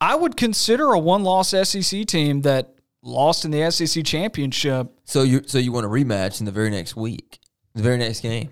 I 0.00 0.14
would 0.14 0.36
consider 0.36 0.92
a 0.92 0.98
one 0.98 1.22
loss 1.22 1.50
SEC 1.50 2.04
team 2.06 2.42
that 2.42 2.74
lost 3.02 3.44
in 3.44 3.50
the 3.50 3.70
SEC 3.70 4.04
championship. 4.04 4.88
So 5.04 5.22
you 5.22 5.42
so 5.46 5.58
you 5.58 5.72
want 5.72 5.86
a 5.86 5.88
rematch 5.88 6.40
in 6.40 6.46
the 6.46 6.52
very 6.52 6.70
next 6.70 6.96
week, 6.96 7.38
the 7.74 7.82
very 7.82 7.96
next 7.96 8.20
game. 8.20 8.50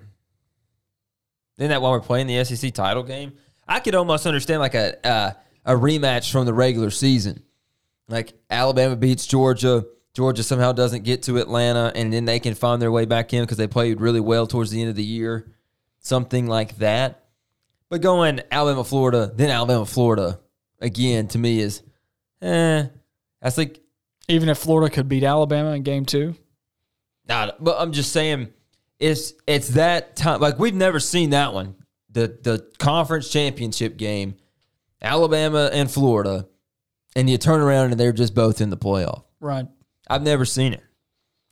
Isn't 1.59 1.71
that 1.71 1.83
why 1.83 1.91
we're 1.91 2.01
playing 2.01 2.27
the 2.29 2.43
SEC 2.45 2.73
title 2.73 3.03
game? 3.03 3.33
I 3.69 3.81
could 3.81 3.95
almost 3.95 4.27
understand 4.27 4.61
like 4.61 4.75
a 4.75 5.07
uh, 5.07 5.33
a 5.65 5.75
rematch 5.75 6.31
from 6.31 6.47
the 6.47 6.55
regular 6.55 6.91
season, 6.91 7.43
like 8.09 8.33
Alabama 8.51 8.97
beats 8.97 9.27
Georgia. 9.27 9.85
Georgia 10.15 10.43
somehow 10.43 10.73
doesn't 10.73 11.05
get 11.05 11.23
to 11.23 11.39
Atlanta, 11.39 11.91
and 11.95 12.13
then 12.13 12.27
they 12.27 12.39
can 12.39 12.55
find 12.55 12.83
their 12.83 12.93
way 12.93 13.07
back 13.07 13.33
in 13.33 13.43
because 13.43 13.57
they 13.57 13.67
played 13.67 14.01
really 14.01 14.21
well 14.21 14.47
towards 14.47 14.71
the 14.71 14.81
end 14.81 14.91
of 14.91 14.97
the 14.97 15.05
year, 15.05 15.51
something 16.01 16.47
like 16.47 16.77
that. 16.79 17.25
But 17.89 18.03
going 18.03 18.41
Alabama, 18.51 18.85
Florida, 18.85 19.33
then 19.35 19.51
Alabama, 19.51 19.87
Florida 19.87 20.41
again 20.81 21.29
to 21.29 21.39
me 21.39 21.61
is, 21.61 21.83
eh. 22.43 22.87
That's 23.41 23.57
like 23.59 23.81
Even 24.29 24.49
if 24.49 24.59
Florida 24.59 24.93
could 24.95 25.09
beat 25.09 25.25
Alabama 25.25 25.71
in 25.73 25.83
game 25.83 26.05
two. 26.05 26.35
Nah, 27.29 27.53
but 27.59 27.77
I'm 27.79 27.93
just 27.93 28.13
saying, 28.13 28.53
it's 28.99 29.33
it's 29.47 29.69
that 29.71 30.17
time. 30.17 30.41
Like 30.41 30.59
we've 30.59 30.75
never 30.75 31.01
seen 31.01 31.31
that 31.31 31.55
one. 31.55 31.75
The 32.11 32.39
the 32.43 32.67
conference 32.79 33.31
championship 33.31 33.97
game, 33.97 34.37
Alabama 35.01 35.71
and 35.73 35.91
Florida, 35.91 36.47
and 37.17 37.29
you 37.29 37.39
turn 37.39 37.61
around 37.61 37.91
and 37.91 38.01
they're 38.01 38.13
just 38.13 38.35
both 38.35 38.61
in 38.61 38.71
the 38.71 38.77
playoff. 38.77 39.25
Right. 39.41 39.67
I've 40.09 40.23
never 40.23 40.45
seen 40.45 40.73
it. 40.73 40.83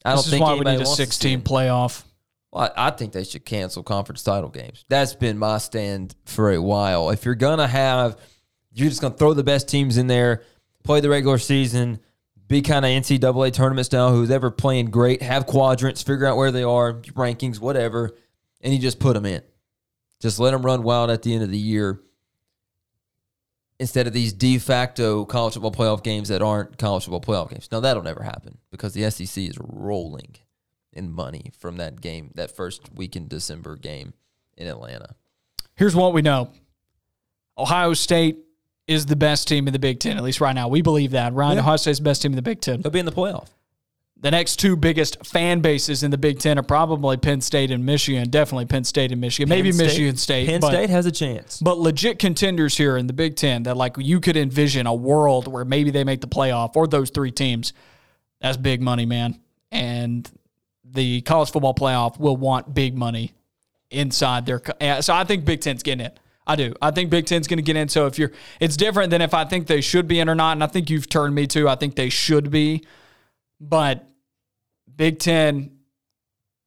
I 0.05 0.11
don't 0.11 0.19
This 0.19 0.27
is 0.27 0.33
think 0.33 0.45
why 0.45 0.55
we 0.55 0.61
need 0.61 0.67
a 0.67 0.77
wants 0.77 0.91
to 0.91 0.97
see 0.97 1.05
16 1.05 1.43
playoff. 1.43 2.05
Well, 2.53 2.73
I 2.77 2.89
I 2.89 2.91
think 2.91 3.13
they 3.13 3.25
should 3.25 3.45
cancel 3.45 3.83
conference 3.83 4.23
title 4.23 4.49
games. 4.49 4.85
That's 4.89 5.15
been 5.15 5.39
my 5.39 5.59
stand 5.59 6.15
for 6.25 6.51
a 6.53 6.61
while. 6.61 7.11
If 7.11 7.25
you're 7.25 7.35
gonna 7.35 7.67
have, 7.67 8.19
you're 8.73 8.89
just 8.89 9.01
gonna 9.01 9.17
throw 9.17 9.35
the 9.35 9.45
best 9.45 9.69
teams 9.69 9.99
in 9.99 10.07
there, 10.07 10.43
play 10.83 11.01
the 11.01 11.11
regular 11.11 11.39
season, 11.39 12.01
be 12.49 12.63
kind 12.63 12.85
of 12.85 12.91
NCAA 12.91 13.53
tournament 13.53 13.87
style. 13.87 14.13
Who's 14.13 14.31
ever 14.31 14.51
playing 14.51 14.87
great, 14.87 15.23
have 15.23 15.47
quadrants, 15.47 16.03
figure 16.03 16.27
out 16.27 16.37
where 16.37 16.51
they 16.51 16.65
are, 16.65 16.95
rankings, 16.95 17.61
whatever, 17.61 18.17
and 18.61 18.73
you 18.73 18.79
just 18.81 18.99
put 18.99 19.15
them 19.15 19.27
in. 19.27 19.43
Just 20.21 20.39
let 20.39 20.51
them 20.51 20.63
run 20.67 20.83
wild 20.83 21.11
at 21.11 21.23
the 21.23 21.33
end 21.33 21.43
of 21.43 21.51
the 21.51 21.59
year. 21.59 22.01
Instead 23.81 24.07
of 24.07 24.13
these 24.13 24.33
de 24.35 24.59
facto 24.59 25.25
college 25.25 25.55
football 25.55 25.73
playoff 25.73 26.03
games 26.05 26.29
that 26.29 26.43
aren't 26.43 26.77
college 26.77 27.07
football 27.07 27.21
playoff 27.21 27.51
games. 27.51 27.67
Now 27.73 27.81
that'll 27.81 28.03
never 28.03 28.23
happen 28.23 28.59
because 28.71 28.93
the 28.93 29.11
SEC 29.11 29.43
is 29.45 29.57
rolling 29.59 30.37
in 30.93 31.11
money 31.11 31.51
from 31.59 31.79
that 31.79 32.01
game, 32.03 32.31
that 32.35 32.55
first 32.55 32.93
week 32.95 33.17
in 33.17 33.27
December 33.27 33.77
game 33.77 34.13
in 34.59 34.67
Atlanta. 34.67 35.15
Here's 35.77 35.97
what 35.97 36.13
we 36.13 36.21
know 36.21 36.51
Ohio 37.57 37.95
State 37.95 38.37
is 38.87 39.07
the 39.07 39.17
best 39.17 39.49
team 39.49 39.67
in 39.67 39.73
the 39.73 39.79
Big 39.79 39.99
Ten, 39.99 40.17
at 40.19 40.23
least 40.23 40.41
right 40.41 40.55
now. 40.55 40.69
We 40.69 40.83
believe 40.83 41.13
that, 41.13 41.33
Ryan, 41.33 41.55
Yeah. 41.57 41.61
Ohio 41.63 41.77
State's 41.77 42.01
the 42.01 42.05
best 42.05 42.23
team 42.23 42.33
in 42.33 42.37
the 42.37 42.43
Big 42.43 42.61
Ten. 42.61 42.83
They'll 42.83 42.91
be 42.93 42.99
in 42.99 43.07
the 43.07 43.13
playoff. 43.13 43.49
The 44.23 44.31
next 44.31 44.57
two 44.57 44.77
biggest 44.77 45.25
fan 45.25 45.61
bases 45.61 46.03
in 46.03 46.11
the 46.11 46.19
Big 46.19 46.41
Ten 46.41 46.59
are 46.59 46.63
probably 46.63 47.17
Penn 47.17 47.41
State 47.41 47.71
and 47.71 47.87
Michigan. 47.87 48.29
Definitely 48.29 48.67
Penn 48.67 48.85
State 48.85 49.13
and 49.13 49.21
Michigan. 49.21 49.49
Maybe 49.49 49.73
State- 49.73 49.85
Michigan 49.87 50.17
State. 50.17 50.47
Penn 50.47 50.61
but, 50.61 50.69
State 50.69 50.91
has 50.91 51.07
a 51.07 51.13
chance. 51.13 51.59
But 51.59 51.79
legit 51.79 52.19
contenders 52.19 52.77
here 52.77 52.99
in 52.99 53.07
the 53.07 53.15
Big 53.15 53.37
Ten 53.37 53.63
that 53.63 53.79
like 53.79 53.97
you 53.97 54.21
could 54.21 54.37
envision 54.37 54.87
a 54.87 54.95
world 54.95 55.49
where 55.49 55.65
maybe 55.65 55.91
they 55.91 56.05
make 56.05 56.21
the 56.21 56.29
playoff 56.29 56.77
or 56.77 56.87
those 56.87 57.09
three 57.09 57.31
teams. 57.31 57.73
That's 58.43 58.59
big 58.59 58.83
money, 58.83 59.07
man. 59.07 59.41
And 59.73 60.31
the 60.85 61.23
college 61.23 61.51
football 61.51 61.75
playoff 61.75 62.19
will 62.19 62.37
want 62.37 62.75
big 62.75 62.97
money 62.97 63.33
inside 63.91 64.45
their. 64.45 64.61
So 65.01 65.15
I 65.15 65.25
think 65.25 65.45
Big 65.45 65.63
Ten's 65.63 65.83
getting 65.83 66.05
it. 66.05 66.19
I 66.47 66.57
do. 66.57 66.75
I 66.83 66.91
think 66.91 67.11
Big 67.11 67.27
Ten's 67.27 67.47
going 67.47 67.59
to 67.59 67.63
get 67.63 67.77
in. 67.77 67.89
So 67.89 68.07
if 68.07 68.19
you're, 68.19 68.33
it's 68.59 68.77
different 68.77 69.11
than 69.11 69.23
if 69.23 69.35
I 69.35 69.45
think 69.45 69.67
they 69.67 69.81
should 69.81 70.09
be 70.09 70.19
in 70.21 70.29
or 70.29 70.35
not. 70.35 70.53
And 70.53 70.65
I 70.65 70.67
think 70.67 70.91
you've 70.91 71.09
turned 71.09 71.35
me 71.35 71.47
to. 71.49 71.69
I 71.69 71.77
think 71.77 71.95
they 71.95 72.09
should 72.09 72.51
be, 72.51 72.85
but 73.61 74.10
Big 75.01 75.19
Ten 75.19 75.79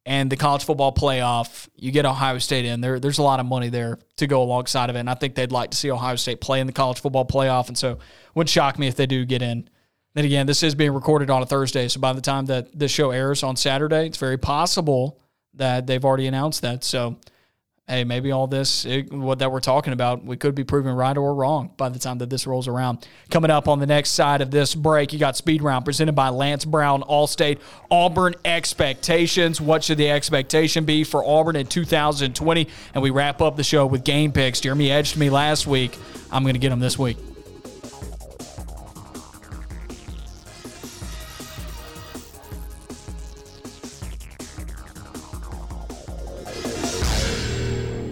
and 0.04 0.28
the 0.28 0.36
college 0.36 0.64
football 0.64 0.92
playoff, 0.92 1.68
you 1.76 1.92
get 1.92 2.04
Ohio 2.04 2.38
State 2.38 2.64
in 2.64 2.80
there. 2.80 2.98
There's 2.98 3.18
a 3.18 3.22
lot 3.22 3.38
of 3.38 3.46
money 3.46 3.68
there 3.68 4.00
to 4.16 4.26
go 4.26 4.42
alongside 4.42 4.90
of 4.90 4.96
it, 4.96 4.98
and 4.98 5.08
I 5.08 5.14
think 5.14 5.36
they'd 5.36 5.52
like 5.52 5.70
to 5.70 5.76
see 5.76 5.88
Ohio 5.88 6.16
State 6.16 6.40
play 6.40 6.58
in 6.58 6.66
the 6.66 6.72
college 6.72 6.98
football 6.98 7.24
playoff. 7.24 7.68
And 7.68 7.78
so, 7.78 8.00
would 8.34 8.48
shock 8.48 8.76
me 8.76 8.88
if 8.88 8.96
they 8.96 9.06
do 9.06 9.24
get 9.24 9.40
in. 9.40 9.70
Then 10.14 10.24
again, 10.24 10.46
this 10.46 10.64
is 10.64 10.74
being 10.74 10.92
recorded 10.92 11.30
on 11.30 11.42
a 11.42 11.46
Thursday, 11.46 11.86
so 11.86 12.00
by 12.00 12.12
the 12.12 12.20
time 12.20 12.46
that 12.46 12.76
this 12.76 12.90
show 12.90 13.12
airs 13.12 13.44
on 13.44 13.54
Saturday, 13.54 14.06
it's 14.06 14.18
very 14.18 14.36
possible 14.36 15.20
that 15.54 15.86
they've 15.86 16.04
already 16.04 16.26
announced 16.26 16.60
that. 16.62 16.82
So, 16.82 17.20
hey, 17.86 18.02
maybe 18.02 18.32
all 18.32 18.46
this 18.46 18.86
it, 18.86 19.12
what 19.12 19.38
that 19.40 19.52
we're 19.52 19.60
talking 19.60 19.92
about, 19.92 20.24
we 20.24 20.36
could 20.36 20.54
be 20.54 20.64
proven 20.64 20.94
right 20.94 21.16
or 21.16 21.34
wrong 21.34 21.70
by 21.76 21.88
the 21.88 21.98
time 21.98 22.18
that 22.18 22.30
this 22.30 22.46
rolls 22.46 22.66
around. 22.66 23.06
Coming 23.30 23.50
up 23.50 23.68
on 23.68 23.78
the 23.78 23.86
next 23.86 24.12
side 24.12 24.40
of 24.40 24.50
this 24.50 24.74
break, 24.74 25.12
you 25.12 25.18
got 25.18 25.36
Speed 25.36 25.62
Round 25.62 25.84
presented 25.84 26.14
by 26.14 26.30
Lance 26.30 26.64
Brown, 26.64 27.02
Allstate, 27.02 27.58
Auburn 27.90 28.34
expectations. 28.44 29.60
What 29.60 29.84
should 29.84 29.98
the 29.98 30.10
expectation 30.10 30.84
be 30.84 31.04
for 31.04 31.24
Auburn 31.24 31.56
in 31.56 31.66
2020? 31.66 32.68
And 32.94 33.02
we 33.02 33.10
wrap 33.10 33.42
up 33.42 33.56
the 33.56 33.64
show 33.64 33.86
with 33.86 34.04
game 34.04 34.32
picks. 34.32 34.60
Jeremy 34.60 34.90
edged 34.90 35.16
me 35.16 35.28
last 35.28 35.66
week. 35.66 35.96
I'm 36.32 36.42
going 36.42 36.54
to 36.54 36.60
get 36.60 36.72
him 36.72 36.80
this 36.80 36.98
week. 36.98 37.18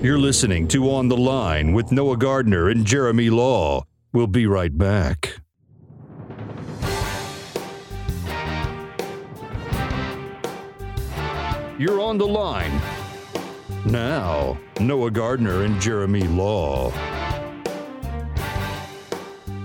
You're 0.03 0.19
listening 0.19 0.67
to 0.69 0.91
On 0.91 1.07
the 1.07 1.17
Line 1.17 1.75
with 1.75 1.93
Noah 1.93 2.17
Gardner 2.17 2.69
and 2.71 2.85
Jeremy 2.85 3.31
Law. 3.31 3.87
We'll 4.13 4.27
be 4.27 4.49
right 4.49 4.77
back. 4.77 5.37
You're 11.79 12.01
on 12.01 12.19
the 12.19 12.27
line. 12.27 12.83
Now, 13.87 14.59
Noah 14.81 15.13
Gardner 15.13 15.63
and 15.63 15.81
Jeremy 15.81 16.23
Law. 16.23 16.91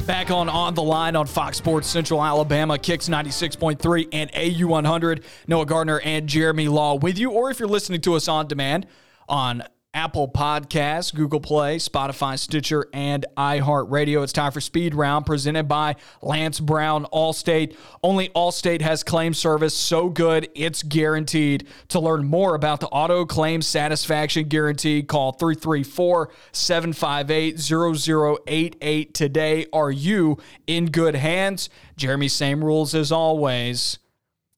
Back 0.05 0.29
on 0.29 0.49
On 0.49 0.75
the 0.75 0.83
Line 0.83 1.15
on 1.15 1.25
Fox 1.25 1.57
Sports 1.57 1.87
Central 1.87 2.23
Alabama, 2.23 2.77
Kicks 2.77 3.09
96.3 3.09 4.09
and 4.13 4.29
AU 4.35 4.67
100. 4.67 5.23
Noah 5.47 5.65
Gardner 5.65 5.99
and 6.01 6.27
Jeremy 6.27 6.67
Law 6.67 6.93
with 6.93 7.17
you, 7.17 7.31
or 7.31 7.49
if 7.49 7.57
you're 7.59 7.67
listening 7.67 8.01
to 8.01 8.13
us 8.13 8.27
on 8.27 8.45
demand 8.45 8.85
on 9.27 9.63
Apple 9.93 10.27
Podcasts, 10.27 11.13
Google 11.13 11.39
Play, 11.39 11.77
Spotify, 11.77 12.37
Stitcher, 12.37 12.87
and 12.93 13.25
iHeartRadio. 13.35 14.21
It's 14.21 14.31
time 14.31 14.51
for 14.51 14.61
Speed 14.61 14.93
Round 14.93 15.25
presented 15.25 15.67
by 15.67 15.95
Lance 16.21 16.59
Brown 16.59 17.05
Allstate. 17.05 17.75
Only 18.03 18.29
Allstate 18.29 18.81
has 18.81 19.03
claim 19.03 19.33
service 19.33 19.73
so 19.73 20.09
good 20.09 20.49
it's 20.53 20.83
guaranteed. 20.83 21.67
To 21.89 21.99
learn 21.99 22.25
more 22.25 22.53
about 22.53 22.79
the 22.79 22.87
auto 22.87 23.25
claim 23.25 23.61
satisfaction 23.61 24.47
guarantee, 24.47 25.01
call 25.01 25.31
334 25.31 26.31
758 26.51 27.59
0088 27.59 29.13
today. 29.15 29.65
Are 29.73 29.91
you 29.91 30.37
in 30.67 30.91
good 30.91 31.15
hands? 31.15 31.69
Jeremy, 31.95 32.27
same 32.27 32.63
rules 32.63 32.93
as 32.93 33.11
always. 33.11 33.97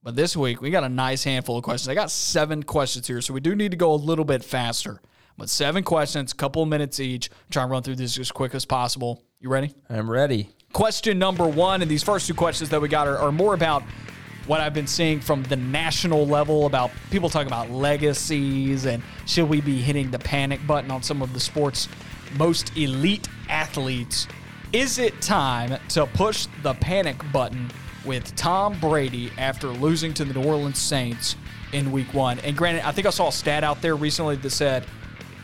But 0.04 0.16
this 0.16 0.36
week, 0.36 0.62
we 0.62 0.70
got 0.70 0.84
a 0.84 0.90
nice 0.90 1.24
handful 1.24 1.58
of 1.58 1.64
questions. 1.64 1.90
I 1.90 1.94
got 1.94 2.12
seven 2.12 2.64
questions 2.64 3.08
here, 3.08 3.22
so 3.22 3.34
we 3.34 3.42
do 3.42 3.56
need 3.56 3.72
to 3.72 3.78
go 3.78 3.94
a 3.94 3.96
little 3.96 4.26
bit 4.26 4.44
faster. 4.44 5.02
But 5.40 5.50
seven 5.50 5.86
questions, 5.86 6.34
couple 6.34 6.62
of 6.62 6.68
minutes 6.68 7.00
each. 7.00 7.30
Try 7.50 7.64
and 7.64 7.72
run 7.72 7.82
through 7.82 7.96
this 7.96 8.20
as 8.20 8.30
quick 8.30 8.54
as 8.54 8.66
possible. 8.66 9.24
You 9.40 9.48
ready? 9.48 9.74
I'm 9.90 10.12
ready. 10.12 10.50
Question 10.74 11.18
number 11.18 11.48
one, 11.48 11.82
and 11.82 11.90
these 11.90 12.04
first 12.04 12.28
two 12.28 12.34
questions 12.34 12.70
that 12.72 12.82
we 12.82 12.90
got 12.90 13.08
are, 13.08 13.18
are 13.18 13.32
more 13.32 13.54
about 13.54 13.82
what 14.48 14.60
I've 14.60 14.74
been 14.74 14.86
seeing 14.86 15.22
from 15.22 15.44
the 15.44 15.56
national 15.56 16.28
level 16.28 16.66
about 16.66 16.92
people 17.10 17.30
talking 17.30 17.48
about 17.48 17.72
legacies 17.72 18.86
and 18.86 19.02
should 19.26 19.48
we 19.48 19.62
be 19.62 19.80
hitting 19.80 20.12
the 20.12 20.20
panic 20.20 20.60
button 20.68 20.92
on 20.92 21.04
some 21.04 21.22
of 21.22 21.34
the 21.34 21.40
sport's 21.40 21.88
most 22.38 22.76
elite 22.76 23.28
athletes. 23.48 24.28
Is 24.74 25.00
it 25.00 25.22
time 25.22 25.80
to 25.90 26.06
push 26.06 26.48
the 26.64 26.74
panic 26.74 27.16
button 27.32 27.72
with 28.06 28.36
Tom 28.36 28.78
Brady 28.80 29.32
after 29.38 29.68
losing 29.68 30.14
to 30.16 30.26
the 30.26 30.34
New 30.34 30.46
Orleans 30.46 30.80
Saints 30.80 31.38
in 31.72 31.92
week 31.94 32.14
one? 32.14 32.40
And 32.40 32.58
granted, 32.58 32.86
I 32.86 32.92
think 32.92 33.08
I 33.08 33.12
saw 33.12 33.30
a 33.30 33.32
stat 33.32 33.64
out 33.64 33.82
there 33.82 33.96
recently 33.96 34.36
that 34.36 34.50
said 34.50 34.86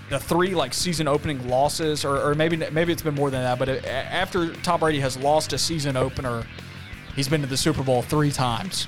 the 0.10 0.20
three 0.20 0.54
like 0.54 0.74
season 0.74 1.08
opening 1.08 1.48
losses, 1.48 2.06
or, 2.06 2.18
or 2.22 2.36
maybe 2.36 2.58
maybe 2.72 2.92
it's 2.94 3.02
been 3.02 3.16
more 3.16 3.30
than 3.32 3.42
that. 3.42 3.58
But 3.60 3.70
a- 3.70 3.88
after 3.90 4.54
Tom 4.58 4.80
Brady 4.80 5.00
has 5.00 5.18
lost 5.18 5.54
a 5.54 5.58
season 5.58 5.98
opener, 5.98 6.46
he's 7.16 7.28
been 7.28 7.42
to 7.42 7.48
the 7.48 7.58
Super 7.58 7.84
Bowl 7.84 8.02
three 8.02 8.32
times. 8.32 8.88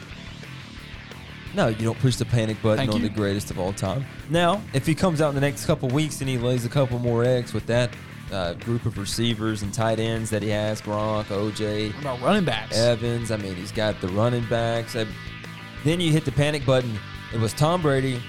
No, 1.56 1.70
you 1.70 1.86
don't 1.86 1.98
push 2.00 2.18
the 2.18 2.26
panic 2.26 2.62
button 2.62 2.78
Thank 2.78 2.92
on 2.94 3.02
you. 3.02 3.10
the 3.10 3.16
greatest 3.16 3.50
of 3.50 3.58
all 3.60 3.74
time. 3.74 4.06
Now, 4.30 4.62
if 4.74 4.86
he 4.86 4.94
comes 4.94 5.22
out 5.22 5.30
in 5.30 5.36
the 5.36 5.42
next 5.42 5.66
couple 5.66 5.90
weeks 5.90 6.20
and 6.22 6.30
he 6.30 6.38
lays 6.38 6.66
a 6.66 6.70
couple 6.70 7.00
more 7.00 7.24
eggs 7.24 7.52
with 7.54 7.66
that 7.68 7.90
uh, 8.32 8.54
group 8.56 8.86
of 8.86 8.98
receivers 9.00 9.64
and 9.64 9.74
tight 9.74 10.00
ends 10.00 10.30
that 10.30 10.44
he 10.44 10.50
has, 10.50 10.82
Gronk, 10.82 11.24
OJ, 11.26 11.94
What 11.94 12.02
about 12.02 12.22
running 12.22 12.46
backs? 12.46 12.78
Evans. 12.78 13.32
I 13.32 13.38
mean, 13.38 13.56
he's 13.56 13.72
got 13.72 14.00
the 14.02 14.08
running 14.10 14.46
backs. 14.50 14.96
Uh, 14.96 15.06
then 15.84 16.00
you 16.00 16.12
hit 16.12 16.26
the 16.26 16.32
panic 16.32 16.64
button. 16.64 17.00
It 17.34 17.40
was 17.40 17.54
Tom 17.54 17.82
Brady 17.82 18.22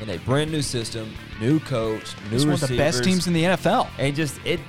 in 0.00 0.10
a 0.10 0.18
brand 0.18 0.50
new 0.50 0.62
system, 0.62 1.12
new 1.40 1.60
coach, 1.60 2.14
new 2.24 2.30
He's 2.30 2.46
one 2.46 2.54
of 2.54 2.60
the 2.60 2.76
best 2.76 3.02
teams 3.04 3.26
in 3.26 3.32
the 3.32 3.44
NFL. 3.44 3.88
and 3.98 4.14
just 4.14 4.38
it. 4.44 4.60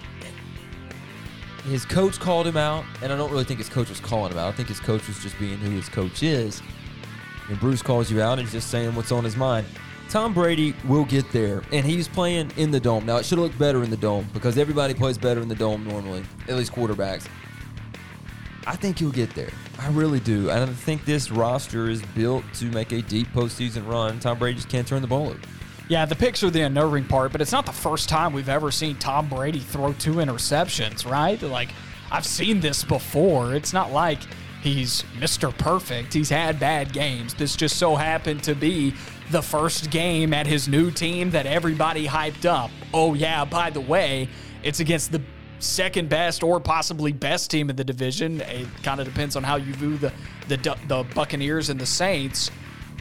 His 1.65 1.83
coach 1.83 2.17
called 2.17 2.47
him 2.47 2.55
out, 2.55 2.85
and 3.01 3.11
I 3.11 3.17
don't 3.17 3.29
really 3.29 3.43
think 3.43 3.59
his 3.59 3.67
coach 3.67 3.89
was 3.89 3.99
calling 3.99 4.31
him 4.31 4.37
out. 4.37 4.47
I 4.47 4.51
think 4.53 4.69
his 4.69 4.79
coach 4.79 5.05
was 5.05 5.19
just 5.19 5.37
being 5.37 5.57
who 5.57 5.71
his 5.71 5.89
coach 5.89 6.23
is. 6.23 6.61
And 7.49 7.59
Bruce 7.59 7.81
calls 7.81 8.09
you 8.09 8.21
out 8.21 8.39
and 8.39 8.47
just 8.47 8.69
saying 8.69 8.95
what's 8.95 9.11
on 9.11 9.23
his 9.25 9.35
mind. 9.35 9.67
Tom 10.09 10.33
Brady 10.33 10.73
will 10.87 11.03
get 11.03 11.29
there, 11.33 11.63
and 11.73 11.85
he's 11.85 12.07
playing 12.07 12.51
in 12.55 12.71
the 12.71 12.79
dome. 12.79 13.05
Now, 13.05 13.17
it 13.17 13.25
should 13.25 13.37
have 13.37 13.47
looked 13.47 13.59
better 13.59 13.83
in 13.83 13.89
the 13.89 13.97
dome 13.97 14.27
because 14.33 14.57
everybody 14.57 14.93
plays 14.93 15.17
better 15.17 15.41
in 15.41 15.49
the 15.49 15.55
dome 15.55 15.85
normally, 15.85 16.23
at 16.47 16.55
least 16.55 16.71
quarterbacks. 16.71 17.27
I 18.67 18.75
think 18.75 18.99
he'll 18.99 19.11
get 19.11 19.33
there. 19.33 19.49
I 19.79 19.87
really 19.89 20.19
do. 20.19 20.49
And 20.49 20.69
I 20.69 20.73
think 20.73 21.05
this 21.05 21.31
roster 21.31 21.89
is 21.89 22.01
built 22.13 22.43
to 22.55 22.65
make 22.65 22.91
a 22.91 23.01
deep 23.01 23.27
postseason 23.29 23.87
run. 23.87 24.19
Tom 24.19 24.37
Brady 24.37 24.55
just 24.55 24.67
can't 24.67 24.85
turn 24.85 25.01
the 25.01 25.07
ball 25.07 25.29
over. 25.29 25.39
Yeah, 25.87 26.03
the 26.05 26.15
picks 26.17 26.43
are 26.43 26.49
the 26.49 26.63
unnerving 26.63 27.05
part, 27.05 27.31
but 27.31 27.39
it's 27.39 27.53
not 27.53 27.65
the 27.65 27.71
first 27.71 28.09
time 28.09 28.33
we've 28.33 28.49
ever 28.49 28.69
seen 28.71 28.97
Tom 28.97 29.29
Brady 29.29 29.59
throw 29.59 29.93
two 29.93 30.15
interceptions, 30.15 31.09
right? 31.09 31.41
Like, 31.41 31.69
I've 32.11 32.25
seen 32.25 32.59
this 32.59 32.83
before. 32.83 33.55
It's 33.55 33.71
not 33.71 33.93
like 33.93 34.19
he's 34.61 35.03
Mr. 35.17 35.57
Perfect. 35.57 36.13
He's 36.13 36.29
had 36.29 36.59
bad 36.59 36.91
games. 36.91 37.33
This 37.35 37.55
just 37.55 37.77
so 37.77 37.95
happened 37.95 38.43
to 38.43 38.53
be 38.53 38.93
the 39.31 39.41
first 39.41 39.89
game 39.89 40.33
at 40.33 40.45
his 40.45 40.67
new 40.67 40.91
team 40.91 41.31
that 41.31 41.45
everybody 41.45 42.05
hyped 42.05 42.43
up. 42.43 42.69
Oh, 42.93 43.13
yeah, 43.13 43.45
by 43.45 43.69
the 43.69 43.81
way, 43.81 44.27
it's 44.63 44.81
against 44.81 45.13
the 45.13 45.21
second 45.59 46.09
best 46.09 46.43
or 46.43 46.59
possibly 46.59 47.11
best 47.11 47.49
team 47.51 47.69
in 47.69 47.75
the 47.75 47.83
division. 47.83 48.41
It 48.41 48.67
kind 48.83 48.99
of 48.99 49.05
depends 49.05 49.35
on 49.35 49.43
how 49.43 49.55
you 49.55 49.73
view 49.73 49.97
the, 49.97 50.13
the, 50.47 50.77
the 50.87 51.05
Buccaneers 51.15 51.69
and 51.69 51.79
the 51.79 51.85
Saints. 51.85 52.51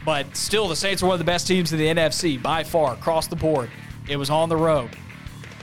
But 0.05 0.35
still, 0.35 0.67
the 0.67 0.75
Saints 0.75 1.03
are 1.03 1.07
one 1.07 1.13
of 1.13 1.19
the 1.19 1.25
best 1.25 1.47
teams 1.47 1.73
in 1.73 1.79
the 1.79 1.87
NFC 1.87 2.41
by 2.41 2.63
far, 2.63 2.93
across 2.93 3.27
the 3.27 3.35
board. 3.35 3.69
It 4.07 4.17
was 4.17 4.29
on 4.29 4.49
the 4.49 4.57
road. 4.57 4.89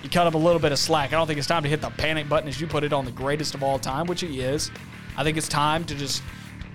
You 0.03 0.11
cut 0.11 0.27
him 0.27 0.35
a 0.35 0.45
little 0.45 0.61
bit 0.61 0.71
of 0.71 0.79
slack. 0.79 1.13
I 1.13 1.17
don't 1.17 1.27
think 1.27 1.39
it's 1.39 1.49
time 1.49 1.63
to 1.63 1.69
hit 1.69 1.81
the 1.81 1.89
panic 1.91 2.29
button 2.29 2.49
as 2.49 2.61
you 2.61 2.67
put 2.67 2.85
it 2.85 2.93
on 2.93 3.07
the 3.07 3.11
greatest 3.11 3.55
of 3.55 3.63
all 3.63 3.79
time, 3.79 4.07
which 4.07 4.21
he 4.21 4.41
is. 4.41 4.71
I 5.17 5.25
think 5.25 5.39
it's 5.39 5.49
time 5.49 5.85
to 5.85 5.95
just 5.95 6.23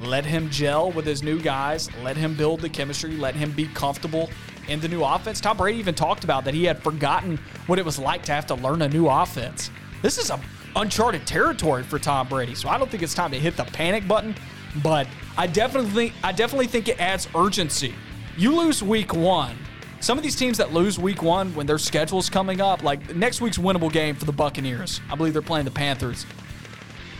let 0.02 0.26
him 0.26 0.50
gel 0.50 0.92
with 0.92 1.06
his 1.06 1.22
new 1.22 1.40
guys, 1.40 1.90
let 2.02 2.18
him 2.18 2.36
build 2.36 2.62
the 2.62 2.70
chemistry, 2.70 3.12
let 3.18 3.36
him 3.36 3.52
be 3.52 3.68
comfortable 3.68 4.30
in 4.68 4.80
the 4.80 4.88
new 4.88 5.04
offense. 5.04 5.42
Tom 5.42 5.58
Brady 5.58 5.78
even 5.78 5.94
talked 5.94 6.24
about 6.24 6.46
that 6.46 6.54
he 6.54 6.64
had 6.64 6.82
forgotten 6.82 7.38
what 7.68 7.78
it 7.78 7.86
was 7.86 8.00
like 8.00 8.24
to 8.24 8.32
have 8.32 8.48
to 8.48 8.56
learn 8.56 8.82
a 8.82 8.90
new 8.90 9.08
offense. 9.08 9.70
This 10.02 10.18
is 10.18 10.30
a 10.30 10.40
uncharted 10.76 11.28
territory 11.28 11.84
for 11.84 12.00
Tom 12.00 12.28
Brady, 12.28 12.56
so 12.56 12.70
I 12.70 12.78
don't 12.78 12.90
think 12.90 13.04
it's 13.04 13.14
time 13.14 13.32
to 13.32 13.40
hit 13.40 13.58
the 13.58 13.66
panic 13.66 14.08
button, 14.08 14.36
but 14.82 15.08
I 15.38 15.48
definitely 15.48 16.14
I 16.24 16.32
definitely 16.32 16.68
think 16.68 16.88
it 16.88 17.00
adds 17.00 17.28
urgency. 17.36 17.94
You 18.38 18.56
lose 18.56 18.82
week 18.82 19.14
1, 19.14 19.58
some 20.00 20.18
of 20.18 20.24
these 20.24 20.36
teams 20.36 20.58
that 20.58 20.72
lose 20.72 20.98
week 20.98 21.22
one 21.22 21.54
when 21.54 21.66
their 21.66 21.78
schedule's 21.78 22.30
coming 22.30 22.62
up, 22.62 22.84
like 22.84 23.14
next 23.16 23.42
week's 23.42 23.58
winnable 23.58 23.92
game 23.92 24.16
for 24.16 24.24
the 24.24 24.32
Buccaneers, 24.32 25.02
I 25.12 25.16
believe 25.16 25.34
they're 25.34 25.42
playing 25.42 25.66
the 25.66 25.72
Panthers. 25.72 26.26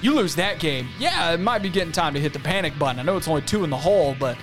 You 0.02 0.16
lose 0.16 0.34
that 0.36 0.60
game, 0.60 0.88
yeah, 0.98 1.34
it 1.34 1.42
might 1.42 1.62
be 1.62 1.70
getting 1.70 1.92
time 1.92 2.14
to 2.14 2.22
hit 2.22 2.32
the 2.32 2.40
panic 2.40 2.80
button. 2.80 3.00
I 3.00 3.04
know 3.04 3.18
it's 3.18 3.28
only 3.28 3.42
two 3.42 3.66
in 3.66 3.70
the 3.70 3.78
hole, 3.78 4.16
but 4.18 4.38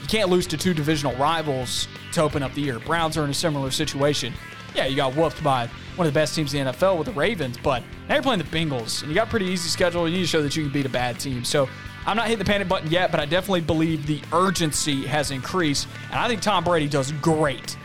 you 0.00 0.06
can't 0.06 0.30
lose 0.30 0.46
to 0.48 0.56
two 0.56 0.72
divisional 0.74 1.16
rivals 1.16 1.88
to 2.12 2.22
open 2.22 2.44
up 2.44 2.54
the 2.54 2.60
year. 2.60 2.78
Browns 2.78 3.16
are 3.16 3.24
in 3.24 3.30
a 3.30 3.34
similar 3.34 3.72
situation. 3.72 4.32
Yeah, 4.74 4.86
you 4.86 4.96
got 4.96 5.14
whooped 5.14 5.42
by 5.42 5.68
one 5.96 6.06
of 6.06 6.12
the 6.12 6.18
best 6.18 6.34
teams 6.34 6.54
in 6.54 6.64
the 6.64 6.72
NFL 6.72 6.96
with 6.96 7.06
the 7.06 7.12
Ravens, 7.12 7.58
but 7.62 7.82
now 8.08 8.14
you're 8.14 8.22
playing 8.22 8.38
the 8.38 8.44
Bengals, 8.44 9.02
and 9.02 9.10
you 9.10 9.14
got 9.14 9.26
a 9.26 9.30
pretty 9.30 9.46
easy 9.46 9.68
schedule. 9.68 10.08
You 10.08 10.16
need 10.16 10.22
to 10.22 10.26
show 10.26 10.42
that 10.42 10.56
you 10.56 10.64
can 10.64 10.72
beat 10.72 10.86
a 10.86 10.90
bad 10.90 11.20
team. 11.20 11.44
So 11.44 11.68
I'm 12.06 12.16
not 12.16 12.26
hitting 12.26 12.38
the 12.38 12.50
panic 12.50 12.68
button 12.68 12.90
yet, 12.90 13.10
but 13.10 13.20
I 13.20 13.26
definitely 13.26 13.60
believe 13.60 14.06
the 14.06 14.20
urgency 14.32 15.06
has 15.06 15.30
increased. 15.30 15.86
And 16.10 16.18
I 16.18 16.26
think 16.28 16.40
Tom 16.40 16.64
Brady 16.64 16.88
does 16.88 17.12
great 17.12 17.76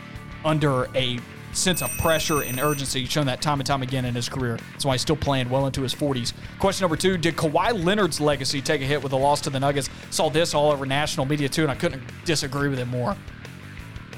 under 0.44 0.88
a 0.96 1.20
sense 1.52 1.82
of 1.82 1.90
pressure 1.98 2.42
and 2.42 2.58
urgency. 2.60 3.00
He's 3.00 3.10
shown 3.10 3.26
that 3.26 3.42
time 3.42 3.60
and 3.60 3.66
time 3.66 3.82
again 3.82 4.04
in 4.04 4.14
his 4.14 4.28
career. 4.28 4.58
That's 4.72 4.84
why 4.84 4.94
he's 4.94 5.02
still 5.02 5.16
playing 5.16 5.50
well 5.50 5.66
into 5.66 5.82
his 5.82 5.94
40s. 5.94 6.32
Question 6.58 6.84
number 6.84 6.96
two 6.96 7.16
Did 7.18 7.36
Kawhi 7.36 7.84
Leonard's 7.84 8.20
legacy 8.20 8.60
take 8.60 8.80
a 8.80 8.84
hit 8.84 9.02
with 9.02 9.10
the 9.10 9.18
loss 9.18 9.40
to 9.42 9.50
the 9.50 9.60
Nuggets? 9.60 9.90
Saw 10.10 10.30
this 10.30 10.54
all 10.54 10.70
over 10.72 10.86
national 10.86 11.26
media 11.26 11.48
too, 11.48 11.62
and 11.62 11.70
I 11.70 11.74
couldn't 11.74 12.02
disagree 12.24 12.68
with 12.68 12.78
it 12.78 12.86
more. 12.86 13.16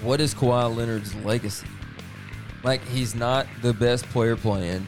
What 0.02 0.20
is 0.20 0.35
Kawhi 0.35 0.74
Leonard's 0.74 1.14
legacy? 1.16 1.66
Like, 2.62 2.85
he's 2.88 3.14
not 3.14 3.46
the 3.62 3.73
best 3.73 4.05
player 4.07 4.37
playing. 4.37 4.87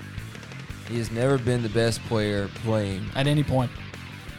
He 0.88 0.98
has 0.98 1.10
never 1.10 1.38
been 1.38 1.62
the 1.62 1.68
best 1.70 2.02
player 2.04 2.48
playing. 2.62 3.04
At 3.14 3.26
any 3.26 3.42
point. 3.42 3.70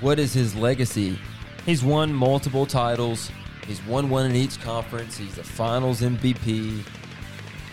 What 0.01 0.19
is 0.19 0.33
his 0.33 0.55
legacy? 0.55 1.17
He's 1.65 1.83
won 1.83 2.13
multiple 2.13 2.65
titles. 2.65 3.31
He's 3.65 3.83
won 3.85 4.09
one 4.09 4.25
in 4.25 4.35
each 4.35 4.59
conference. 4.61 5.17
He's 5.17 5.37
a 5.37 5.43
Finals 5.43 6.01
MVP. 6.01 6.83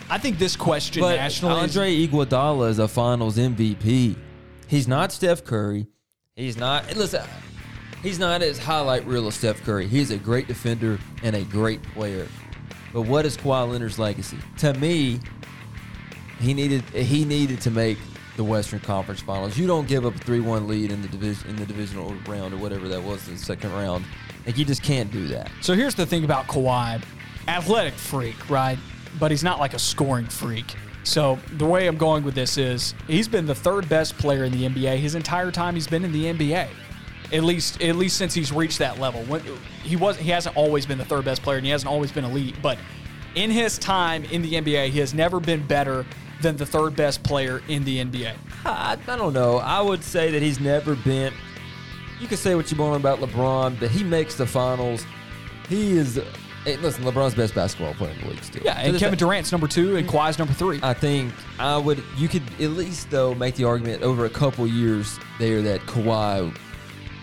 I 0.09 0.17
think 0.17 0.39
this 0.39 0.55
question 0.55 1.01
But 1.01 1.17
nationally. 1.17 1.55
is- 1.65 1.77
Andre 1.77 2.07
Iguodala 2.07 2.69
is 2.69 2.79
a 2.79 2.87
Finals 2.87 3.37
MVP. 3.37 4.15
He's 4.67 4.87
not 4.87 5.11
Steph 5.11 5.43
Curry. 5.43 5.87
He's 6.35 6.55
not. 6.57 6.95
Listen, 6.95 7.23
he's 8.01 8.17
not 8.17 8.41
as 8.41 8.57
highlight 8.57 9.05
reel 9.05 9.27
as 9.27 9.35
Steph 9.35 9.61
Curry. 9.63 9.87
He's 9.87 10.09
a 10.11 10.17
great 10.17 10.47
defender 10.47 10.97
and 11.23 11.35
a 11.35 11.43
great 11.43 11.83
player. 11.93 12.27
But 12.93 13.01
what 13.03 13.25
is 13.25 13.37
Kawhi 13.37 13.69
Leonard's 13.69 13.99
legacy? 13.99 14.37
To 14.59 14.73
me, 14.75 15.19
he 16.41 16.53
needed 16.53 16.81
he 16.89 17.23
needed 17.25 17.61
to 17.61 17.71
make 17.71 17.97
the 18.37 18.43
Western 18.43 18.79
Conference 18.79 19.21
Finals. 19.21 19.57
You 19.57 19.67
don't 19.67 19.87
give 19.87 20.05
up 20.05 20.15
a 20.15 20.17
three-one 20.17 20.67
lead 20.67 20.91
in 20.91 21.01
the 21.01 21.07
division 21.07 21.49
in 21.49 21.55
the 21.55 21.65
divisional 21.65 22.13
round 22.27 22.53
or 22.53 22.57
whatever 22.57 22.87
that 22.87 23.03
was, 23.03 23.27
in 23.27 23.35
the 23.35 23.39
second 23.39 23.71
round. 23.73 24.05
Like 24.45 24.57
you 24.57 24.65
just 24.65 24.81
can't 24.81 25.11
do 25.11 25.27
that. 25.27 25.51
So 25.61 25.73
here's 25.73 25.95
the 25.95 26.05
thing 26.05 26.23
about 26.23 26.47
Kawhi 26.47 27.01
athletic 27.47 27.93
freak, 27.93 28.49
right? 28.49 28.77
But 29.19 29.31
he's 29.31 29.43
not 29.43 29.59
like 29.59 29.73
a 29.73 29.79
scoring 29.79 30.27
freak. 30.27 30.75
So 31.03 31.39
the 31.53 31.65
way 31.65 31.87
I'm 31.87 31.97
going 31.97 32.23
with 32.23 32.35
this 32.35 32.57
is 32.57 32.93
he's 33.07 33.27
been 33.27 33.45
the 33.45 33.55
third 33.55 33.89
best 33.89 34.17
player 34.17 34.43
in 34.43 34.51
the 34.51 34.67
NBA 34.67 34.97
his 34.97 35.15
entire 35.15 35.51
time 35.51 35.73
he's 35.73 35.87
been 35.87 36.05
in 36.05 36.11
the 36.11 36.25
NBA. 36.25 36.69
At 37.33 37.43
least 37.43 37.81
at 37.81 37.95
least 37.95 38.17
since 38.17 38.33
he's 38.33 38.51
reached 38.51 38.79
that 38.79 38.99
level. 38.99 39.23
When, 39.23 39.41
he 39.83 39.95
was 39.95 40.17
he 40.17 40.29
hasn't 40.29 40.55
always 40.55 40.85
been 40.85 40.97
the 40.97 41.05
third 41.05 41.25
best 41.25 41.41
player 41.41 41.57
and 41.57 41.65
he 41.65 41.71
hasn't 41.71 41.91
always 41.91 42.11
been 42.11 42.25
elite, 42.25 42.55
but 42.61 42.77
in 43.35 43.49
his 43.49 43.77
time 43.77 44.25
in 44.25 44.41
the 44.41 44.53
NBA, 44.53 44.89
he 44.89 44.99
has 44.99 45.13
never 45.13 45.39
been 45.39 45.65
better 45.65 46.05
than 46.41 46.57
the 46.57 46.65
third 46.65 46.95
best 46.95 47.23
player 47.23 47.61
in 47.67 47.83
the 47.83 48.03
NBA. 48.03 48.33
I, 48.65 48.97
I 49.07 49.15
don't 49.15 49.33
know. 49.33 49.57
I 49.57 49.81
would 49.81 50.03
say 50.03 50.31
that 50.31 50.41
he's 50.41 50.59
never 50.59 50.95
been. 50.95 51.33
You 52.19 52.27
can 52.27 52.37
say 52.37 52.55
what 52.55 52.71
you 52.71 52.77
want 52.77 52.99
about 52.99 53.19
LeBron, 53.19 53.79
but 53.79 53.89
he 53.89 54.03
makes 54.03 54.35
the 54.35 54.45
finals. 54.45 55.05
He 55.67 55.93
is. 55.93 56.21
Hey, 56.63 56.77
listen, 56.77 57.03
LeBron's 57.03 57.33
best 57.33 57.55
basketball 57.55 57.95
player 57.95 58.11
in 58.11 58.21
the 58.21 58.27
league 58.27 58.43
still. 58.43 58.61
Yeah, 58.63 58.77
and 58.77 58.95
Kevin 58.97 59.17
Durant's 59.17 59.51
number 59.51 59.67
two 59.67 59.95
and 59.95 60.07
Kawhi's 60.07 60.37
number 60.37 60.53
three. 60.53 60.79
I 60.83 60.93
think 60.93 61.33
I 61.57 61.77
would. 61.77 62.03
You 62.17 62.27
could 62.27 62.43
at 62.59 62.71
least 62.71 63.09
though 63.09 63.33
make 63.33 63.55
the 63.55 63.63
argument 63.63 64.03
over 64.03 64.25
a 64.25 64.29
couple 64.29 64.67
years 64.67 65.19
there 65.39 65.63
that 65.63 65.81
Kawhi 65.81 66.55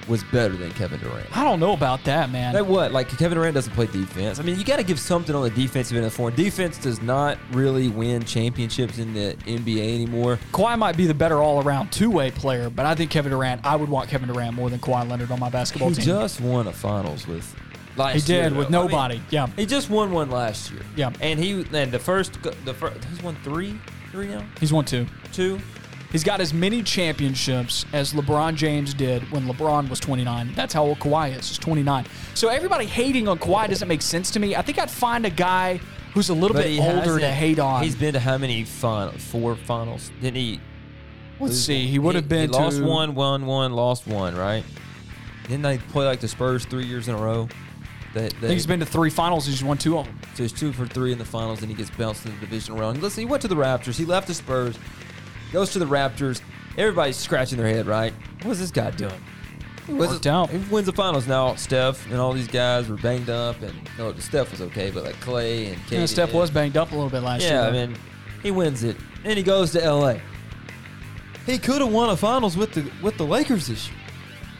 was 0.08 0.24
better 0.24 0.56
than 0.56 0.70
Kevin 0.72 0.98
Durant. 1.00 1.36
I 1.36 1.44
don't 1.44 1.60
know 1.60 1.72
about 1.72 2.02
that, 2.04 2.30
man. 2.30 2.54
Like 2.54 2.66
what? 2.66 2.92
Like 2.92 3.08
Kevin 3.10 3.36
Durant 3.36 3.54
doesn't 3.54 3.72
play 3.74 3.86
defense. 3.86 4.38
I 4.40 4.42
mean, 4.42 4.58
you 4.58 4.64
got 4.64 4.76
to 4.78 4.82
give 4.82 4.98
something 4.98 5.34
on 5.34 5.42
the 5.42 5.50
defensive 5.50 5.96
end 5.96 6.06
of 6.06 6.12
the 6.12 6.16
floor. 6.16 6.30
Defense 6.30 6.78
does 6.78 7.02
not 7.02 7.38
really 7.52 7.88
win 7.88 8.24
championships 8.24 8.98
in 8.98 9.12
the 9.14 9.36
NBA 9.46 9.94
anymore. 9.94 10.38
Kawhi 10.52 10.78
might 10.78 10.96
be 10.96 11.06
the 11.06 11.14
better 11.14 11.42
all-around 11.42 11.90
two-way 11.92 12.30
player, 12.30 12.70
but 12.70 12.86
I 12.86 12.94
think 12.94 13.10
Kevin 13.10 13.30
Durant. 13.32 13.64
I 13.66 13.76
would 13.76 13.88
want 13.88 14.08
Kevin 14.08 14.28
Durant 14.28 14.54
more 14.54 14.70
than 14.70 14.80
Kawhi 14.80 15.08
Leonard 15.08 15.30
on 15.30 15.38
my 15.40 15.50
basketball 15.50 15.90
He 15.90 15.96
team. 15.96 16.04
just 16.04 16.40
won 16.40 16.66
a 16.66 16.72
finals 16.72 17.26
with. 17.26 17.54
Last 17.96 18.14
He 18.14 18.20
did 18.20 18.52
year, 18.52 18.58
with 18.58 18.68
though. 18.68 18.78
I 18.78 18.82
mean, 18.82 18.90
nobody. 18.92 19.22
yeah. 19.30 19.48
He 19.56 19.66
just 19.66 19.90
won 19.90 20.12
one 20.12 20.30
last 20.30 20.70
year. 20.70 20.82
Yeah. 20.94 21.10
And 21.20 21.38
he 21.40 21.66
and 21.72 21.90
the 21.90 21.98
first 21.98 22.40
the 22.64 22.72
first 22.72 23.02
he's 23.06 23.20
won 23.24 23.36
three 23.42 23.76
three 24.12 24.28
now 24.28 24.44
He's 24.60 24.72
won 24.72 24.84
two. 24.84 25.04
two. 25.32 25.58
He's 26.10 26.24
got 26.24 26.40
as 26.40 26.54
many 26.54 26.82
championships 26.82 27.84
as 27.92 28.14
LeBron 28.14 28.54
James 28.54 28.94
did 28.94 29.30
when 29.30 29.44
LeBron 29.46 29.90
was 29.90 30.00
29. 30.00 30.52
That's 30.54 30.72
how 30.72 30.84
old 30.84 30.98
Kawhi 31.00 31.36
is. 31.38 31.48
He's 31.48 31.58
29. 31.58 32.06
So 32.34 32.48
everybody 32.48 32.86
hating 32.86 33.28
on 33.28 33.38
Kawhi 33.38 33.68
doesn't 33.68 33.88
make 33.88 34.00
sense 34.00 34.30
to 34.30 34.40
me. 34.40 34.56
I 34.56 34.62
think 34.62 34.78
I'd 34.78 34.90
find 34.90 35.26
a 35.26 35.30
guy 35.30 35.80
who's 36.14 36.30
a 36.30 36.34
little 36.34 36.54
But 36.54 36.64
bit 36.64 36.80
older 36.80 37.18
to 37.18 37.30
hate 37.30 37.58
on. 37.58 37.82
He's 37.82 37.94
been 37.94 38.14
to 38.14 38.20
how 38.20 38.38
many 38.38 38.64
final 38.64 39.12
four 39.18 39.54
finals? 39.56 40.10
Didn't 40.22 40.36
he? 40.36 40.60
Let's 41.40 41.58
see. 41.58 41.82
one? 41.84 41.88
He 41.92 41.98
would 41.98 42.14
have 42.14 42.28
been 42.28 42.40
He 42.50 42.56
lost 42.56 42.78
to- 42.78 42.84
one, 42.86 43.14
won 43.14 43.44
one, 43.44 43.72
lost 43.74 44.06
one. 44.06 44.34
Right? 44.34 44.64
Didn't 45.42 45.62
they 45.62 45.76
play 45.78 46.06
like 46.06 46.20
the 46.20 46.28
Spurs 46.28 46.64
three 46.64 46.86
years 46.86 47.08
in 47.08 47.14
a 47.14 47.18
row? 47.18 47.48
Think 48.14 48.32
he's 48.44 48.66
been 48.66 48.80
to 48.80 48.86
three 48.86 49.10
finals. 49.10 49.46
He's 49.46 49.62
won 49.62 49.76
two 49.78 49.98
of 49.98 50.06
them. 50.06 50.18
So 50.34 50.42
he's 50.42 50.52
two 50.52 50.72
for 50.72 50.86
three 50.86 51.12
in 51.12 51.18
the 51.18 51.24
finals, 51.24 51.60
and 51.60 51.68
he 51.70 51.76
gets 51.76 51.90
bounced 51.90 52.24
in 52.26 52.32
the 52.34 52.40
divisional 52.40 52.80
round. 52.80 53.00
Listen, 53.02 53.20
he 53.20 53.26
went 53.26 53.42
to 53.42 53.48
the 53.48 53.54
Raptors. 53.54 53.96
He 53.96 54.04
left 54.06 54.26
the 54.26 54.34
Spurs, 54.34 54.76
goes 55.52 55.70
to 55.72 55.78
the 55.78 55.84
Raptors. 55.86 56.40
Everybody's 56.76 57.16
scratching 57.16 57.58
their 57.58 57.68
head, 57.68 57.86
right? 57.86 58.12
What's 58.42 58.60
this 58.60 58.70
guy 58.70 58.90
doing? 58.92 59.20
He, 59.86 59.94
wins 59.94 60.20
the- 60.20 60.30
out. 60.30 60.50
he 60.50 60.58
wins 60.70 60.86
the 60.86 60.92
finals 60.92 61.26
now. 61.26 61.54
Steph 61.54 62.04
and 62.10 62.16
all 62.16 62.32
these 62.34 62.46
guys 62.48 62.88
were 62.88 62.96
banged 62.96 63.30
up, 63.30 63.60
and 63.62 63.74
no, 63.96 64.14
Steph 64.18 64.50
was 64.50 64.60
okay, 64.60 64.90
but 64.90 65.04
like 65.04 65.18
Clay 65.20 65.66
and 65.66 65.76
KD. 65.86 65.90
Yeah, 65.92 66.06
Steph 66.06 66.34
was 66.34 66.50
banged 66.50 66.76
up 66.76 66.92
a 66.92 66.94
little 66.94 67.08
bit 67.10 67.22
last 67.22 67.42
year. 67.42 67.52
Yeah, 67.54 67.66
I 67.66 67.70
mean, 67.72 67.96
he 68.42 68.50
wins 68.50 68.84
it, 68.84 68.96
and 69.24 69.36
he 69.36 69.42
goes 69.42 69.72
to 69.72 69.80
LA. 69.90 70.16
He 71.46 71.58
could 71.58 71.80
have 71.80 71.90
won 71.90 72.10
a 72.10 72.16
finals 72.16 72.56
with 72.56 72.72
the 72.74 72.90
with 73.02 73.16
the 73.16 73.24
Lakers 73.24 73.66
this 73.68 73.88
year, 73.88 73.96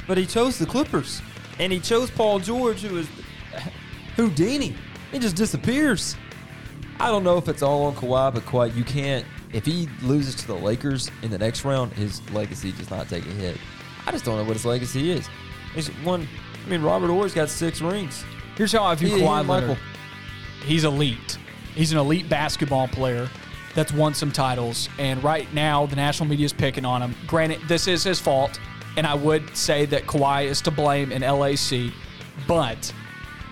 but 0.07 0.17
he 0.17 0.25
chose 0.25 0.59
the 0.59 0.65
Clippers, 0.67 1.21
and 1.59 1.71
he 1.71 1.79
chose 1.79 2.11
Paul 2.11 2.39
George, 2.39 2.81
who 2.81 2.97
is 2.97 3.09
Houdini. 4.17 4.75
He 5.13 5.19
just 5.19 5.37
disappears. 5.37 6.17
I 7.01 7.09
don't 7.09 7.23
know 7.23 7.37
if 7.37 7.49
it's 7.49 7.63
all 7.63 7.85
on 7.85 7.95
Kawhi, 7.95 8.33
but 8.35 8.43
Kawhi, 8.45 8.75
you 8.75 8.83
can't. 8.85 9.25
If 9.53 9.65
he 9.65 9.89
loses 10.03 10.35
to 10.37 10.47
the 10.47 10.55
Lakers 10.55 11.11
in 11.23 11.31
the 11.31 11.39
next 11.39 11.65
round, 11.65 11.93
his 11.93 12.21
legacy 12.33 12.73
does 12.73 12.91
not 12.91 13.09
take 13.09 13.25
a 13.25 13.31
hit. 13.31 13.57
I 14.07 14.11
just 14.13 14.25
don't 14.25 14.37
know 14.37 14.45
what 14.45 14.55
his 14.55 14.65
legacy 14.67 15.11
is. 15.11 15.29
He's 15.75 15.89
one. 16.05 16.29
I 16.65 16.69
mean, 16.69 16.83
Robert 16.83 17.09
Horry's 17.09 17.35
got 17.35 17.49
six 17.49 17.81
rings. 17.81 18.25
Here's 18.57 18.73
how 18.73 18.85
I 18.85 18.95
view 18.95 19.09
He- 19.09 19.15
he 19.15 19.21
Kawhi 19.21 19.41
and 19.41 19.49
Leonard. 19.49 19.69
Michael. 19.71 19.85
He's 20.65 20.85
elite. 20.85 21.39
He's 21.75 21.93
an 21.93 21.99
elite 21.99 22.29
basketball 22.29 22.89
player 22.89 23.29
that's 23.75 23.93
won 23.93 24.13
some 24.15 24.33
titles, 24.33 24.89
and 24.99 25.23
right 25.23 25.53
now 25.55 25.87
the 25.87 25.97
national 25.97 26.29
media 26.29 26.47
is 26.47 26.53
picking 26.53 26.85
on 26.85 27.01
him. 27.01 27.15
Granted, 27.27 27.61
this 27.69 27.87
is 27.87 28.03
his 28.03 28.19
fault, 28.19 28.59
and 28.97 29.07
I 29.07 29.15
would 29.15 29.57
say 29.57 29.87
that 29.87 30.07
Kawhi 30.07 30.45
is 30.47 30.61
to 30.63 30.71
blame 30.71 31.13
in 31.13 31.23
LAC, 31.23 31.93
but 32.49 32.93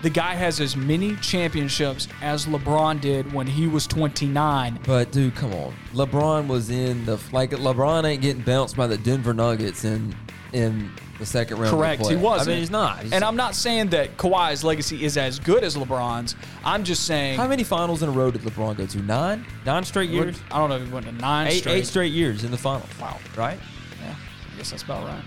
the 0.06 0.10
guy 0.10 0.36
has 0.36 0.60
as 0.60 0.76
many 0.76 1.16
championships 1.16 2.06
as 2.22 2.46
LeBron 2.46 3.00
did 3.00 3.32
when 3.32 3.44
he 3.44 3.66
was 3.66 3.88
29. 3.88 4.78
But 4.86 5.10
dude, 5.10 5.34
come 5.34 5.52
on. 5.52 5.74
LeBron 5.94 6.46
was 6.46 6.70
in 6.70 7.04
the 7.04 7.18
like 7.32 7.50
LeBron 7.50 8.04
ain't 8.04 8.22
getting 8.22 8.42
bounced 8.42 8.76
by 8.76 8.86
the 8.86 8.96
Denver 8.98 9.34
Nuggets 9.34 9.84
in 9.84 10.14
in 10.52 10.92
the 11.18 11.26
second 11.26 11.56
round. 11.56 11.66
of 11.66 11.70
the 11.72 11.76
Correct. 11.78 12.06
He 12.08 12.14
wasn't. 12.14 12.50
I 12.50 12.52
mean, 12.52 12.60
he's 12.60 12.70
not. 12.70 13.00
He's- 13.00 13.12
and 13.12 13.24
I'm 13.24 13.34
not 13.34 13.56
saying 13.56 13.88
that 13.88 14.16
Kawhi's 14.16 14.62
legacy 14.62 15.04
is 15.04 15.16
as 15.16 15.40
good 15.40 15.64
as 15.64 15.74
LeBron's. 15.76 16.36
I'm 16.64 16.84
just 16.84 17.04
saying. 17.04 17.36
How 17.36 17.48
many 17.48 17.64
finals 17.64 18.04
in 18.04 18.08
a 18.08 18.12
row 18.12 18.30
did 18.30 18.42
LeBron 18.42 18.76
go 18.76 18.86
to? 18.86 18.98
Nine? 19.02 19.44
Nine 19.64 19.82
straight 19.82 20.10
years? 20.10 20.38
I 20.52 20.58
don't 20.58 20.68
know 20.70 20.76
if 20.76 20.86
he 20.86 20.92
went 20.94 21.06
to 21.06 21.12
nine 21.12 21.48
Eight, 21.48 21.58
straight. 21.62 21.74
eight 21.78 21.86
straight 21.88 22.12
years 22.12 22.44
in 22.44 22.52
the 22.52 22.58
finals. 22.58 22.88
Wow. 23.00 23.18
Right? 23.36 23.58
Yeah, 24.00 24.14
I 24.54 24.56
guess 24.56 24.70
that's 24.70 24.84
about 24.84 25.04
right. 25.04 25.24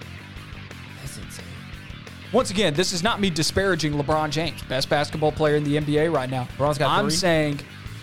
Once 2.32 2.52
again, 2.52 2.74
this 2.76 2.94
is 2.94 3.02
not 3.02 3.20
me 3.20 3.30
disparaging 3.30 3.94
LeBron 3.94 4.30
James, 4.30 4.62
best 4.64 4.88
basketball 4.90 5.32
player 5.32 5.56
in 5.56 5.64
the 5.64 5.78
NBA 5.78 6.14
right 6.14 6.30
now. 6.30 6.48
LeBron's 6.58 6.78
got 6.78 6.92
I'm 6.92 7.06
three. 7.06 7.16
saying 7.16 7.60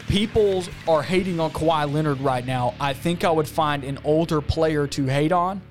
people 0.08 0.64
are 0.88 1.02
hating 1.02 1.38
on 1.38 1.52
Kawhi 1.52 1.92
Leonard 1.92 2.20
right 2.20 2.44
now. 2.44 2.74
I 2.80 2.92
think 2.92 3.22
I 3.24 3.30
would 3.30 3.46
find 3.48 3.84
an 3.84 3.98
older 4.04 4.40
player 4.40 4.88
to 4.88 5.06
hate 5.06 5.30
on 5.30 5.62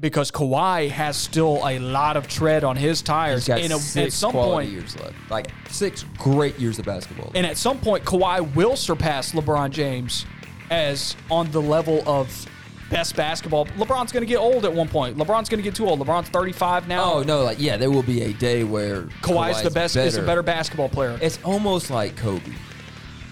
because 0.00 0.30
Kawhi 0.30 0.90
has 0.90 1.16
still 1.16 1.66
a 1.66 1.78
lot 1.78 2.18
of 2.18 2.28
tread 2.28 2.62
on 2.62 2.76
his 2.76 3.00
tires. 3.00 3.46
He's 3.46 3.48
got 3.48 3.60
And 3.60 3.72
a- 3.72 4.04
at 4.04 4.12
some 4.12 4.32
point, 4.32 4.68
years 4.70 4.98
left. 5.00 5.14
Like 5.30 5.46
six 5.70 6.04
great 6.18 6.58
years 6.58 6.78
of 6.78 6.84
basketball. 6.84 7.30
and 7.34 7.46
at 7.46 7.56
some 7.56 7.78
point, 7.78 8.04
Kawhi 8.04 8.54
will 8.54 8.76
surpass 8.76 9.32
LeBron 9.32 9.70
James 9.70 10.26
as 10.70 11.16
on 11.30 11.50
the 11.52 11.60
level 11.62 12.02
of 12.06 12.46
best 12.92 13.16
basketball. 13.16 13.66
LeBron's 13.66 14.12
going 14.12 14.22
to 14.22 14.26
get 14.26 14.36
old 14.38 14.64
at 14.64 14.72
one 14.72 14.86
point. 14.88 15.16
LeBron's 15.16 15.48
going 15.48 15.58
to 15.58 15.62
get 15.62 15.74
too 15.74 15.88
old. 15.88 15.98
LeBron's 15.98 16.28
35 16.28 16.86
now. 16.86 17.14
oh 17.14 17.22
no, 17.22 17.42
like 17.42 17.58
yeah, 17.58 17.76
there 17.76 17.90
will 17.90 18.02
be 18.02 18.22
a 18.22 18.32
day 18.34 18.64
where 18.64 19.02
Kawhi's 19.22 19.62
the 19.62 19.70
best. 19.70 19.96
Is 19.96 20.16
a 20.16 20.22
better 20.22 20.42
basketball 20.42 20.88
player. 20.88 21.18
It's 21.20 21.38
almost 21.42 21.90
like 21.90 22.16
Kobe. 22.16 22.52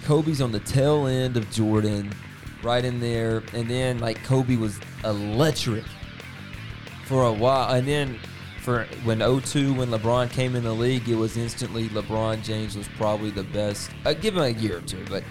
Kobe's 0.04 0.40
on 0.40 0.50
the 0.50 0.60
tail 0.60 1.06
end 1.06 1.36
of 1.36 1.50
Jordan, 1.50 2.12
right 2.62 2.84
in 2.84 3.00
there, 3.00 3.42
and 3.52 3.68
then 3.68 3.98
like 3.98 4.22
Kobe 4.24 4.56
was 4.56 4.80
electric 5.04 5.84
for 7.04 7.26
a 7.26 7.32
while, 7.32 7.74
and 7.74 7.86
then 7.86 8.18
for 8.60 8.86
when 9.04 9.18
02, 9.18 9.74
when 9.74 9.88
LeBron 9.90 10.30
came 10.30 10.54
in 10.56 10.64
the 10.64 10.72
league, 10.72 11.08
it 11.08 11.14
was 11.14 11.36
instantly 11.36 11.88
LeBron 11.88 12.42
James 12.42 12.76
was 12.76 12.88
probably 12.96 13.30
the 13.30 13.42
best. 13.44 13.90
Uh, 14.04 14.12
give 14.12 14.36
him 14.36 14.42
a 14.42 14.48
year 14.48 14.78
or 14.78 14.80
two, 14.82 15.04
but 15.08 15.22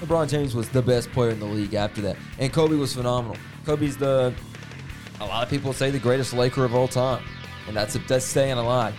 LeBron 0.00 0.28
James 0.28 0.54
was 0.54 0.68
the 0.68 0.82
best 0.82 1.10
player 1.12 1.30
in 1.30 1.40
the 1.40 1.46
league 1.46 1.74
after 1.74 2.00
that, 2.02 2.16
and 2.38 2.52
Kobe 2.52 2.76
was 2.76 2.94
phenomenal. 2.94 3.36
Kobe's 3.64 3.96
the 3.96 4.34
a 5.20 5.26
lot 5.26 5.42
of 5.42 5.50
people 5.50 5.72
say 5.72 5.90
the 5.90 5.98
greatest 5.98 6.32
Laker 6.32 6.64
of 6.64 6.74
all 6.74 6.88
time, 6.88 7.22
and 7.68 7.76
that's 7.76 7.98
that's 8.06 8.24
saying 8.24 8.58
a 8.58 8.62
lot. 8.62 8.92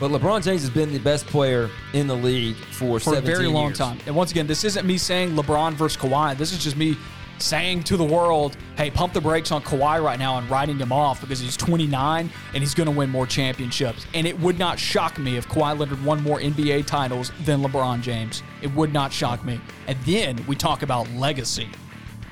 But 0.00 0.10
LeBron 0.10 0.42
James 0.42 0.62
has 0.62 0.70
been 0.70 0.92
the 0.92 0.98
best 0.98 1.26
player 1.26 1.70
in 1.92 2.06
the 2.08 2.16
league 2.16 2.56
for, 2.56 2.98
for 2.98 3.16
a 3.16 3.20
very 3.20 3.46
long 3.46 3.66
years. 3.66 3.78
time. 3.78 3.98
And 4.06 4.16
once 4.16 4.32
again, 4.32 4.46
this 4.46 4.64
isn't 4.64 4.84
me 4.84 4.98
saying 4.98 5.30
LeBron 5.30 5.74
versus 5.74 6.00
Kawhi. 6.00 6.36
This 6.36 6.52
is 6.52 6.62
just 6.62 6.76
me 6.76 6.96
saying 7.38 7.82
to 7.84 7.96
the 7.96 8.04
world, 8.04 8.56
hey, 8.76 8.90
pump 8.90 9.12
the 9.12 9.20
brakes 9.20 9.52
on 9.52 9.62
Kawhi 9.62 10.02
right 10.02 10.18
now 10.18 10.38
and 10.38 10.48
writing 10.50 10.78
him 10.78 10.92
off 10.92 11.20
because 11.20 11.38
he's 11.38 11.56
29 11.56 12.30
and 12.54 12.62
he's 12.62 12.74
going 12.74 12.86
to 12.86 12.96
win 12.96 13.10
more 13.10 13.26
championships. 13.26 14.06
And 14.14 14.26
it 14.26 14.38
would 14.40 14.58
not 14.58 14.78
shock 14.78 15.18
me 15.18 15.36
if 15.36 15.48
Kawhi 15.48 15.78
Leonard 15.78 16.04
won 16.04 16.22
more 16.22 16.40
NBA 16.40 16.86
titles 16.86 17.32
than 17.44 17.62
LeBron 17.62 18.02
James. 18.02 18.42
It 18.62 18.74
would 18.74 18.92
not 18.92 19.12
shock 19.12 19.44
me. 19.44 19.60
And 19.86 19.98
then 20.04 20.44
we 20.46 20.56
talk 20.56 20.82
about 20.82 21.08
legacy. 21.12 21.68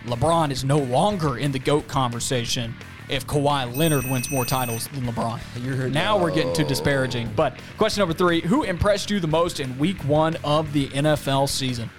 LeBron 0.07 0.51
is 0.51 0.65
no 0.65 0.79
longer 0.79 1.39
in 1.39 1.53
the 1.53 1.59
GOAT 1.59 1.87
conversation 1.89 2.75
if 3.09 3.27
Kawhi 3.27 3.75
Leonard 3.77 4.05
wins 4.05 4.31
more 4.31 4.45
titles 4.45 4.89
than 4.89 5.05
LeBron. 5.05 5.39
You're- 5.63 5.91
now 5.91 6.19
we're 6.19 6.31
getting 6.31 6.55
too 6.55 6.65
disparaging. 6.65 7.31
But 7.37 7.57
question 7.77 8.01
number 8.01 8.15
three 8.15 8.41
Who 8.43 8.63
impressed 8.63 9.11
you 9.11 9.21
the 9.21 9.27
most 9.29 9.61
in 9.61 9.79
week 9.79 9.99
one 10.05 10.37
of 10.45 10.73
the 10.73 10.89
NFL 10.89 11.49
season? 11.49 11.91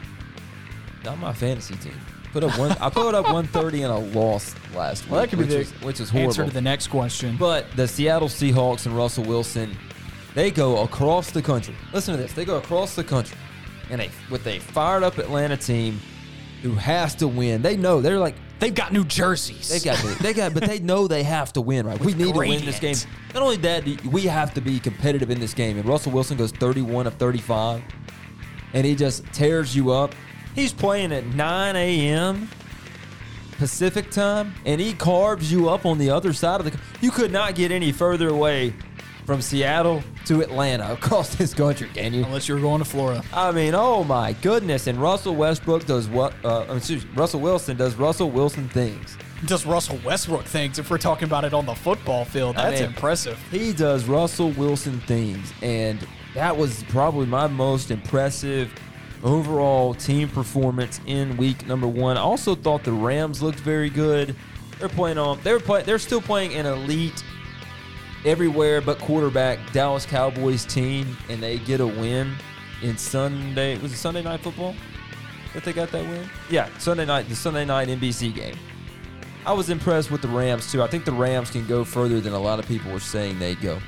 Not 1.04 1.20
my 1.20 1.34
fantasy 1.34 1.76
team. 1.76 1.94
Put 2.32 2.44
up 2.44 2.58
one. 2.58 2.72
I 2.82 2.90
put 2.90 3.14
up 3.14 3.26
130 3.26 3.84
and 3.84 3.92
a 3.94 3.98
loss 4.18 4.56
last 4.76 5.04
week, 5.04 5.12
Well, 5.12 5.22
that 5.22 5.30
could 5.30 5.38
be 5.40 5.46
which, 5.46 5.54
the 5.54 5.60
is, 5.60 5.72
which 5.84 6.00
is 6.00 6.10
horrible. 6.10 6.30
answer 6.32 6.46
to 6.46 6.52
the 6.52 6.62
next 6.62 6.88
question. 6.88 7.36
But 7.38 7.66
the 7.76 7.88
Seattle 7.88 8.28
Seahawks 8.28 8.88
and 8.88 8.98
Russell 8.98 9.24
Wilson, 9.26 9.78
they 10.34 10.50
go 10.50 10.82
across 10.82 11.30
the 11.30 11.42
country. 11.44 11.76
Listen 11.94 12.16
to 12.16 12.22
this. 12.22 12.34
They 12.34 12.44
go 12.46 12.58
across 12.58 12.96
the 12.96 13.04
country, 13.04 13.38
and 13.92 14.02
with 14.32 14.48
a 14.48 14.58
fired 14.60 15.04
up 15.04 15.20
Atlanta 15.20 15.58
team 15.58 16.00
who 16.64 16.74
has 16.74 17.14
to 17.16 17.28
win. 17.28 17.62
They 17.62 17.78
know 17.78 18.02
they're 18.02 18.18
like 18.18 18.36
They've 18.64 18.74
got 18.74 18.94
New 18.94 19.04
Jerseys. 19.04 19.68
They 19.68 19.82
got, 19.82 20.02
they 20.20 20.32
got, 20.32 20.54
but 20.54 20.64
they 20.64 20.80
know 20.80 21.06
they 21.06 21.24
have 21.24 21.52
to 21.52 21.60
win, 21.60 21.86
right? 21.86 22.00
We 22.04 22.14
need 22.14 22.34
to 22.34 22.40
win 22.40 22.64
this 22.64 22.80
game. 22.80 22.96
Not 23.34 23.44
only 23.44 23.58
that, 23.58 23.86
we 24.06 24.22
have 24.22 24.54
to 24.54 24.62
be 24.62 24.80
competitive 24.80 25.30
in 25.30 25.42
this 25.42 25.54
game. 25.54 25.78
And 25.78 25.86
Russell 25.86 26.14
Wilson 26.14 26.38
goes 26.38 26.54
31 26.54 27.06
of 27.06 27.16
35, 27.16 27.84
and 28.74 28.86
he 28.86 28.96
just 28.96 29.26
tears 29.34 29.76
you 29.76 29.92
up. 29.92 30.16
He's 30.56 30.72
playing 30.72 31.12
at 31.12 31.26
9 31.26 31.76
a.m. 31.76 32.50
Pacific 33.58 34.10
time, 34.12 34.54
and 34.66 34.80
he 34.80 34.94
carves 34.94 35.52
you 35.52 35.68
up 35.68 35.86
on 35.86 35.98
the 35.98 36.10
other 36.10 36.32
side 36.32 36.62
of 36.62 36.72
the. 36.72 36.80
You 37.02 37.12
could 37.12 37.34
not 37.34 37.56
get 37.56 37.70
any 37.70 37.92
further 37.92 38.30
away 38.30 38.74
from 39.26 39.42
Seattle 39.42 40.04
to 40.26 40.42
Atlanta 40.42 40.92
across 40.94 41.36
this 41.36 41.54
country, 41.54 41.90
can 41.94 42.14
you? 42.14 42.24
Unless 42.26 42.48
you're 42.48 42.60
going 42.60 42.80
to 42.80 42.86
Florida. 42.86 43.24
I 43.34 43.52
mean, 43.52 43.74
oh 43.76 44.04
my 44.04 44.34
goodness! 44.34 44.88
And 44.88 45.02
Russell 45.02 45.36
Westbrook 45.36 45.86
does 45.86 46.08
what? 46.08 46.34
Uh, 46.44 46.66
excuse 46.70 47.06
me, 47.06 47.12
Russell 47.16 47.40
Wilson 47.40 47.78
does 47.78 47.96
Russell 47.96 48.30
Wilson 48.32 48.70
things. 48.70 49.18
Does 49.46 49.66
Russell 49.66 50.00
Westbrook 50.06 50.46
things 50.46 50.80
if 50.80 50.90
we're 50.90 50.98
talking 50.98 51.26
about 51.26 51.44
it 51.44 51.54
on 51.54 51.66
the 51.66 51.76
football 51.76 52.24
field? 52.24 52.56
I 52.56 52.70
That's 52.70 52.82
mean, 52.82 52.90
impressive. 52.92 53.38
He 53.52 53.74
does 53.74 54.06
Russell 54.06 54.52
Wilson 54.52 55.00
things, 55.02 55.52
and 55.62 56.06
that 56.34 56.56
was 56.56 56.84
probably 56.84 57.26
my 57.26 57.48
most 57.48 57.92
impressive 57.92 58.72
overall 59.24 59.94
team 59.94 60.30
performance 60.30 61.00
in 61.06 61.36
week 61.38 61.66
number 61.68 61.88
one. 61.88 62.18
I 62.18 62.22
also 62.22 62.56
thought 62.56 62.84
the 62.84 62.92
Rams 62.92 63.42
looked 63.42 63.60
very 63.60 63.90
good. 63.90 64.36
They're 64.80 64.90
playing 64.90 65.18
on. 65.18 65.40
They're 65.44 65.60
play, 65.60 65.84
They're 65.84 66.00
still 66.00 66.22
playing 66.22 66.54
an 66.56 66.66
elite 66.66 67.24
everywhere 68.26 68.82
but 68.82 69.00
quarterback 69.00 69.60
Dallas 69.72 70.06
Cowboys 70.06 70.66
team, 70.66 71.18
and 71.30 71.42
they 71.42 71.60
get 71.60 71.80
a 71.80 71.88
win 71.88 72.34
in 72.82 72.98
Sunday. 72.98 73.78
Was 73.78 73.94
it 73.94 73.98
Sunday 73.98 74.22
night 74.22 74.42
football 74.42 74.76
that 75.54 75.64
they 75.64 75.74
got 75.74 75.92
that 75.92 76.04
win? 76.04 76.30
Yeah, 76.50 76.70
Sunday 76.78 77.06
night. 77.06 77.30
The 77.30 77.36
Sunday 77.36 77.66
night 77.66 77.88
NBC 77.88 78.34
game. 78.34 78.58
I 79.46 79.52
was 79.52 79.70
impressed 79.70 80.10
with 80.10 80.22
the 80.22 80.30
Rams 80.30 80.72
too. 80.72 80.82
I 80.82 80.88
think 80.88 81.06
the 81.06 81.12
Rams 81.12 81.50
can 81.50 81.68
go 81.68 81.84
further 81.84 82.22
than 82.22 82.34
a 82.34 82.40
lot 82.40 82.60
of 82.60 82.68
people 82.68 82.92
were 82.92 83.00
saying 83.00 83.40
they'd 83.40 83.60
go. 83.60 83.80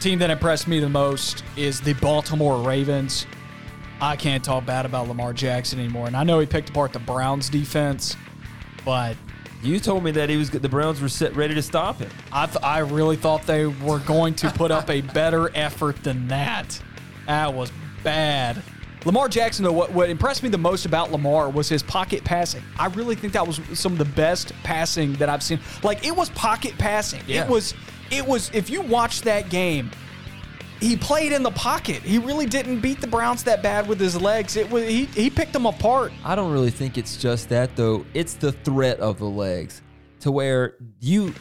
Team 0.00 0.18
that 0.20 0.30
impressed 0.30 0.66
me 0.66 0.80
the 0.80 0.88
most 0.88 1.44
is 1.56 1.80
the 1.80 1.92
Baltimore 1.94 2.62
Ravens. 2.66 3.26
I 4.00 4.16
can't 4.16 4.42
talk 4.42 4.64
bad 4.64 4.86
about 4.86 5.08
Lamar 5.08 5.34
Jackson 5.34 5.78
anymore. 5.78 6.06
And 6.06 6.16
I 6.16 6.24
know 6.24 6.38
he 6.40 6.46
picked 6.46 6.70
apart 6.70 6.94
the 6.94 6.98
Browns 6.98 7.50
defense, 7.50 8.16
but 8.82 9.14
You 9.62 9.78
told 9.78 10.04
me 10.04 10.10
that 10.12 10.30
he 10.30 10.36
was 10.36 10.50
the 10.50 10.68
Browns 10.68 11.00
were 11.00 11.08
set 11.08 11.36
ready 11.36 11.54
to 11.54 11.62
stop 11.62 11.98
him. 11.98 12.10
I, 12.32 12.46
th- 12.46 12.62
I 12.62 12.78
really 12.78 13.16
thought 13.16 13.46
they 13.46 13.66
were 13.66 13.98
going 14.00 14.34
to 14.36 14.50
put 14.50 14.70
up 14.70 14.88
a 14.88 15.02
better 15.02 15.50
effort 15.54 16.02
than 16.02 16.28
that. 16.28 16.80
That 17.26 17.52
was 17.52 17.70
bad. 18.02 18.62
Lamar 19.04 19.28
Jackson, 19.28 19.64
though, 19.64 19.72
what, 19.72 19.92
what 19.92 20.10
impressed 20.10 20.42
me 20.42 20.48
the 20.48 20.58
most 20.58 20.84
about 20.84 21.10
Lamar 21.10 21.48
was 21.48 21.68
his 21.68 21.82
pocket 21.82 22.22
passing. 22.24 22.62
I 22.78 22.86
really 22.86 23.14
think 23.14 23.32
that 23.32 23.46
was 23.46 23.60
some 23.74 23.92
of 23.92 23.98
the 23.98 24.04
best 24.04 24.52
passing 24.62 25.14
that 25.14 25.28
I've 25.28 25.42
seen. 25.42 25.60
Like 25.82 26.06
it 26.06 26.14
was 26.14 26.30
pocket 26.30 26.76
passing. 26.78 27.22
Yeah. 27.26 27.44
It 27.44 27.50
was 27.50 27.74
it 28.10 28.26
was 28.26 28.50
if 28.52 28.68
you 28.68 28.82
watch 28.82 29.22
that 29.22 29.48
game, 29.48 29.90
he 30.80 30.96
played 30.96 31.32
in 31.32 31.42
the 31.42 31.50
pocket. 31.50 32.02
He 32.02 32.18
really 32.18 32.46
didn't 32.46 32.80
beat 32.80 33.00
the 33.00 33.06
Browns 33.06 33.44
that 33.44 33.62
bad 33.62 33.86
with 33.86 34.00
his 34.00 34.20
legs. 34.20 34.56
It 34.56 34.68
was 34.70 34.88
he 34.88 35.04
he 35.06 35.30
picked 35.30 35.52
them 35.52 35.66
apart. 35.66 36.12
I 36.24 36.34
don't 36.34 36.52
really 36.52 36.70
think 36.70 36.98
it's 36.98 37.16
just 37.16 37.48
that 37.50 37.76
though. 37.76 38.04
It's 38.14 38.34
the 38.34 38.52
threat 38.52 38.98
of 39.00 39.18
the 39.18 39.26
legs 39.26 39.82
to 40.20 40.30
where 40.30 40.76
you 41.00 41.34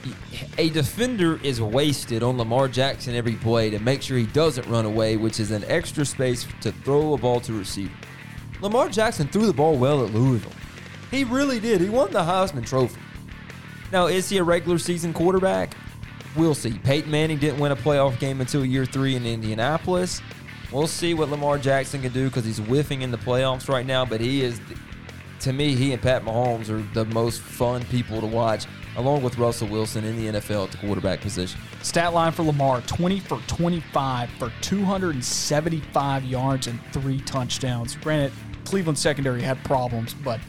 a 0.58 0.70
defender 0.70 1.40
is 1.44 1.62
wasted 1.62 2.24
on 2.24 2.38
Lamar 2.38 2.68
Jackson 2.68 3.16
every 3.16 3.36
play 3.36 3.70
to 3.70 3.80
make 3.80 4.02
sure 4.02 4.18
he 4.18 4.26
doesn't 4.28 4.68
run 4.68 4.86
away, 4.86 5.18
which 5.18 5.40
is 5.40 5.52
an 5.52 5.64
extra 5.66 6.06
space 6.06 6.48
to 6.62 6.72
throw 6.72 7.14
a 7.14 7.18
ball 7.18 7.40
to 7.42 7.54
receiver. 7.54 7.94
Lamar 8.62 8.90
Jackson 8.90 9.28
threw 9.28 9.46
the 9.46 9.54
ball 9.54 9.76
well 9.78 10.06
at 10.06 10.14
Louisville. 10.14 10.52
He 11.12 11.24
really 11.24 11.60
did. 11.60 11.82
He 11.82 11.90
won 11.90 12.12
the 12.12 12.20
Heisman 12.20 12.66
Trophy. 12.66 13.00
Now, 13.92 14.08
is 14.08 14.30
he 14.30 14.38
a 14.38 14.44
regular 14.44 14.78
season 14.78 15.14
quarterback? 15.14 15.76
We'll 16.36 16.54
see. 16.54 16.74
Peyton 16.80 17.10
Manning 17.10 17.38
didn't 17.38 17.60
win 17.60 17.72
a 17.72 17.76
playoff 17.76 18.20
game 18.20 18.40
until 18.42 18.64
year 18.64 18.86
three 18.86 19.16
in 19.16 19.26
Indianapolis. 19.26 20.22
We'll 20.72 20.88
see 20.88 21.16
what 21.16 21.30
Lamar 21.30 21.58
Jackson 21.58 22.02
can 22.02 22.14
do 22.14 22.28
because 22.28 22.46
he's 22.46 22.60
whiffing 22.60 23.02
in 23.02 23.10
the 23.10 23.18
playoffs 23.18 23.68
right 23.68 23.86
now. 23.86 24.06
But 24.06 24.22
he 24.22 24.44
is, 24.44 24.62
to 25.42 25.52
me, 25.54 25.76
he 25.76 25.94
and 25.94 26.02
Pat 26.02 26.24
Mahomes 26.24 26.70
are 26.70 26.84
the 26.94 27.06
most 27.06 27.42
fun 27.42 27.84
people 27.86 28.22
to 28.22 28.28
watch, 28.28 28.68
along 28.96 29.24
with 29.24 29.40
Russell 29.40 29.68
Wilson 29.68 30.04
in 30.04 30.16
the 30.16 30.40
NFL 30.40 30.66
at 30.66 30.72
the 30.72 30.78
quarterback 30.78 31.22
position. 31.22 31.60
Stat 31.82 32.14
line 32.14 32.32
for 32.32 32.44
Lamar 32.44 32.82
20 32.82 33.20
for 33.22 33.42
25 33.48 34.30
for 34.32 34.52
275 34.62 36.24
yards 36.26 36.68
and 36.68 36.80
three 36.92 37.20
touchdowns. 37.22 37.96
Granted, 37.96 38.32
Cleveland 38.66 39.00
secondary 39.00 39.42
had 39.42 39.64
problems, 39.64 40.14
but 40.14 40.40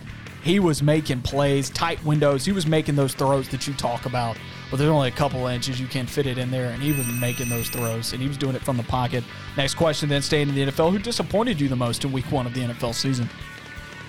he 0.42 0.60
was 0.60 0.82
making 0.82 1.22
plays, 1.22 1.70
tight 1.70 2.02
windows. 2.04 2.44
He 2.44 2.52
was 2.52 2.66
making 2.66 2.96
those 2.96 3.14
throws 3.14 3.48
that 3.48 3.66
you 3.66 3.74
talk 3.74 4.04
about. 4.04 4.36
But 4.70 4.78
there's 4.78 4.90
only 4.90 5.08
a 5.08 5.12
couple 5.12 5.46
inches 5.48 5.80
you 5.80 5.88
can't 5.88 6.08
fit 6.08 6.26
it 6.26 6.38
in 6.38 6.50
there, 6.50 6.70
and 6.70 6.80
he 6.80 6.92
was 6.92 7.06
making 7.20 7.48
those 7.48 7.68
throws, 7.68 8.12
and 8.12 8.22
he 8.22 8.28
was 8.28 8.36
doing 8.36 8.54
it 8.54 8.62
from 8.62 8.76
the 8.76 8.84
pocket. 8.84 9.24
Next 9.56 9.74
question, 9.74 10.08
then 10.08 10.22
staying 10.22 10.48
in 10.48 10.54
the 10.54 10.66
NFL. 10.66 10.92
Who 10.92 10.98
disappointed 10.98 11.60
you 11.60 11.68
the 11.68 11.76
most 11.76 12.04
in 12.04 12.12
week 12.12 12.30
one 12.30 12.46
of 12.46 12.54
the 12.54 12.60
NFL 12.60 12.94
season? 12.94 13.28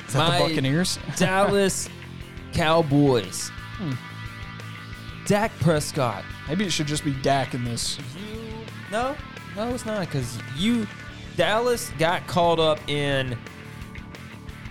Is 0.08 0.14
that 0.14 0.28
My 0.28 0.38
the 0.38 0.44
Buccaneers? 0.44 1.00
Dallas 1.18 1.90
Cowboys. 2.54 3.50
Hmm. 3.78 3.94
Dak 5.26 5.52
Prescott. 5.62 6.24
Maybe 6.48 6.66
it 6.66 6.72
should 6.72 6.88
just 6.88 7.04
be 7.04 7.14
Dak 7.22 7.54
in 7.54 7.64
this. 7.64 7.98
You 7.98 8.42
no, 8.92 9.16
no, 9.56 9.70
it's 9.70 9.86
not 9.86 10.02
because 10.02 10.38
you 10.58 10.86
Dallas 11.38 11.92
got 11.98 12.28
caught 12.28 12.60
up 12.60 12.80
in. 12.90 13.38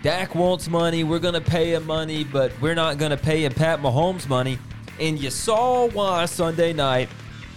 Dak 0.02 0.34
wants 0.34 0.68
money. 0.68 1.04
We're 1.04 1.18
gonna 1.18 1.40
pay 1.40 1.74
him 1.74 1.86
money, 1.86 2.24
but 2.24 2.52
we're 2.60 2.74
not 2.74 2.98
gonna 2.98 3.16
pay 3.16 3.44
him 3.44 3.52
Pat 3.52 3.80
Mahomes 3.80 4.28
money. 4.28 4.58
And 5.00 5.18
you 5.18 5.30
saw 5.30 5.88
why 5.88 6.26
Sunday 6.26 6.72
night. 6.72 7.08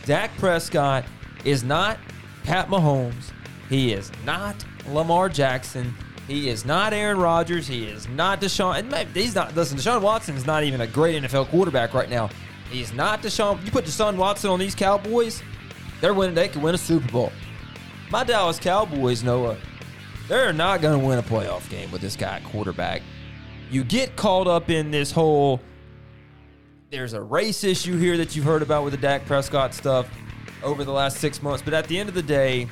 Dak 0.05 0.35
Prescott 0.37 1.05
is 1.45 1.63
not 1.63 1.97
Pat 2.43 2.69
Mahomes. 2.69 3.31
He 3.69 3.93
is 3.93 4.11
not 4.25 4.55
Lamar 4.87 5.29
Jackson. 5.29 5.93
He 6.27 6.49
is 6.49 6.65
not 6.65 6.93
Aaron 6.93 7.17
Rodgers. 7.19 7.67
He 7.67 7.85
is 7.85 8.07
not 8.07 8.39
Deshaun. 8.39 8.79
And 8.79 9.09
he's 9.15 9.35
not. 9.35 9.55
Listen, 9.55 9.77
Deshaun 9.77 10.01
Watson 10.01 10.35
is 10.35 10.45
not 10.45 10.63
even 10.63 10.81
a 10.81 10.87
great 10.87 11.21
NFL 11.21 11.47
quarterback 11.47 11.93
right 11.93 12.09
now. 12.09 12.29
He's 12.69 12.93
not 12.93 13.21
Deshaun. 13.21 13.63
You 13.65 13.71
put 13.71 13.85
Deshaun 13.85 14.15
Watson 14.15 14.49
on 14.49 14.59
these 14.59 14.75
Cowboys, 14.75 15.43
they're 16.01 16.13
winning. 16.13 16.35
They 16.35 16.47
can 16.47 16.61
win 16.61 16.75
a 16.75 16.77
Super 16.77 17.09
Bowl. 17.11 17.31
My 18.09 18.23
Dallas 18.23 18.59
Cowboys, 18.59 19.23
Noah, 19.23 19.57
they're 20.27 20.53
not 20.53 20.81
going 20.81 20.99
to 20.99 21.05
win 21.05 21.19
a 21.19 21.23
playoff 21.23 21.69
game 21.69 21.91
with 21.91 22.01
this 22.01 22.15
guy 22.15 22.41
quarterback. 22.45 23.01
You 23.69 23.83
get 23.83 24.15
caught 24.15 24.47
up 24.47 24.69
in 24.69 24.91
this 24.91 25.11
whole. 25.11 25.61
There's 26.93 27.13
a 27.13 27.21
race 27.23 27.63
issue 27.63 27.97
here 27.97 28.17
that 28.17 28.35
you've 28.35 28.45
heard 28.45 28.61
about 28.61 28.83
with 28.83 28.93
the 28.93 28.99
Dak 28.99 29.25
Prescott 29.25 29.73
stuff 29.73 30.07
over 30.61 30.83
the 30.83 30.91
last 30.91 31.17
six 31.17 31.41
months, 31.41 31.63
but 31.63 31.73
at 31.73 31.87
the 31.87 31.97
end 31.97 32.07
of 32.07 32.13
the 32.13 32.21
day, 32.21 32.67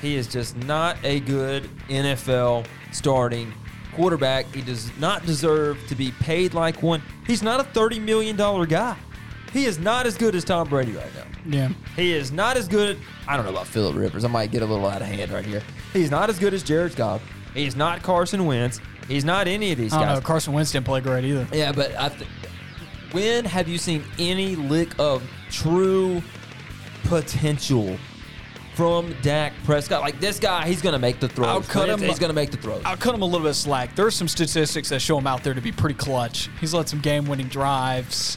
he 0.00 0.14
is 0.14 0.28
just 0.28 0.56
not 0.58 0.96
a 1.02 1.18
good 1.18 1.68
NFL 1.88 2.64
starting 2.92 3.52
quarterback. 3.92 4.46
He 4.54 4.62
does 4.62 4.96
not 5.00 5.26
deserve 5.26 5.84
to 5.88 5.96
be 5.96 6.12
paid 6.12 6.54
like 6.54 6.80
one. 6.80 7.02
He's 7.26 7.42
not 7.42 7.58
a 7.58 7.64
$30 7.64 8.00
million 8.00 8.36
guy. 8.36 8.96
He 9.52 9.64
is 9.64 9.80
not 9.80 10.06
as 10.06 10.16
good 10.16 10.36
as 10.36 10.44
Tom 10.44 10.68
Brady 10.68 10.92
right 10.92 11.12
now. 11.16 11.24
Yeah. 11.44 11.68
He 11.96 12.12
is 12.12 12.30
not 12.30 12.56
as 12.56 12.68
good. 12.68 13.00
I 13.26 13.34
don't 13.34 13.46
know 13.46 13.50
about 13.50 13.66
Philip 13.66 13.96
Rivers. 13.96 14.24
I 14.24 14.28
might 14.28 14.52
get 14.52 14.62
a 14.62 14.66
little 14.66 14.86
out 14.86 15.02
of 15.02 15.08
hand 15.08 15.32
right 15.32 15.44
here. 15.44 15.64
He's 15.92 16.12
not 16.12 16.30
as 16.30 16.38
good 16.38 16.54
as 16.54 16.62
Jared 16.62 16.94
Goff. 16.94 17.20
He's 17.52 17.74
not 17.74 18.04
Carson 18.04 18.46
Wentz. 18.46 18.78
He's 19.08 19.24
not 19.24 19.48
any 19.48 19.72
of 19.72 19.78
these 19.78 19.92
I 19.92 20.04
guys. 20.04 20.18
know. 20.18 20.24
Carson 20.24 20.52
Wentz 20.52 20.70
didn't 20.70 20.86
play 20.86 21.00
great 21.00 21.24
either. 21.24 21.48
Yeah, 21.52 21.72
but 21.72 21.98
I 21.98 22.10
th- 22.10 22.28
when 23.12 23.44
have 23.44 23.68
you 23.68 23.78
seen 23.78 24.04
any 24.18 24.56
lick 24.56 24.90
of 24.98 25.22
true 25.50 26.22
potential 27.04 27.96
from 28.74 29.14
Dak 29.22 29.52
Prescott? 29.64 30.02
Like 30.02 30.20
this 30.20 30.38
guy, 30.38 30.66
he's 30.66 30.82
gonna 30.82 30.98
make 30.98 31.20
the 31.20 31.28
throws. 31.28 31.48
I'll 31.48 31.62
cut 31.62 31.88
him- 31.88 32.00
He's 32.00 32.18
gonna 32.18 32.32
make 32.32 32.50
the 32.50 32.56
throws. 32.56 32.82
I'll 32.84 32.96
cut 32.96 33.14
him 33.14 33.22
a 33.22 33.26
little 33.26 33.46
bit 33.46 33.54
slack. 33.54 33.94
There's 33.94 34.14
some 34.14 34.28
statistics 34.28 34.88
that 34.90 35.00
show 35.00 35.18
him 35.18 35.26
out 35.26 35.42
there 35.42 35.54
to 35.54 35.60
be 35.60 35.72
pretty 35.72 35.94
clutch. 35.94 36.48
He's 36.60 36.74
led 36.74 36.88
some 36.88 37.00
game-winning 37.00 37.48
drives, 37.48 38.36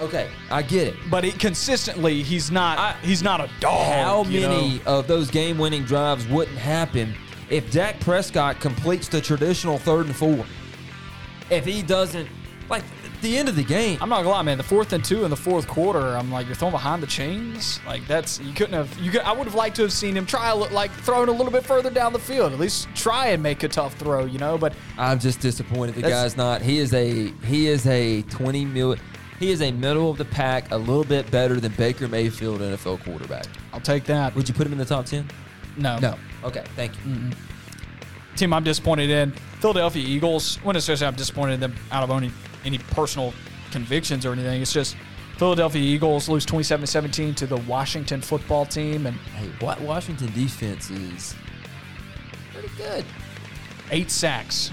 Okay, 0.00 0.28
I 0.50 0.62
get 0.62 0.88
it. 0.88 0.96
but 1.10 1.24
he, 1.24 1.30
consistently 1.32 2.22
he's 2.22 2.50
not. 2.50 2.78
I- 2.78 2.96
he's 3.02 3.22
not 3.22 3.40
a 3.40 3.48
dog. 3.60 3.86
How 4.04 4.22
many 4.24 4.80
know? 4.84 4.98
of 4.98 5.06
those 5.06 5.30
game-winning 5.30 5.84
drives 5.84 6.26
wouldn't 6.26 6.58
happen 6.58 7.14
if 7.48 7.70
Dak 7.70 8.00
Prescott 8.00 8.60
completes 8.60 9.08
the 9.08 9.20
traditional 9.20 9.78
third 9.78 10.06
and 10.06 10.16
four? 10.16 10.44
If 11.50 11.64
he 11.64 11.82
doesn't, 11.82 12.28
like 12.68 12.84
the 13.22 13.36
end 13.36 13.48
of 13.48 13.56
the 13.56 13.64
game, 13.64 13.98
I'm 14.00 14.08
not 14.08 14.18
gonna 14.18 14.30
lie, 14.30 14.42
man. 14.42 14.58
The 14.58 14.64
fourth 14.64 14.92
and 14.92 15.04
two 15.04 15.24
in 15.24 15.30
the 15.30 15.36
fourth 15.36 15.66
quarter, 15.68 16.16
I'm 16.16 16.30
like, 16.30 16.46
you're 16.46 16.54
throwing 16.54 16.72
behind 16.72 17.02
the 17.02 17.06
chains. 17.06 17.80
Like 17.86 18.06
that's 18.06 18.40
you 18.40 18.52
couldn't 18.54 18.74
have. 18.74 18.98
You 18.98 19.10
could, 19.10 19.22
I 19.22 19.32
would 19.32 19.44
have 19.46 19.54
liked 19.54 19.76
to 19.76 19.82
have 19.82 19.92
seen 19.92 20.16
him 20.16 20.26
try 20.26 20.50
a 20.50 20.54
like 20.54 20.90
throwing 20.90 21.28
a 21.28 21.32
little 21.32 21.52
bit 21.52 21.64
further 21.64 21.90
down 21.90 22.12
the 22.12 22.18
field. 22.18 22.52
At 22.52 22.58
least 22.58 22.88
try 22.94 23.28
and 23.28 23.42
make 23.42 23.62
a 23.62 23.68
tough 23.68 23.94
throw, 23.94 24.24
you 24.24 24.38
know. 24.38 24.56
But 24.58 24.74
I'm 24.98 25.18
just 25.18 25.40
disappointed 25.40 25.94
the 25.96 26.02
guy's 26.02 26.36
not. 26.36 26.62
He 26.62 26.78
is 26.78 26.92
a 26.94 27.30
he 27.44 27.66
is 27.68 27.86
a 27.86 28.22
20 28.22 28.64
mil. 28.64 28.96
He 29.38 29.50
is 29.50 29.62
a 29.62 29.72
middle 29.72 30.10
of 30.10 30.18
the 30.18 30.26
pack, 30.26 30.70
a 30.70 30.76
little 30.76 31.04
bit 31.04 31.30
better 31.30 31.58
than 31.58 31.72
Baker 31.72 32.06
Mayfield, 32.06 32.60
NFL 32.60 33.02
quarterback. 33.04 33.46
I'll 33.72 33.80
take 33.80 34.04
that. 34.04 34.34
Would 34.36 34.46
you 34.48 34.54
put 34.54 34.66
him 34.66 34.72
in 34.72 34.78
the 34.78 34.84
top 34.84 35.06
10? 35.06 35.26
No, 35.78 35.98
No. 35.98 36.18
Okay, 36.44 36.62
thank 36.76 36.92
you. 37.06 37.30
team 38.36 38.52
I'm 38.52 38.64
disappointed 38.64 39.08
in. 39.08 39.30
Philadelphia 39.60 40.06
Eagles. 40.06 40.56
When 40.56 40.76
it's 40.76 40.86
just 40.86 41.02
I'm 41.02 41.14
disappointed 41.14 41.54
in 41.54 41.60
them 41.60 41.74
out 41.90 42.02
of 42.02 42.10
any 42.10 42.30
any 42.64 42.78
personal 42.78 43.32
convictions 43.70 44.24
or 44.26 44.32
anything. 44.32 44.60
It's 44.62 44.72
just 44.72 44.96
Philadelphia 45.36 45.80
Eagles 45.82 46.28
lose 46.28 46.44
27 46.44 46.82
to 46.82 46.86
17 46.86 47.34
to 47.36 47.46
the 47.46 47.56
Washington 47.58 48.20
football 48.20 48.66
team 48.66 49.06
and 49.06 49.16
Hey, 49.36 49.48
what 49.64 49.80
Washington 49.80 50.30
defense 50.32 50.90
is 50.90 51.34
pretty 52.52 52.68
good. 52.76 53.04
eight 53.90 54.10
sacks. 54.10 54.70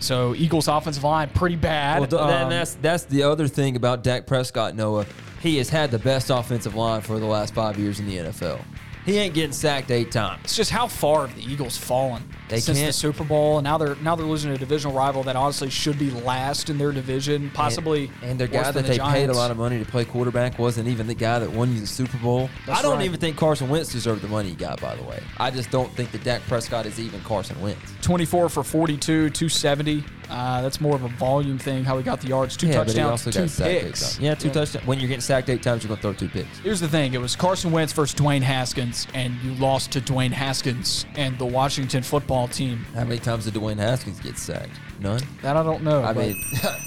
So 0.00 0.34
Eagles 0.34 0.68
offensive 0.68 1.02
line 1.04 1.30
pretty 1.30 1.56
bad. 1.56 2.12
Well, 2.12 2.22
Um, 2.22 2.30
and 2.30 2.52
that's 2.52 2.74
that's 2.74 3.04
the 3.04 3.22
other 3.22 3.48
thing 3.48 3.74
about 3.76 4.02
Dak 4.04 4.26
Prescott, 4.26 4.74
Noah. 4.76 5.06
He 5.40 5.56
has 5.58 5.68
had 5.68 5.90
the 5.90 5.98
best 5.98 6.30
offensive 6.30 6.74
line 6.74 7.00
for 7.00 7.18
the 7.18 7.26
last 7.26 7.54
five 7.54 7.78
years 7.78 8.00
in 8.00 8.06
the 8.06 8.16
NFL. 8.18 8.60
He 9.04 9.18
ain't 9.18 9.34
getting 9.34 9.52
sacked 9.52 9.90
eight 9.90 10.10
times. 10.10 10.40
it's 10.44 10.56
just 10.56 10.70
how 10.70 10.86
far 10.86 11.26
have 11.26 11.36
the 11.36 11.42
Eagles 11.44 11.76
fallen 11.76 12.22
They 12.48 12.58
since 12.60 12.78
the 12.78 12.84
can't- 12.84 12.94
Super 12.94 13.22
Bowl, 13.24 13.58
and 13.58 13.64
now 13.64 13.76
they're 13.76 13.96
now 13.96 14.16
they're 14.16 14.24
losing 14.26 14.50
a 14.52 14.56
divisional 14.58 14.96
rival 14.96 15.22
that 15.24 15.36
honestly 15.36 15.68
should 15.68 15.98
be 15.98 16.10
last 16.10 16.70
in 16.70 16.78
their 16.78 16.90
division, 16.92 17.50
possibly. 17.52 18.10
And, 18.22 18.30
and 18.30 18.40
their 18.40 18.46
guy 18.48 18.70
that 18.70 18.74
the 18.74 18.82
they 18.82 18.98
paid 18.98 19.28
a 19.28 19.34
lot 19.34 19.50
of 19.50 19.56
money 19.58 19.78
to 19.78 19.84
play 19.84 20.04
quarterback 20.06 20.58
wasn't 20.58 20.88
even 20.88 21.06
the 21.06 21.14
guy 21.14 21.38
that 21.38 21.50
won 21.52 21.72
you 21.74 21.80
the 21.80 21.86
Super 21.86 22.16
Bowl. 22.18 22.48
That's 22.66 22.78
I 22.78 22.82
don't 22.82 22.96
right. 22.96 23.04
even 23.04 23.20
think 23.20 23.36
Carson 23.36 23.68
Wentz 23.68 23.92
deserved 23.92 24.22
the 24.22 24.28
money 24.28 24.50
he 24.50 24.54
got, 24.54 24.80
by 24.80 24.94
the 24.96 25.02
way. 25.02 25.22
I 25.36 25.50
just 25.50 25.70
don't 25.70 25.92
think 25.94 26.10
that 26.12 26.24
Dak 26.24 26.40
Prescott 26.42 26.86
is 26.86 26.98
even 26.98 27.20
Carson 27.22 27.60
Wentz. 27.60 27.92
24 28.00 28.48
for 28.48 28.62
42, 28.64 29.30
270. 29.30 30.04
Uh, 30.30 30.62
that's 30.62 30.80
more 30.80 30.94
of 30.94 31.02
a 31.04 31.08
volume 31.08 31.58
thing. 31.58 31.84
How 31.84 31.96
he 31.96 32.02
got 32.02 32.20
the 32.20 32.28
yards, 32.28 32.56
two 32.56 32.66
yeah, 32.66 32.84
touchdowns, 32.84 33.24
two 33.24 33.48
picks. 33.62 34.18
Yeah, 34.18 34.34
two 34.34 34.50
touchdowns. 34.50 34.86
When 34.86 34.98
you're 34.98 35.08
getting 35.08 35.20
sacked 35.20 35.50
eight 35.50 35.62
times, 35.62 35.82
you're 35.82 35.88
going 35.88 35.98
to 35.98 36.02
throw 36.02 36.12
two 36.12 36.28
picks. 36.28 36.58
Here's 36.58 36.80
the 36.80 36.88
thing: 36.88 37.14
it 37.14 37.20
was 37.20 37.36
Carson 37.36 37.70
Wentz 37.70 37.92
versus 37.92 38.18
Dwayne 38.18 38.42
Haskins, 38.42 39.06
and 39.14 39.34
you 39.42 39.54
lost 39.54 39.92
to 39.92 40.00
Dwayne 40.00 40.32
Haskins 40.32 41.06
and 41.14 41.38
the 41.38 41.46
Washington 41.46 42.02
football 42.02 42.48
team. 42.48 42.78
How 42.94 43.04
many 43.04 43.18
times 43.18 43.44
did 43.44 43.54
Dwayne 43.54 43.78
Haskins 43.78 44.20
get 44.20 44.38
sacked? 44.38 44.80
None. 45.00 45.20
That 45.42 45.56
I 45.56 45.62
don't 45.62 45.82
know. 45.82 46.02
I 46.02 46.12
mean, 46.12 46.36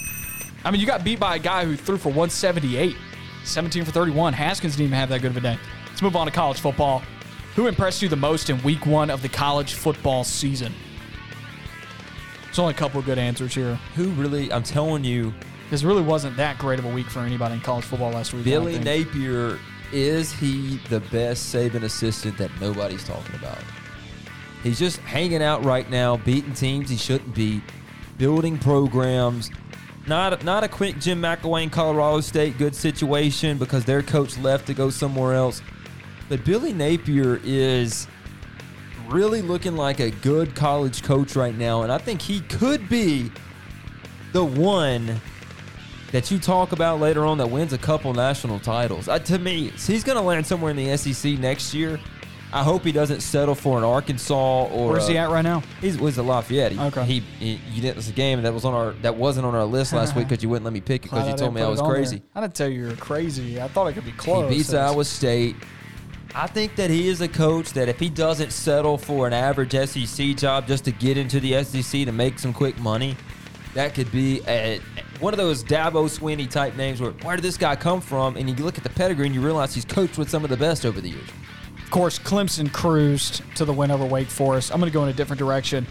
I 0.63 0.71
mean, 0.71 0.81
you 0.81 0.87
got 0.87 1.03
beat 1.03 1.19
by 1.19 1.35
a 1.35 1.39
guy 1.39 1.65
who 1.65 1.75
threw 1.75 1.97
for 1.97 2.09
178, 2.09 2.95
17 3.43 3.85
for 3.85 3.91
31. 3.91 4.33
Haskins 4.33 4.73
didn't 4.75 4.87
even 4.87 4.97
have 4.97 5.09
that 5.09 5.21
good 5.21 5.31
of 5.31 5.37
a 5.37 5.41
day. 5.41 5.57
Let's 5.87 6.01
move 6.01 6.15
on 6.15 6.27
to 6.27 6.33
college 6.33 6.59
football. 6.59 7.03
Who 7.55 7.67
impressed 7.67 8.01
you 8.01 8.09
the 8.09 8.15
most 8.15 8.49
in 8.49 8.61
week 8.61 8.85
one 8.85 9.09
of 9.09 9.21
the 9.21 9.29
college 9.29 9.73
football 9.73 10.23
season? 10.23 10.73
There's 12.57 12.63
only 12.63 12.73
a 12.73 12.77
couple 12.77 12.99
of 12.99 13.05
good 13.05 13.19
answers 13.19 13.53
here. 13.53 13.75
who 13.93 14.09
really? 14.13 14.51
I'm 14.51 14.63
telling 14.63 15.03
you, 15.03 15.31
This 15.69 15.83
really 15.83 16.01
wasn't 16.01 16.37
that 16.37 16.57
great 16.57 16.79
of 16.79 16.85
a 16.85 16.89
week 16.89 17.05
for 17.05 17.19
anybody 17.19 17.53
in 17.53 17.61
college 17.61 17.85
football 17.85 18.09
last 18.09 18.33
week. 18.33 18.45
Billy. 18.45 18.79
Napier 18.79 19.59
is 19.93 20.33
he 20.33 20.77
the 20.89 20.99
best 20.99 21.53
Saban 21.53 21.83
assistant 21.83 22.35
that 22.39 22.49
nobody's 22.59 23.03
talking 23.03 23.35
about? 23.35 23.59
He's 24.63 24.79
just 24.79 24.97
hanging 25.01 25.43
out 25.43 25.63
right 25.65 25.87
now, 25.91 26.17
beating 26.17 26.55
teams 26.55 26.89
he 26.89 26.97
shouldn't 26.97 27.35
beat, 27.35 27.61
building 28.17 28.57
programs. 28.57 29.51
Not 30.07 30.43
not 30.43 30.63
a 30.63 30.67
quick 30.67 30.97
Jim 30.97 31.21
McElwain 31.21 31.71
Colorado 31.71 32.21
State 32.21 32.57
good 32.57 32.73
situation 32.73 33.59
because 33.59 33.85
their 33.85 34.01
coach 34.01 34.35
left 34.39 34.65
to 34.65 34.73
go 34.73 34.89
somewhere 34.89 35.35
else. 35.35 35.61
But 36.27 36.43
Billy 36.43 36.73
Napier 36.73 37.39
is 37.43 38.07
really 39.09 39.41
looking 39.41 39.75
like 39.75 39.99
a 39.99 40.11
good 40.11 40.55
college 40.55 41.03
coach 41.03 41.35
right 41.35 41.55
now, 41.55 41.83
and 41.83 41.91
I 41.91 41.97
think 41.97 42.21
he 42.21 42.41
could 42.41 42.87
be 42.89 43.31
the 44.33 44.43
one 44.43 45.19
that 46.11 46.31
you 46.31 46.39
talk 46.39 46.71
about 46.71 46.99
later 46.99 47.25
on 47.25 47.37
that 47.37 47.47
wins 47.47 47.73
a 47.73 47.77
couple 47.77 48.13
national 48.13 48.59
titles. 48.59 49.07
Uh, 49.07 49.19
to 49.19 49.37
me, 49.39 49.69
he's 49.69 50.03
going 50.03 50.17
to 50.17 50.23
land 50.23 50.45
somewhere 50.45 50.71
in 50.71 50.77
the 50.77 50.95
SEC 50.97 51.33
next 51.39 51.73
year. 51.73 51.99
I 52.53 52.63
hope 52.63 52.83
he 52.85 52.93
doesn't 52.93 53.19
settle 53.19 53.55
for 53.55 53.77
an 53.77 53.83
Arkansas 53.83 54.67
or 54.67 54.91
Where's 54.91 55.07
he 55.07 55.17
uh, 55.17 55.25
at 55.25 55.29
right 55.31 55.41
now? 55.41 55.63
He's 55.81 55.97
was 55.99 56.17
at 56.17 56.23
Lafayette. 56.23 56.71
He, 56.71 56.79
Okay. 56.79 57.03
He, 57.03 57.19
he 57.19 57.59
you 57.73 57.81
didn't. 57.81 58.07
A 58.07 58.11
game 58.13 58.41
that 58.41 58.53
was 58.53 58.63
on 58.63 58.73
our 58.73 58.91
that 59.01 59.17
wasn't 59.17 59.45
on 59.45 59.53
our 59.53 59.65
list 59.65 59.91
last 59.91 60.15
week 60.15 60.27
because 60.29 60.41
you 60.41 60.47
wouldn't 60.47 60.63
let 60.63 60.71
me 60.73 60.79
pick 60.79 61.03
it 61.05 61.09
because 61.11 61.27
you 61.27 61.35
told 61.35 61.53
me 61.53 61.61
I 61.61 61.67
was 61.67 61.81
on 61.81 61.89
there. 61.89 61.97
crazy. 61.97 62.21
I 62.33 62.39
didn't 62.39 62.55
tell 62.55 62.69
you 62.69 62.83
you 62.83 62.87
were 62.87 62.95
crazy. 62.95 63.61
I 63.61 63.67
thought 63.67 63.87
it 63.87 63.93
could 63.93 64.05
be 64.05 64.13
close. 64.13 64.49
He 64.49 64.59
beats 64.59 64.73
Iowa 64.73 65.03
State. 65.03 65.57
I 66.37 66.45
think 66.45 66.75
that 66.75 66.91
he 66.91 67.07
is 67.07 67.21
a 67.21 67.27
coach 67.27 67.73
that 67.73 67.89
if 67.89 67.99
he 67.99 68.09
doesn't 68.09 68.53
settle 68.53 68.99
for 68.99 69.25
an 69.25 69.33
average 69.33 69.71
SEC 69.71 70.35
job 70.35 70.67
just 70.67 70.85
to 70.85 70.91
get 70.91 71.17
into 71.17 71.39
the 71.39 71.63
SEC 71.63 72.05
to 72.05 72.11
make 72.11 72.37
some 72.37 72.53
quick 72.53 72.77
money, 72.77 73.17
that 73.73 73.95
could 73.95 74.11
be 74.11 74.43
a, 74.47 74.79
one 75.19 75.33
of 75.33 75.39
those 75.39 75.63
Dabo 75.63 76.05
Swinney 76.05 76.47
type 76.47 76.75
names 76.75 77.01
where 77.01 77.09
where 77.23 77.35
did 77.37 77.41
this 77.41 77.57
guy 77.57 77.75
come 77.75 78.01
from? 78.01 78.37
And 78.37 78.47
you 78.47 78.63
look 78.63 78.77
at 78.77 78.83
the 78.83 78.89
pedigree 78.91 79.25
and 79.25 79.33
you 79.33 79.41
realize 79.41 79.73
he's 79.73 79.83
coached 79.83 80.19
with 80.19 80.29
some 80.29 80.43
of 80.43 80.51
the 80.51 80.57
best 80.57 80.85
over 80.85 81.01
the 81.01 81.09
years. 81.09 81.27
Of 81.83 81.89
course, 81.89 82.19
Clemson 82.19 82.71
cruised 82.71 83.41
to 83.55 83.65
the 83.65 83.73
win 83.73 83.89
over 83.89 84.05
Wake 84.05 84.29
Forest. 84.29 84.71
I'm 84.71 84.79
going 84.79 84.91
to 84.91 84.93
go 84.93 85.01
in 85.01 85.09
a 85.09 85.13
different 85.13 85.39
direction. 85.39 85.87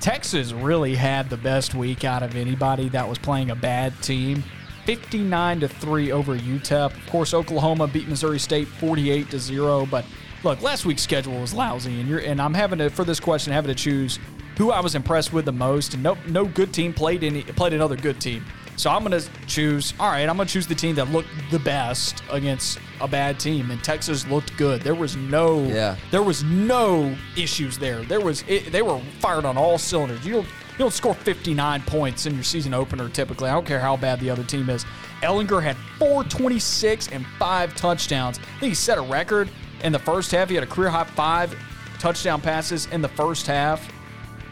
Texas 0.00 0.52
really 0.52 0.96
had 0.96 1.30
the 1.30 1.38
best 1.38 1.74
week 1.74 2.04
out 2.04 2.22
of 2.22 2.36
anybody 2.36 2.90
that 2.90 3.08
was 3.08 3.16
playing 3.16 3.50
a 3.50 3.56
bad 3.56 3.94
team. 4.02 4.44
59 4.88 5.60
to 5.60 5.68
3 5.68 6.12
over 6.12 6.34
UTEP. 6.38 6.96
Of 6.96 7.06
course, 7.10 7.34
Oklahoma 7.34 7.86
beat 7.86 8.08
Missouri 8.08 8.38
State 8.38 8.66
48 8.66 9.30
to 9.32 9.38
0, 9.38 9.84
but 9.84 10.06
look, 10.42 10.62
last 10.62 10.86
week's 10.86 11.02
schedule 11.02 11.38
was 11.38 11.52
lousy 11.52 12.00
and 12.00 12.08
you're 12.08 12.20
and 12.20 12.40
I'm 12.40 12.54
having 12.54 12.78
to 12.78 12.88
for 12.88 13.04
this 13.04 13.20
question 13.20 13.52
having 13.52 13.68
to 13.68 13.74
choose 13.74 14.18
who 14.56 14.70
I 14.70 14.80
was 14.80 14.94
impressed 14.94 15.34
with 15.34 15.44
the 15.44 15.52
most 15.52 15.92
and 15.92 16.02
no 16.02 16.16
no 16.26 16.46
good 16.46 16.72
team 16.72 16.94
played 16.94 17.22
any 17.22 17.42
played 17.42 17.74
another 17.74 17.96
good 17.96 18.18
team. 18.18 18.46
So 18.76 18.88
I'm 18.90 19.04
going 19.04 19.20
to 19.20 19.28
choose, 19.48 19.92
all 19.98 20.08
right, 20.08 20.28
I'm 20.28 20.36
going 20.36 20.46
to 20.46 20.52
choose 20.52 20.68
the 20.68 20.74
team 20.74 20.94
that 20.94 21.10
looked 21.10 21.28
the 21.50 21.58
best 21.58 22.22
against 22.30 22.78
a 23.00 23.08
bad 23.08 23.40
team. 23.40 23.72
And 23.72 23.82
Texas 23.82 24.24
looked 24.28 24.56
good. 24.56 24.82
There 24.82 24.94
was 24.94 25.16
no 25.16 25.64
Yeah. 25.64 25.96
there 26.12 26.22
was 26.22 26.44
no 26.44 27.14
issues 27.36 27.76
there. 27.76 28.04
There 28.04 28.20
was 28.20 28.42
it, 28.48 28.70
they 28.72 28.80
were 28.82 29.00
fired 29.18 29.44
on 29.44 29.58
all 29.58 29.76
cylinders. 29.78 30.24
You 30.24 30.32
don't 30.34 30.48
you 30.78 30.84
don't 30.84 30.92
score 30.92 31.14
59 31.14 31.82
points 31.82 32.26
in 32.26 32.34
your 32.34 32.44
season 32.44 32.72
opener 32.72 33.08
typically. 33.08 33.48
I 33.48 33.52
don't 33.52 33.66
care 33.66 33.80
how 33.80 33.96
bad 33.96 34.20
the 34.20 34.30
other 34.30 34.44
team 34.44 34.70
is. 34.70 34.84
Ehlinger 35.22 35.60
had 35.60 35.76
426 35.98 37.08
and 37.08 37.26
five 37.38 37.74
touchdowns. 37.74 38.38
I 38.38 38.42
think 38.60 38.70
he 38.70 38.74
set 38.74 38.96
a 38.96 39.02
record 39.02 39.50
in 39.82 39.92
the 39.92 39.98
first 39.98 40.30
half. 40.30 40.48
He 40.48 40.54
had 40.54 40.62
a 40.62 40.68
career 40.68 40.90
high 40.90 41.02
five 41.04 41.56
touchdown 41.98 42.40
passes 42.40 42.86
in 42.86 43.02
the 43.02 43.08
first 43.08 43.46
half. 43.48 43.90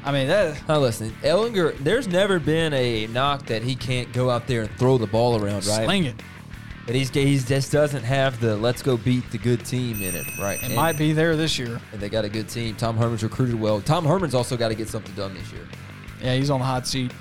I 0.05 0.11
mean, 0.12 0.27
that, 0.29 0.61
Now 0.68 0.79
listen, 0.81 1.14
Ehlinger. 1.22 1.79
There's 1.79 2.09
never 2.09 2.39
been 2.41 2.72
a 2.74 3.07
knock 3.09 3.47
that 3.47 3.62
he 3.62 3.74
can't 3.77 4.12
go 4.12 4.29
out 4.31 4.47
there 4.49 4.62
and 4.62 4.70
throw 4.79 4.99
the 4.99 5.07
ball 5.07 5.37
around, 5.37 5.64
right? 5.66 5.85
sling 5.85 6.05
it. 6.07 6.16
But 6.87 6.95
he's 6.95 7.11
he 7.11 7.37
just 7.39 7.70
doesn't 7.72 8.05
have 8.05 8.41
the 8.41 8.57
let's 8.57 8.83
go 8.83 8.97
beat 8.97 9.29
the 9.33 9.39
good 9.39 9.64
team 9.64 10.01
in 10.03 10.14
it, 10.14 10.27
right? 10.41 10.59
It 10.59 10.66
And- 10.66 10.74
might 10.77 10.97
be 10.99 11.12
there 11.12 11.37
this 11.37 11.57
year. 11.59 11.81
and 11.93 12.01
they 12.01 12.09
got 12.09 12.24
a 12.24 12.29
good 12.29 12.49
team. 12.49 12.74
Tom 12.77 12.97
Herman's 12.97 13.22
recruited 13.24 13.61
well. 13.61 13.81
Tom 13.81 14.05
Herman's 14.05 14.35
also 14.35 14.57
got 14.57 14.68
to 14.68 14.74
get 14.77 14.89
something 14.89 15.14
done 15.14 15.35
this 15.35 15.53
year. 15.53 15.66
Yeah, 16.21 16.35
he's 16.35 16.51
on 16.51 16.61
the 16.61 16.67
hot 16.67 16.87
seat. 16.87 17.12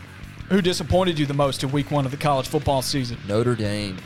Who 0.49 0.61
disappointed 0.61 1.17
you 1.17 1.25
the 1.25 1.33
most 1.33 1.63
in 1.63 1.71
week 1.71 1.91
one 1.91 2.05
of 2.05 2.11
the 2.11 2.17
college 2.17 2.47
football 2.47 2.81
season? 2.81 3.17
Notre 3.27 3.55
Dame. 3.55 3.97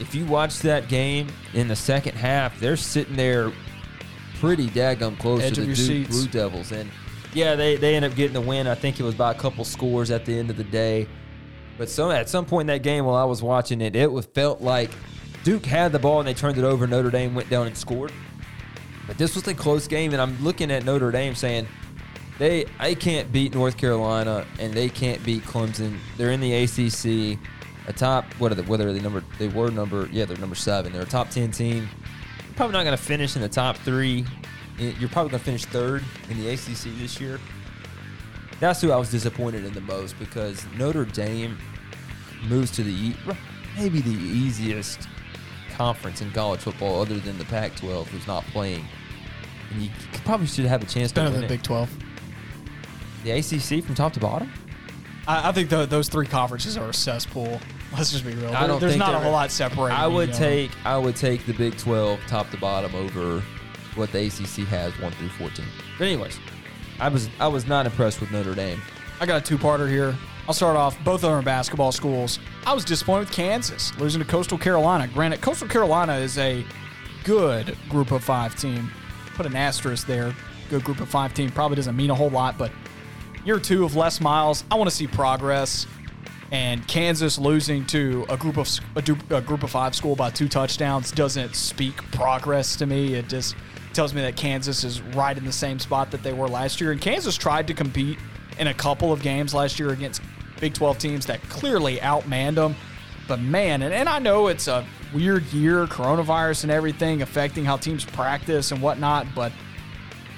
If 0.00 0.14
you 0.14 0.24
watch 0.24 0.58
that 0.60 0.88
game 0.88 1.28
in 1.54 1.68
the 1.68 1.76
second 1.76 2.16
half, 2.16 2.58
they're 2.58 2.76
sitting 2.76 3.16
there 3.16 3.52
pretty 4.36 4.68
daggum 4.68 5.18
close 5.18 5.42
Edge 5.42 5.54
to 5.54 5.60
the 5.60 5.66
Duke 5.66 5.76
seats. 5.76 6.08
Blue 6.08 6.26
Devils. 6.26 6.72
And 6.72 6.90
yeah, 7.34 7.54
they, 7.54 7.76
they 7.76 7.94
end 7.94 8.04
up 8.04 8.14
getting 8.14 8.32
the 8.32 8.40
win. 8.40 8.66
I 8.66 8.74
think 8.74 8.98
it 8.98 9.02
was 9.02 9.14
by 9.14 9.30
a 9.30 9.34
couple 9.34 9.64
scores 9.64 10.10
at 10.10 10.24
the 10.24 10.36
end 10.36 10.50
of 10.50 10.56
the 10.56 10.64
day. 10.64 11.06
But 11.78 11.88
so 11.88 12.10
at 12.10 12.28
some 12.28 12.46
point 12.46 12.68
in 12.68 12.74
that 12.74 12.82
game 12.82 13.04
while 13.04 13.16
I 13.16 13.24
was 13.24 13.42
watching 13.42 13.80
it, 13.80 13.94
it 13.94 14.10
was 14.10 14.26
felt 14.26 14.60
like 14.60 14.90
Duke 15.44 15.64
had 15.64 15.92
the 15.92 15.98
ball 15.98 16.18
and 16.18 16.28
they 16.28 16.34
turned 16.34 16.58
it 16.58 16.64
over. 16.64 16.86
Notre 16.86 17.10
Dame 17.10 17.34
went 17.34 17.48
down 17.48 17.66
and 17.66 17.76
scored. 17.76 18.12
But 19.06 19.18
this 19.18 19.34
was 19.34 19.46
a 19.48 19.54
close 19.54 19.88
game, 19.88 20.12
and 20.12 20.22
I'm 20.22 20.42
looking 20.42 20.70
at 20.70 20.84
Notre 20.84 21.10
Dame 21.10 21.34
saying 21.34 21.66
they 22.40 22.64
I 22.78 22.94
can't 22.94 23.30
beat 23.30 23.54
North 23.54 23.76
Carolina 23.76 24.46
and 24.58 24.72
they 24.72 24.88
can't 24.88 25.22
beat 25.22 25.44
Clemson. 25.44 25.98
They're 26.16 26.32
in 26.32 26.40
the 26.40 26.54
ACC, 26.54 27.38
a 27.86 27.92
top 27.92 28.24
what 28.38 28.50
are 28.50 28.54
they? 28.54 28.62
Whether 28.62 28.92
they 28.92 29.00
number 29.00 29.22
they 29.38 29.48
were 29.48 29.70
number 29.70 30.08
yeah 30.10 30.24
they're 30.24 30.38
number 30.38 30.56
seven. 30.56 30.92
They're 30.92 31.02
a 31.02 31.06
top 31.06 31.28
ten 31.28 31.52
team. 31.52 31.88
You're 32.46 32.56
probably 32.56 32.72
not 32.72 32.84
going 32.84 32.96
to 32.96 33.02
finish 33.02 33.36
in 33.36 33.42
the 33.42 33.48
top 33.48 33.76
three. 33.76 34.24
You're 34.78 35.10
probably 35.10 35.30
going 35.30 35.40
to 35.40 35.44
finish 35.44 35.66
third 35.66 36.02
in 36.30 36.38
the 36.42 36.48
ACC 36.48 36.98
this 36.98 37.20
year. 37.20 37.38
That's 38.58 38.80
who 38.80 38.90
I 38.90 38.96
was 38.96 39.10
disappointed 39.10 39.66
in 39.66 39.74
the 39.74 39.82
most 39.82 40.18
because 40.18 40.64
Notre 40.78 41.04
Dame 41.04 41.58
moves 42.48 42.70
to 42.72 42.82
the 42.82 43.14
maybe 43.76 44.00
the 44.00 44.10
easiest 44.10 45.08
conference 45.74 46.22
in 46.22 46.30
college 46.32 46.60
football 46.60 47.02
other 47.02 47.18
than 47.18 47.36
the 47.38 47.44
Pac-12, 47.44 48.06
who's 48.06 48.26
not 48.26 48.44
playing. 48.44 48.86
And 49.70 49.82
you 49.82 49.90
probably 50.24 50.46
should 50.46 50.64
have 50.64 50.82
a 50.82 50.86
chance 50.86 51.10
to 51.12 51.16
Better 51.16 51.30
win 51.30 51.40
than 51.42 51.44
it. 51.44 51.48
Big 51.48 51.62
12. 51.62 51.90
The 53.24 53.32
ACC 53.32 53.84
from 53.84 53.94
top 53.94 54.12
to 54.14 54.20
bottom. 54.20 54.50
I, 55.26 55.48
I 55.50 55.52
think 55.52 55.68
tho- 55.70 55.86
those 55.86 56.08
three 56.08 56.26
conferences 56.26 56.76
are 56.76 56.88
a 56.88 56.94
cesspool. 56.94 57.60
Let's 57.92 58.10
just 58.12 58.24
be 58.24 58.32
real. 58.34 58.48
I 58.54 58.60
There- 58.60 58.68
don't 58.68 58.80
There's 58.80 58.96
not 58.96 59.14
a 59.14 59.18
whole 59.18 59.32
lot 59.32 59.50
separating. 59.50 59.96
I 59.98 60.06
would 60.06 60.30
you 60.30 60.34
uh, 60.34 60.38
know. 60.38 60.44
take 60.46 60.70
I 60.84 60.98
would 60.98 61.16
take 61.16 61.44
the 61.46 61.52
Big 61.52 61.76
12 61.76 62.20
top 62.26 62.50
to 62.50 62.56
bottom 62.56 62.94
over 62.94 63.42
what 63.96 64.12
the 64.12 64.26
ACC 64.26 64.66
has 64.68 64.92
1 65.00 65.12
through 65.12 65.28
14. 65.30 65.64
But 65.98 66.04
anyways, 66.06 66.38
I 66.98 67.08
was 67.08 67.28
I 67.38 67.48
was 67.48 67.66
not 67.66 67.86
impressed 67.86 68.20
with 68.20 68.30
Notre 68.30 68.54
Dame. 68.54 68.80
I 69.20 69.26
got 69.26 69.42
a 69.42 69.44
two-parter 69.44 69.88
here. 69.88 70.16
I'll 70.48 70.54
start 70.54 70.76
off. 70.76 70.96
Both 71.04 71.16
of 71.22 71.30
them 71.30 71.32
are 71.32 71.42
basketball 71.42 71.92
schools. 71.92 72.38
I 72.66 72.72
was 72.72 72.84
disappointed 72.84 73.20
with 73.28 73.32
Kansas 73.32 73.96
losing 73.98 74.20
to 74.20 74.26
Coastal 74.26 74.56
Carolina. 74.58 75.06
Granted, 75.08 75.40
Coastal 75.42 75.68
Carolina 75.68 76.14
is 76.16 76.38
a 76.38 76.64
good 77.24 77.76
Group 77.88 78.10
of 78.12 78.24
Five 78.24 78.56
team. 78.56 78.90
Put 79.34 79.46
an 79.46 79.54
asterisk 79.54 80.06
there. 80.06 80.34
Good 80.70 80.82
Group 80.84 81.00
of 81.00 81.08
Five 81.08 81.34
team 81.34 81.50
probably 81.50 81.76
doesn't 81.76 81.96
mean 81.96 82.10
a 82.10 82.14
whole 82.14 82.30
lot, 82.30 82.56
but 82.56 82.72
year 83.44 83.58
two 83.58 83.84
of 83.84 83.96
Les 83.96 84.20
Miles, 84.20 84.64
I 84.70 84.74
want 84.76 84.90
to 84.90 84.94
see 84.94 85.06
progress. 85.06 85.86
And 86.52 86.86
Kansas 86.88 87.38
losing 87.38 87.86
to 87.86 88.26
a 88.28 88.36
group 88.36 88.56
of 88.56 88.68
a, 88.96 89.02
group 89.40 89.62
of 89.62 89.70
five 89.70 89.94
school 89.94 90.16
by 90.16 90.30
two 90.30 90.48
touchdowns 90.48 91.12
doesn't 91.12 91.54
speak 91.54 91.96
progress 92.10 92.74
to 92.76 92.86
me. 92.86 93.14
It 93.14 93.28
just 93.28 93.54
tells 93.92 94.14
me 94.14 94.22
that 94.22 94.36
Kansas 94.36 94.82
is 94.82 95.00
right 95.00 95.36
in 95.36 95.44
the 95.44 95.52
same 95.52 95.78
spot 95.78 96.10
that 96.10 96.22
they 96.22 96.32
were 96.32 96.48
last 96.48 96.80
year. 96.80 96.90
And 96.90 97.00
Kansas 97.00 97.36
tried 97.36 97.68
to 97.68 97.74
compete 97.74 98.18
in 98.58 98.66
a 98.66 98.74
couple 98.74 99.12
of 99.12 99.22
games 99.22 99.54
last 99.54 99.78
year 99.78 99.90
against 99.90 100.22
Big 100.60 100.74
12 100.74 100.98
teams 100.98 101.26
that 101.26 101.40
clearly 101.48 101.98
outmanned 101.98 102.56
them. 102.56 102.74
But 103.28 103.40
man, 103.40 103.82
and, 103.82 103.94
and 103.94 104.08
I 104.08 104.18
know 104.18 104.48
it's 104.48 104.66
a 104.66 104.84
weird 105.14 105.44
year, 105.52 105.86
coronavirus 105.86 106.64
and 106.64 106.72
everything 106.72 107.22
affecting 107.22 107.64
how 107.64 107.76
teams 107.76 108.04
practice 108.04 108.72
and 108.72 108.82
whatnot, 108.82 109.26
but 109.34 109.52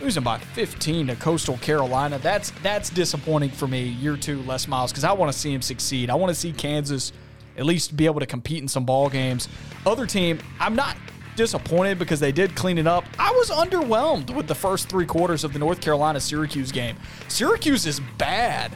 losing 0.03 0.23
by 0.25 0.39
15 0.39 1.07
to 1.07 1.17
Coastal 1.17 1.57
Carolina. 1.59 2.19
That's 2.19 2.51
that's 2.63 2.91
disappointing 2.91 3.51
for 3.51 3.69
me. 3.69 3.85
Year 3.85 4.17
two, 4.17 4.43
Les 4.43 4.67
Miles, 4.67 4.91
because 4.91 5.05
I 5.05 5.13
want 5.13 5.33
to 5.33 5.39
see 5.39 5.53
him 5.53 5.63
succeed. 5.63 6.11
I 6.11 6.15
want 6.17 6.31
to 6.31 6.35
see 6.35 6.53
Kansas 6.53 7.13
at 7.57 7.65
least 7.65 7.97
be 7.97 8.07
able 8.07 8.19
to 8.21 8.27
compete 8.27 8.63
in 8.63 8.69
some 8.69 8.85
ball 8.85 9.09
games. 9.09 9.49
Other 9.87 10.07
team, 10.07 10.41
I'm 10.59 10.75
not 10.75 10.97
disappointed 11.37 11.99
because 11.99 12.19
they 12.19 12.33
did 12.33 12.55
clean 12.57 12.79
it 12.79 12.87
up. 12.87 13.05
I 13.19 13.31
was 13.31 13.51
underwhelmed 13.51 14.35
with 14.35 14.49
the 14.49 14.55
first 14.55 14.89
three 14.89 15.07
quarters 15.07 15.45
of 15.45 15.53
the 15.53 15.59
North 15.59 15.81
Carolina 15.81 16.21
Syracuse 16.21 16.73
game. 16.73 16.97
Syracuse 17.29 17.87
is 17.87 18.01
bad, 18.19 18.73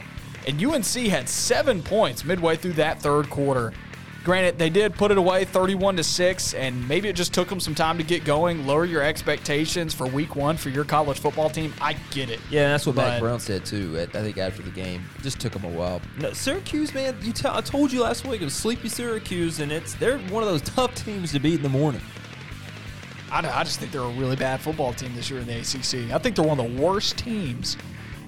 and 0.47 0.63
UNC 0.63 0.85
had 1.07 1.27
seven 1.27 1.83
points 1.83 2.23
midway 2.23 2.55
through 2.55 2.73
that 2.73 3.01
third 3.01 3.29
quarter. 3.29 3.73
Granted, 4.27 4.57
they 4.59 4.69
did 4.69 4.93
put 4.93 5.09
it 5.09 5.17
away 5.17 5.45
31 5.45 5.95
to 5.95 6.03
6, 6.03 6.53
and 6.55 6.85
maybe 6.85 7.07
it 7.07 7.15
just 7.15 7.33
took 7.33 7.47
them 7.47 7.61
some 7.61 7.73
time 7.73 7.97
to 7.97 8.03
get 8.03 8.25
going. 8.25 8.67
Lower 8.67 8.83
your 8.83 9.01
expectations 9.01 9.93
for 9.93 10.05
week 10.05 10.35
one 10.35 10.57
for 10.57 10.67
your 10.67 10.83
college 10.83 11.17
football 11.17 11.49
team. 11.49 11.73
I 11.79 11.93
get 12.11 12.29
it. 12.29 12.41
Yeah, 12.49 12.71
that's 12.71 12.85
what 12.85 12.97
Matt 12.97 13.21
Brown 13.21 13.39
said 13.39 13.65
too. 13.65 13.97
I 13.97 14.05
think 14.05 14.37
after 14.37 14.61
the 14.61 14.69
game, 14.69 15.01
it 15.17 15.21
just 15.21 15.39
took 15.39 15.53
them 15.53 15.63
a 15.63 15.69
while. 15.69 16.01
No, 16.19 16.33
Syracuse, 16.33 16.93
man, 16.93 17.15
you 17.21 17.31
tell 17.31 17.55
I 17.55 17.61
told 17.61 17.93
you 17.93 18.01
last 18.01 18.27
week 18.27 18.41
it 18.41 18.43
was 18.43 18.53
sleepy 18.53 18.89
Syracuse, 18.89 19.61
and 19.61 19.71
it's 19.71 19.93
they're 19.93 20.19
one 20.19 20.43
of 20.43 20.49
those 20.49 20.61
tough 20.63 20.93
teams 20.93 21.31
to 21.31 21.39
beat 21.39 21.55
in 21.55 21.63
the 21.63 21.69
morning. 21.69 22.01
I, 23.31 23.39
I 23.49 23.63
just 23.63 23.79
think 23.79 23.93
they're 23.93 24.01
a 24.01 24.09
really 24.09 24.35
bad 24.35 24.59
football 24.59 24.91
team 24.91 25.15
this 25.15 25.29
year 25.29 25.39
in 25.39 25.47
the 25.47 25.57
ACC. 25.57 26.13
I 26.13 26.17
think 26.17 26.35
they're 26.35 26.45
one 26.45 26.59
of 26.59 26.75
the 26.75 26.81
worst 26.81 27.17
teams 27.17 27.77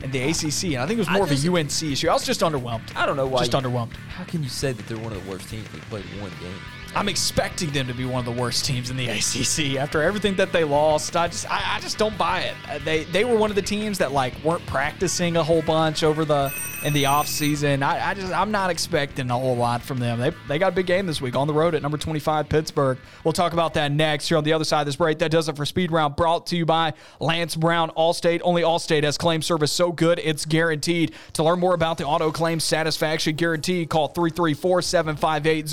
in 0.03 0.11
the 0.11 0.19
ACC, 0.21 0.73
and 0.73 0.77
I 0.77 0.87
think 0.87 0.97
it 0.97 0.99
was 0.99 1.07
I 1.09 1.13
more 1.17 1.27
just- 1.27 1.45
of 1.45 1.53
a 1.53 1.57
UNC 1.59 1.91
issue. 1.91 2.09
I 2.09 2.13
was 2.13 2.25
just 2.25 2.41
underwhelmed. 2.41 2.95
I 2.95 3.05
don't 3.05 3.17
know 3.17 3.27
why. 3.27 3.39
Just 3.45 3.53
you- 3.53 3.59
underwhelmed. 3.59 3.93
How 4.15 4.23
can 4.23 4.43
you 4.43 4.49
say 4.49 4.71
that 4.71 4.87
they're 4.87 4.97
one 4.97 5.11
of 5.13 5.23
the 5.23 5.29
worst 5.29 5.49
teams? 5.49 5.67
They 5.71 5.79
played 5.79 6.05
one 6.21 6.31
game. 6.39 6.55
I'm 6.95 7.07
expecting 7.07 7.71
them 7.71 7.87
to 7.87 7.93
be 7.93 8.05
one 8.05 8.19
of 8.19 8.25
the 8.25 8.41
worst 8.41 8.65
teams 8.65 8.89
in 8.89 8.97
the 8.97 9.07
ACC 9.09 9.77
after 9.79 10.01
everything 10.01 10.35
that 10.35 10.51
they 10.51 10.63
lost. 10.63 11.15
I 11.15 11.27
just, 11.27 11.49
I, 11.49 11.75
I 11.75 11.79
just 11.79 11.97
don't 11.97 12.17
buy 12.17 12.41
it. 12.41 12.55
Uh, 12.67 12.79
They, 12.79 13.03
they 13.05 13.25
were 13.25 13.37
one 13.37 13.49
of 13.49 13.55
the 13.55 13.61
teams 13.61 13.97
that 13.99 14.11
like 14.11 14.33
weren't 14.43 14.65
practicing 14.65 15.37
a 15.37 15.43
whole 15.43 15.61
bunch 15.61 16.03
over 16.03 16.25
the 16.25 16.51
in 16.83 16.93
the 16.93 17.05
off 17.05 17.27
season. 17.27 17.83
I, 17.83 18.11
I 18.11 18.13
just, 18.13 18.31
I'm 18.33 18.51
not 18.51 18.69
expecting 18.69 19.29
a 19.29 19.37
whole 19.37 19.55
lot 19.55 19.81
from 19.81 19.99
them. 19.99 20.19
They, 20.19 20.31
they 20.47 20.57
got 20.59 20.71
a 20.71 20.75
big 20.75 20.85
game 20.85 21.05
this 21.07 21.21
week 21.21 21.35
on 21.35 21.47
the 21.47 21.53
road 21.53 21.75
at 21.75 21.81
number 21.81 21.97
25 21.97 22.47
Pittsburgh. 22.47 22.97
We'll 23.23 23.33
talk 23.33 23.53
about 23.53 23.73
that 23.73 23.91
next 23.91 24.29
here 24.29 24.37
on 24.37 24.43
the 24.43 24.53
other 24.53 24.63
side 24.63 24.81
of 24.81 24.85
this 24.85 24.95
break. 24.95 25.19
That 25.19 25.31
does 25.31 25.49
it 25.49 25.57
for 25.57 25.65
Speed 25.65 25.91
Round, 25.91 26.15
brought 26.15 26.47
to 26.47 26.55
you 26.57 26.65
by 26.65 26.93
Lance 27.19 27.55
Brown, 27.55 27.91
Allstate. 27.97 28.41
Only 28.43 28.61
Allstate 28.61 29.03
has 29.03 29.17
claim 29.17 29.41
service 29.41 29.71
so 29.71 29.91
good 29.91 30.19
it's 30.23 30.45
guaranteed. 30.45 31.13
To 31.33 31.43
learn 31.43 31.59
more 31.59 31.73
about 31.73 31.97
the 31.97 32.05
auto 32.05 32.31
claim 32.31 32.59
satisfaction 32.59 33.35
guarantee, 33.35 33.85
call 33.85 34.07
334 34.07 34.81
758 34.81 35.67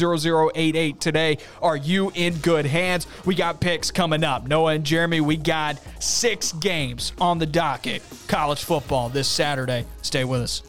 0088 0.56 1.00
today. 1.06 1.38
Are 1.62 1.76
you 1.76 2.10
in 2.16 2.34
good 2.38 2.66
hands? 2.66 3.06
We 3.24 3.36
got 3.36 3.60
picks 3.60 3.92
coming 3.92 4.24
up. 4.24 4.48
Noah 4.48 4.74
and 4.74 4.84
Jeremy, 4.84 5.20
we 5.20 5.36
got 5.36 5.80
six 6.02 6.50
games 6.52 7.12
on 7.20 7.38
the 7.38 7.46
docket. 7.46 8.02
College 8.26 8.64
football 8.64 9.08
this 9.08 9.28
Saturday. 9.28 9.84
Stay 10.02 10.24
with 10.24 10.42
us. 10.42 10.62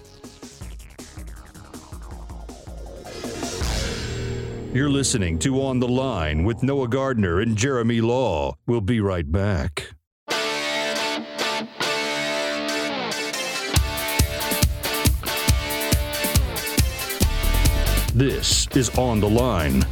You're 4.73 4.91
listening 4.91 5.39
to 5.39 5.59
On 5.63 5.79
the 5.79 5.87
Line 5.87 6.43
with 6.43 6.61
Noah 6.61 6.87
Gardner 6.87 7.39
and 7.39 7.57
Jeremy 7.57 7.99
Law. 7.99 8.53
We'll 8.67 8.81
be 8.81 9.01
right 9.01 9.29
back. 9.31 9.89
This 18.13 18.67
is 18.75 18.89
On 18.97 19.19
the 19.19 19.29
Line. 19.29 19.83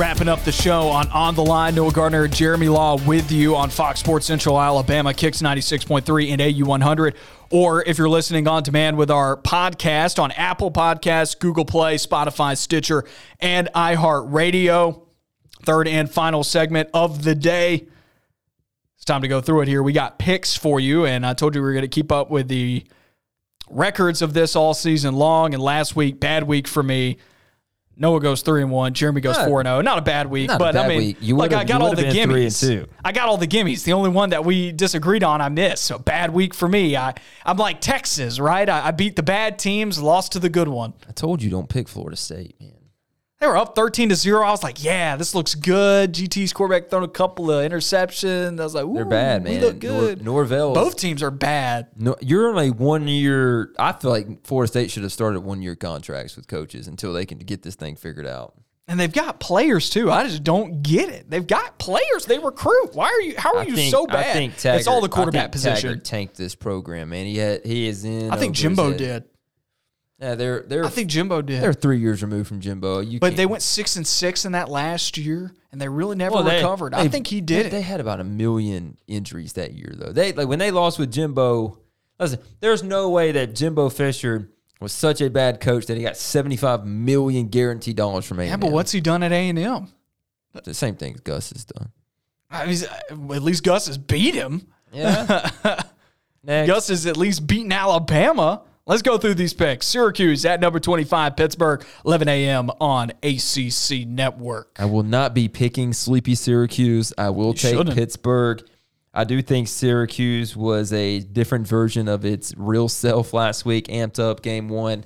Wrapping 0.00 0.28
up 0.28 0.42
the 0.44 0.52
show 0.52 0.88
on 0.88 1.10
On 1.10 1.34
the 1.34 1.44
Line, 1.44 1.74
Noah 1.74 1.92
Gardner, 1.92 2.26
Jeremy 2.26 2.68
Law 2.68 2.96
with 3.04 3.30
you 3.30 3.54
on 3.54 3.68
Fox 3.68 4.00
Sports 4.00 4.24
Central 4.24 4.58
Alabama, 4.58 5.12
Kicks 5.12 5.42
96.3 5.42 6.30
and 6.30 6.40
AU 6.40 6.64
100. 6.64 7.14
Or 7.50 7.84
if 7.86 7.98
you're 7.98 8.08
listening 8.08 8.48
on 8.48 8.62
demand 8.62 8.96
with 8.96 9.10
our 9.10 9.36
podcast 9.36 10.18
on 10.18 10.32
Apple 10.32 10.70
Podcasts, 10.70 11.38
Google 11.38 11.66
Play, 11.66 11.96
Spotify, 11.96 12.56
Stitcher, 12.56 13.04
and 13.40 13.68
iHeartRadio. 13.74 15.02
Third 15.64 15.86
and 15.86 16.10
final 16.10 16.44
segment 16.44 16.88
of 16.94 17.22
the 17.22 17.34
day. 17.34 17.86
It's 18.96 19.04
time 19.04 19.20
to 19.20 19.28
go 19.28 19.42
through 19.42 19.60
it 19.60 19.68
here. 19.68 19.82
We 19.82 19.92
got 19.92 20.18
picks 20.18 20.56
for 20.56 20.80
you, 20.80 21.04
and 21.04 21.26
I 21.26 21.34
told 21.34 21.54
you 21.54 21.60
we 21.60 21.66
were 21.66 21.74
going 21.74 21.82
to 21.82 21.88
keep 21.88 22.10
up 22.10 22.30
with 22.30 22.48
the 22.48 22.84
records 23.68 24.22
of 24.22 24.32
this 24.32 24.56
all 24.56 24.72
season 24.72 25.14
long. 25.16 25.52
And 25.52 25.62
last 25.62 25.94
week, 25.94 26.18
bad 26.20 26.44
week 26.44 26.66
for 26.66 26.82
me. 26.82 27.18
Noah 28.00 28.18
goes 28.18 28.40
three 28.40 28.62
and 28.62 28.70
one. 28.70 28.94
Jeremy 28.94 29.20
goes 29.20 29.36
Not- 29.36 29.46
four 29.46 29.60
and 29.60 29.66
zero. 29.66 29.82
Not 29.82 29.98
a 29.98 30.02
bad 30.02 30.30
week, 30.30 30.48
not 30.48 30.58
but 30.58 30.74
I 30.74 30.88
mean, 30.88 30.98
week. 30.98 31.16
You 31.20 31.36
like 31.36 31.52
I 31.52 31.64
got 31.64 31.82
all 31.82 31.90
the 31.90 31.96
would've 32.02 32.14
been 32.14 32.30
three 32.30 32.44
and 32.44 32.52
gimmies. 32.52 32.88
I 33.04 33.12
got 33.12 33.28
all 33.28 33.36
the 33.36 33.46
gimmies. 33.46 33.84
The 33.84 33.92
only 33.92 34.08
one 34.08 34.30
that 34.30 34.42
we 34.42 34.72
disagreed 34.72 35.22
on, 35.22 35.42
I 35.42 35.50
missed. 35.50 35.84
So 35.84 35.98
bad 35.98 36.32
week 36.32 36.54
for 36.54 36.66
me. 36.66 36.96
I 36.96 37.14
I'm 37.44 37.58
like 37.58 37.82
Texas, 37.82 38.40
right? 38.40 38.66
I, 38.66 38.88
I 38.88 38.90
beat 38.90 39.16
the 39.16 39.22
bad 39.22 39.58
teams, 39.58 40.00
lost 40.00 40.32
to 40.32 40.38
the 40.38 40.48
good 40.48 40.68
one. 40.68 40.94
I 41.08 41.12
told 41.12 41.42
you 41.42 41.50
don't 41.50 41.68
pick 41.68 41.88
Florida 41.88 42.16
State, 42.16 42.58
man. 42.58 42.72
They 43.40 43.46
were 43.46 43.56
up 43.56 43.74
13 43.74 44.10
to 44.10 44.14
0. 44.16 44.42
I 44.42 44.50
was 44.50 44.62
like, 44.62 44.84
yeah, 44.84 45.16
this 45.16 45.34
looks 45.34 45.54
good. 45.54 46.12
GT's 46.12 46.52
quarterback 46.52 46.90
thrown 46.90 47.04
a 47.04 47.08
couple 47.08 47.50
of 47.50 47.64
interceptions. 47.70 48.60
I 48.60 48.64
was 48.64 48.74
like, 48.74 48.84
Ooh, 48.84 48.92
They're 48.92 49.06
bad, 49.06 49.44
we 49.44 49.52
man. 49.52 49.60
look 49.62 49.78
good. 49.78 50.22
Nor- 50.22 50.34
Norvell. 50.44 50.74
Both 50.74 50.96
teams 50.96 51.22
are 51.22 51.30
bad. 51.30 51.86
No, 51.96 52.16
you're 52.20 52.50
on 52.54 52.58
a 52.62 52.68
one 52.70 53.08
year. 53.08 53.72
I 53.78 53.92
feel 53.92 54.10
like 54.10 54.44
Florida 54.46 54.68
State 54.68 54.90
should 54.90 55.04
have 55.04 55.12
started 55.12 55.40
one 55.40 55.62
year 55.62 55.74
contracts 55.74 56.36
with 56.36 56.48
coaches 56.48 56.86
until 56.86 57.14
they 57.14 57.24
can 57.24 57.38
get 57.38 57.62
this 57.62 57.76
thing 57.76 57.96
figured 57.96 58.26
out. 58.26 58.52
And 58.88 59.00
they've 59.00 59.10
got 59.12 59.40
players 59.40 59.88
too. 59.88 60.10
I 60.10 60.24
just 60.26 60.44
don't 60.44 60.82
get 60.82 61.08
it. 61.08 61.30
They've 61.30 61.46
got 61.46 61.78
players. 61.78 62.26
They 62.26 62.38
recruit. 62.40 62.90
Why 62.94 63.06
are 63.06 63.20
you? 63.22 63.34
How 63.38 63.54
are 63.54 63.60
I 63.60 63.62
you 63.62 63.74
think- 63.76 63.90
so 63.90 64.06
bad? 64.06 64.16
I 64.16 64.32
think 64.34 64.52
it's 64.62 64.86
all 64.86 65.00
the 65.00 65.06
I 65.06 65.14
quarterback 65.14 65.42
think 65.44 65.52
position. 65.52 65.90
Taggart 65.90 66.04
tanked 66.04 66.36
this 66.36 66.54
program, 66.54 67.08
man. 67.08 67.24
He 67.24 67.38
had, 67.38 67.64
he 67.64 67.88
is 67.88 68.04
in. 68.04 68.30
I 68.32 68.36
think 68.36 68.54
Jimbo 68.54 68.92
did. 68.92 69.24
Yeah, 70.20 70.34
they're 70.34 70.60
they're 70.62 70.84
I 70.84 70.88
think 70.90 71.08
Jimbo 71.08 71.40
did. 71.42 71.62
they're 71.62 71.72
three 71.72 71.98
years 71.98 72.22
removed 72.22 72.48
from 72.48 72.60
Jimbo. 72.60 73.00
You 73.00 73.18
but 73.20 73.28
can't- 73.28 73.36
they 73.38 73.46
went 73.46 73.62
six 73.62 73.96
and 73.96 74.06
six 74.06 74.44
in 74.44 74.52
that 74.52 74.68
last 74.68 75.16
year, 75.16 75.52
and 75.72 75.80
they 75.80 75.88
really 75.88 76.14
never 76.16 76.34
Well, 76.34 76.44
they- 76.44 76.56
recovered. 76.56 76.92
I 76.94 77.04
they- 77.04 77.08
think 77.08 77.26
he 77.28 77.40
did 77.40 77.64
they, 77.64 77.68
it. 77.68 77.70
They 77.70 77.80
had 77.80 78.00
about 78.00 78.20
a 78.20 78.24
million 78.24 78.98
injuries 79.06 79.54
that 79.54 79.72
year, 79.72 79.94
though. 79.96 80.12
They 80.12 80.32
like 80.32 80.46
when 80.48 80.58
they 80.58 80.70
lost 80.70 80.98
with 80.98 81.10
Jimbo. 81.10 81.78
Listen, 82.18 82.38
there's 82.60 82.82
no 82.82 83.08
way 83.08 83.32
that 83.32 83.54
Jimbo 83.54 83.88
Fisher 83.88 84.50
was 84.78 84.92
such 84.92 85.22
a 85.22 85.30
bad 85.30 85.58
coach 85.60 85.86
that 85.86 85.96
he 85.96 86.02
got 86.02 86.18
75 86.18 86.84
million 86.86 87.48
guaranteed 87.48 87.96
dollars 87.96 88.26
from 88.26 88.40
A&M. 88.40 88.48
yeah, 88.48 88.56
but 88.56 88.72
what's 88.72 88.92
he 88.92 89.00
done 89.00 89.22
at 89.22 89.32
A 89.32 89.48
and 89.48 89.58
M? 89.58 89.88
the 90.64 90.74
same 90.74 90.96
thing 90.96 91.18
Gus 91.24 91.50
has 91.52 91.64
done? 91.64 91.90
I 92.50 92.66
mean, 92.66 92.76
uh, 92.84 93.34
At 93.34 93.42
least 93.42 93.62
Gus 93.62 93.86
has 93.86 93.96
beat 93.96 94.34
him. 94.34 94.66
Yeah. 94.92 95.48
Next. 96.42 96.66
Gus 96.66 96.88
has 96.88 97.06
at 97.06 97.16
least 97.16 97.46
beaten 97.46 97.72
Alabama. 97.72 98.62
Let's 98.90 99.02
go 99.02 99.18
through 99.18 99.34
these 99.34 99.54
picks. 99.54 99.86
Syracuse 99.86 100.44
at 100.44 100.60
number 100.60 100.80
25, 100.80 101.36
Pittsburgh, 101.36 101.84
11 102.04 102.26
a.m. 102.26 102.70
on 102.80 103.12
ACC 103.22 104.04
Network. 104.04 104.76
I 104.80 104.86
will 104.86 105.04
not 105.04 105.32
be 105.32 105.46
picking 105.46 105.92
sleepy 105.92 106.34
Syracuse. 106.34 107.12
I 107.16 107.30
will 107.30 107.54
take 107.54 107.76
shouldn't. 107.76 107.94
Pittsburgh. 107.94 108.68
I 109.14 109.22
do 109.22 109.42
think 109.42 109.68
Syracuse 109.68 110.56
was 110.56 110.92
a 110.92 111.20
different 111.20 111.68
version 111.68 112.08
of 112.08 112.24
its 112.24 112.52
real 112.56 112.88
self 112.88 113.32
last 113.32 113.64
week, 113.64 113.86
amped 113.86 114.18
up 114.18 114.42
game 114.42 114.68
one 114.68 115.04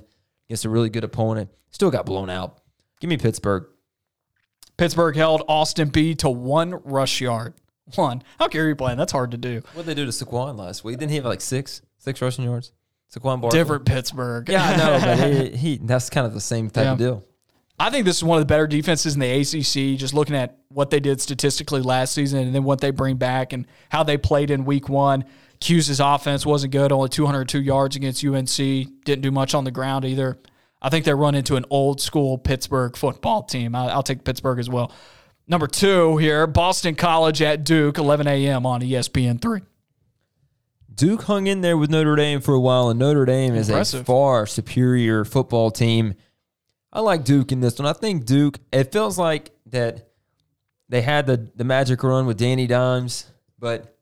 against 0.49 0.65
a 0.65 0.69
really 0.71 0.89
good 0.89 1.03
opponent. 1.03 1.51
Still 1.69 1.91
got 1.91 2.07
blown 2.07 2.31
out. 2.31 2.57
Give 2.99 3.09
me 3.11 3.17
Pittsburgh. 3.17 3.67
Pittsburgh 4.77 5.15
held 5.15 5.43
Austin 5.47 5.91
Peay 5.91 6.17
to 6.17 6.29
one 6.31 6.71
rush 6.85 7.21
yard. 7.21 7.53
One. 7.93 8.23
How 8.39 8.47
care 8.47 8.67
you 8.67 8.75
playing? 8.75 8.97
That's 8.97 9.11
hard 9.11 9.29
to 9.29 9.37
do. 9.37 9.61
What 9.73 9.85
did 9.85 9.95
they 9.95 10.01
do 10.01 10.05
to 10.05 10.11
Saquon 10.11 10.57
last 10.57 10.83
week? 10.83 10.97
Didn't 10.97 11.11
he 11.11 11.17
have 11.17 11.25
like 11.25 11.39
six, 11.39 11.83
six 11.99 12.19
rushing 12.19 12.45
yards? 12.45 12.71
Saquon 13.13 13.41
Barkley. 13.41 13.59
Different 13.59 13.85
Pittsburgh. 13.85 14.49
Yeah, 14.49 14.63
I 14.63 14.75
know, 14.75 14.99
but 15.01 15.33
he, 15.51 15.57
he 15.57 15.77
that's 15.77 16.09
kind 16.09 16.25
of 16.27 16.33
the 16.33 16.41
same 16.41 16.69
type 16.69 16.85
of 16.93 16.97
deal. 16.97 17.23
I 17.77 17.89
think 17.89 18.05
this 18.05 18.17
is 18.17 18.23
one 18.23 18.37
of 18.37 18.41
the 18.41 18.45
better 18.45 18.67
defenses 18.67 19.15
in 19.15 19.19
the 19.19 19.29
ACC. 19.29 19.97
Just 19.99 20.13
looking 20.13 20.35
at 20.35 20.57
what 20.69 20.89
they 20.91 20.99
did 21.01 21.19
statistically 21.19 21.81
last 21.81 22.13
season 22.13 22.39
and 22.39 22.55
then 22.55 22.63
what 22.63 22.79
they 22.79 22.91
bring 22.91 23.17
back 23.17 23.51
and 23.51 23.67
how 23.89 24.03
they 24.03 24.17
played 24.17 24.49
in 24.49 24.63
week 24.65 24.87
one. 24.89 25.25
'Cuse's 25.59 25.99
offense 25.99 26.45
wasn't 26.45 26.71
good, 26.73 26.91
only 26.91 27.09
202 27.09 27.61
yards 27.61 27.95
against 27.95 28.23
UNC. 28.23 28.57
Didn't 29.05 29.21
do 29.21 29.31
much 29.31 29.53
on 29.53 29.63
the 29.63 29.71
ground 29.71 30.03
either. 30.05 30.37
I 30.81 30.89
think 30.89 31.05
they 31.05 31.13
run 31.13 31.33
into 31.35 31.55
an 31.55 31.65
old 31.69 31.99
school 32.01 32.37
Pittsburgh 32.37 32.95
football 32.95 33.43
team. 33.43 33.73
I- 33.75 33.87
I'll 33.89 34.03
take 34.03 34.23
Pittsburgh 34.23 34.59
as 34.59 34.69
well. 34.69 34.91
Number 35.47 35.67
two 35.67 36.17
here, 36.17 36.45
Boston 36.47 36.95
College 36.95 37.41
at 37.41 37.63
Duke, 37.63 37.97
11 37.97 38.27
a.m. 38.27 38.65
on 38.65 38.83
E 38.83 38.91
ESPN3. 38.91 39.61
Duke 40.95 41.23
hung 41.23 41.47
in 41.47 41.61
there 41.61 41.77
with 41.77 41.89
Notre 41.89 42.15
Dame 42.15 42.41
for 42.41 42.53
a 42.53 42.59
while, 42.59 42.89
and 42.89 42.99
Notre 42.99 43.25
Dame 43.25 43.55
is 43.55 43.69
a 43.69 44.03
far 44.03 44.45
superior 44.45 45.25
football 45.25 45.71
team. 45.71 46.15
I 46.93 47.01
like 47.01 47.25
Duke 47.25 47.51
in 47.51 47.59
this 47.59 47.77
one. 47.77 47.87
I 47.87 47.93
think 47.93 48.25
Duke, 48.25 48.59
it 48.71 48.93
feels 48.93 49.17
like 49.17 49.51
that 49.67 50.09
they 50.87 51.01
had 51.01 51.25
the, 51.27 51.51
the 51.55 51.65
magic 51.65 52.01
run 52.03 52.25
with 52.25 52.37
Danny 52.37 52.67
Dimes, 52.67 53.29
but 53.59 53.97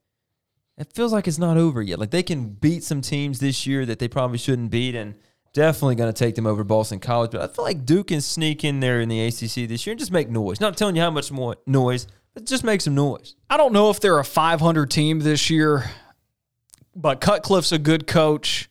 it 0.78 0.94
feels 0.94 1.12
like 1.12 1.28
it's 1.28 1.40
not 1.40 1.58
over 1.58 1.82
yet. 1.82 1.98
Like 1.98 2.12
they 2.12 2.24
can 2.24 2.50
beat 2.50 2.84
some 2.84 3.02
teams 3.02 3.40
this 3.40 3.66
year 3.66 3.86
that 3.86 4.00
they 4.00 4.08
probably 4.08 4.38
shouldn't 4.38 4.70
beat, 4.70 4.94
and 4.94 5.16
definitely 5.54 5.96
going 5.96 6.14
to 6.14 6.18
take 6.18 6.36
them 6.36 6.46
over 6.46 6.64
Boston 6.64 7.00
College. 7.00 7.32
But 7.32 7.42
I 7.42 7.48
feel 7.48 7.66
like 7.66 7.86
Duke 7.86 8.08
can 8.08 8.22
sneak 8.22 8.64
in 8.64 8.80
there 8.80 9.02
in 9.02 9.10
the 9.10 9.26
ACC 9.26 9.68
this 9.68 9.86
year 9.86 9.92
and 9.94 10.00
just 10.00 10.12
make 10.12 10.30
noise. 10.30 10.60
Not 10.60 10.78
telling 10.78 10.96
you 10.96 11.02
how 11.02 11.12
much 11.12 11.32
more 11.32 11.56
noise, 11.66 12.08
but 12.34 12.46
just 12.46 12.64
make 12.64 12.82
some 12.82 12.96
noise. 12.96 13.36
I 13.50 13.58
don't 13.58 13.74
know 13.74 13.90
if 13.90 14.00
they're 14.00 14.20
a 14.20 14.26
500 14.26 14.92
team 14.92 15.20
this 15.20 15.50
year, 15.50 15.90
but 16.96 17.22
Cutcliffe's 17.22 17.72
a 17.72 17.80
good 17.80 18.08
coach. 18.08 18.70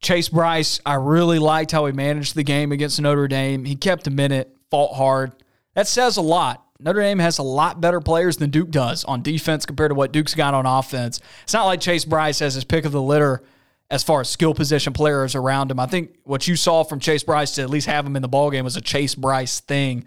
Chase 0.00 0.28
Brice, 0.28 0.80
I 0.84 0.94
really 0.94 1.38
liked 1.38 1.72
how 1.72 1.86
he 1.86 1.92
managed 1.92 2.34
the 2.34 2.42
game 2.42 2.70
against 2.72 3.00
Notre 3.00 3.28
Dame. 3.28 3.64
He 3.64 3.76
kept 3.76 4.06
a 4.06 4.10
minute, 4.10 4.54
fought 4.70 4.94
hard. 4.94 5.32
That 5.74 5.86
says 5.88 6.16
a 6.16 6.22
lot. 6.22 6.62
Notre 6.78 7.00
Dame 7.00 7.18
has 7.18 7.38
a 7.38 7.42
lot 7.42 7.80
better 7.80 8.00
players 8.00 8.36
than 8.36 8.50
Duke 8.50 8.70
does 8.70 9.04
on 9.04 9.22
defense 9.22 9.64
compared 9.64 9.90
to 9.90 9.94
what 9.94 10.12
Duke's 10.12 10.34
got 10.34 10.54
on 10.54 10.66
offense. 10.66 11.20
It's 11.42 11.54
not 11.54 11.64
like 11.64 11.80
Chase 11.80 12.04
Brice 12.04 12.40
has 12.40 12.54
his 12.54 12.64
pick 12.64 12.84
of 12.84 12.92
the 12.92 13.00
litter 13.02 13.42
as 13.90 14.02
far 14.02 14.20
as 14.20 14.28
skill 14.28 14.52
position 14.52 14.92
players 14.92 15.34
around 15.34 15.70
him. 15.70 15.80
I 15.80 15.86
think 15.86 16.16
what 16.24 16.46
you 16.46 16.56
saw 16.56 16.82
from 16.82 17.00
Chase 17.00 17.22
Brice 17.22 17.52
to 17.52 17.62
at 17.62 17.70
least 17.70 17.86
have 17.86 18.04
him 18.04 18.16
in 18.16 18.22
the 18.22 18.28
ballgame 18.28 18.64
was 18.64 18.76
a 18.76 18.80
Chase 18.80 19.14
Brice 19.14 19.60
thing. 19.60 20.04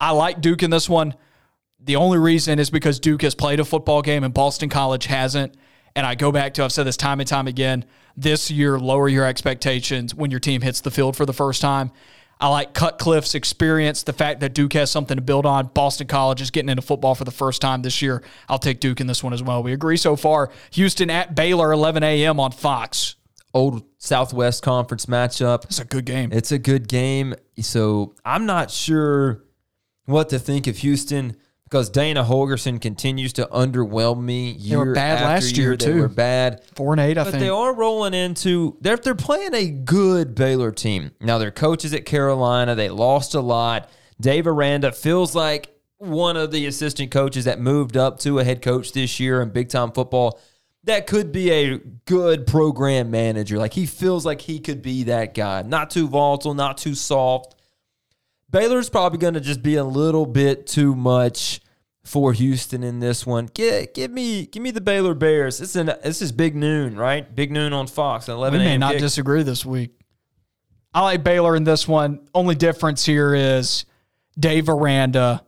I 0.00 0.10
like 0.10 0.40
Duke 0.40 0.62
in 0.62 0.70
this 0.70 0.88
one. 0.88 1.14
The 1.80 1.96
only 1.96 2.18
reason 2.18 2.58
is 2.58 2.70
because 2.70 3.00
Duke 3.00 3.22
has 3.22 3.34
played 3.34 3.58
a 3.58 3.64
football 3.64 4.02
game 4.02 4.22
and 4.22 4.32
Boston 4.32 4.68
College 4.68 5.06
hasn't. 5.06 5.54
And 5.96 6.06
I 6.06 6.14
go 6.14 6.32
back 6.32 6.54
to, 6.54 6.64
I've 6.64 6.72
said 6.72 6.84
this 6.84 6.96
time 6.96 7.20
and 7.20 7.28
time 7.28 7.46
again, 7.46 7.84
this 8.16 8.50
year, 8.50 8.78
lower 8.78 9.08
your 9.08 9.24
expectations 9.24 10.14
when 10.14 10.30
your 10.30 10.40
team 10.40 10.60
hits 10.60 10.80
the 10.80 10.90
field 10.90 11.16
for 11.16 11.26
the 11.26 11.32
first 11.32 11.60
time. 11.60 11.92
I 12.40 12.48
like 12.48 12.74
Cutcliffe's 12.74 13.34
experience, 13.34 14.02
the 14.02 14.12
fact 14.12 14.40
that 14.40 14.54
Duke 14.54 14.72
has 14.72 14.90
something 14.90 15.16
to 15.16 15.22
build 15.22 15.46
on. 15.46 15.68
Boston 15.68 16.08
College 16.08 16.40
is 16.40 16.50
getting 16.50 16.68
into 16.68 16.82
football 16.82 17.14
for 17.14 17.24
the 17.24 17.30
first 17.30 17.62
time 17.62 17.82
this 17.82 18.02
year. 18.02 18.22
I'll 18.48 18.58
take 18.58 18.80
Duke 18.80 19.00
in 19.00 19.06
this 19.06 19.22
one 19.22 19.32
as 19.32 19.42
well. 19.42 19.62
We 19.62 19.72
agree 19.72 19.96
so 19.96 20.16
far. 20.16 20.50
Houston 20.72 21.10
at 21.10 21.34
Baylor, 21.34 21.72
11 21.72 22.02
a.m. 22.02 22.40
on 22.40 22.50
Fox. 22.50 23.14
Old 23.52 23.84
Southwest 23.98 24.64
Conference 24.64 25.06
matchup. 25.06 25.64
It's 25.64 25.78
a 25.78 25.84
good 25.84 26.04
game. 26.04 26.32
It's 26.32 26.50
a 26.50 26.58
good 26.58 26.88
game. 26.88 27.34
So 27.60 28.16
I'm 28.24 28.46
not 28.46 28.72
sure 28.72 29.44
what 30.06 30.28
to 30.30 30.40
think 30.40 30.66
of 30.66 30.78
Houston 30.78 31.36
because 31.74 31.90
Dana 31.90 32.22
Holgorsen 32.22 32.80
continues 32.80 33.32
to 33.32 33.46
underwhelm 33.46 34.22
me. 34.22 34.52
Year 34.52 34.78
were 34.78 34.94
bad 34.94 35.22
last 35.22 35.56
year, 35.56 35.70
They 35.76 35.86
too. 35.86 36.02
were 36.02 36.08
bad. 36.08 36.62
Four 36.76 36.92
and 36.92 37.00
eight, 37.00 37.18
I 37.18 37.24
But 37.24 37.32
think. 37.32 37.40
they 37.40 37.48
are 37.48 37.74
rolling 37.74 38.14
into 38.14 38.76
they're 38.80 38.96
they're 38.96 39.16
playing 39.16 39.54
a 39.54 39.66
good 39.70 40.36
Baylor 40.36 40.70
team. 40.70 41.10
Now 41.20 41.38
their 41.38 41.50
coaches 41.50 41.92
at 41.92 42.06
Carolina, 42.06 42.76
they 42.76 42.90
lost 42.90 43.34
a 43.34 43.40
lot. 43.40 43.90
Dave 44.20 44.46
Aranda 44.46 44.92
feels 44.92 45.34
like 45.34 45.74
one 45.98 46.36
of 46.36 46.52
the 46.52 46.64
assistant 46.66 47.10
coaches 47.10 47.46
that 47.46 47.58
moved 47.58 47.96
up 47.96 48.20
to 48.20 48.38
a 48.38 48.44
head 48.44 48.62
coach 48.62 48.92
this 48.92 49.18
year 49.18 49.42
in 49.42 49.48
big 49.50 49.68
time 49.68 49.90
football. 49.90 50.38
That 50.84 51.08
could 51.08 51.32
be 51.32 51.50
a 51.50 51.78
good 52.04 52.46
program 52.46 53.10
manager. 53.10 53.58
Like 53.58 53.72
he 53.72 53.86
feels 53.86 54.24
like 54.24 54.42
he 54.42 54.60
could 54.60 54.80
be 54.80 55.02
that 55.04 55.34
guy. 55.34 55.62
Not 55.62 55.90
too 55.90 56.06
volatile, 56.06 56.54
not 56.54 56.78
too 56.78 56.94
soft. 56.94 57.56
Baylor's 58.48 58.88
probably 58.88 59.18
going 59.18 59.34
to 59.34 59.40
just 59.40 59.60
be 59.60 59.74
a 59.74 59.82
little 59.82 60.26
bit 60.26 60.68
too 60.68 60.94
much 60.94 61.60
for 62.04 62.32
Houston 62.34 62.84
in 62.84 63.00
this 63.00 63.26
one. 63.26 63.46
Give, 63.54 63.92
give 63.94 64.10
me 64.10 64.46
give 64.46 64.62
me 64.62 64.70
the 64.70 64.80
Baylor 64.80 65.14
Bears. 65.14 65.60
It's 65.60 65.74
an 65.74 65.86
this 66.02 66.20
is 66.22 66.32
big 66.32 66.54
noon, 66.54 66.96
right? 66.96 67.34
Big 67.34 67.50
noon 67.50 67.72
on 67.72 67.86
Fox. 67.86 68.28
An 68.28 68.34
We 68.34 68.38
11 68.38 68.58
may 68.60 68.78
not 68.78 68.92
kick. 68.92 69.00
disagree 69.00 69.42
this 69.42 69.64
week. 69.64 69.92
I 70.92 71.00
like 71.00 71.24
Baylor 71.24 71.56
in 71.56 71.64
this 71.64 71.88
one. 71.88 72.28
Only 72.34 72.54
difference 72.54 73.04
here 73.04 73.34
is 73.34 73.84
Dave 74.38 74.68
Aranda. 74.68 75.42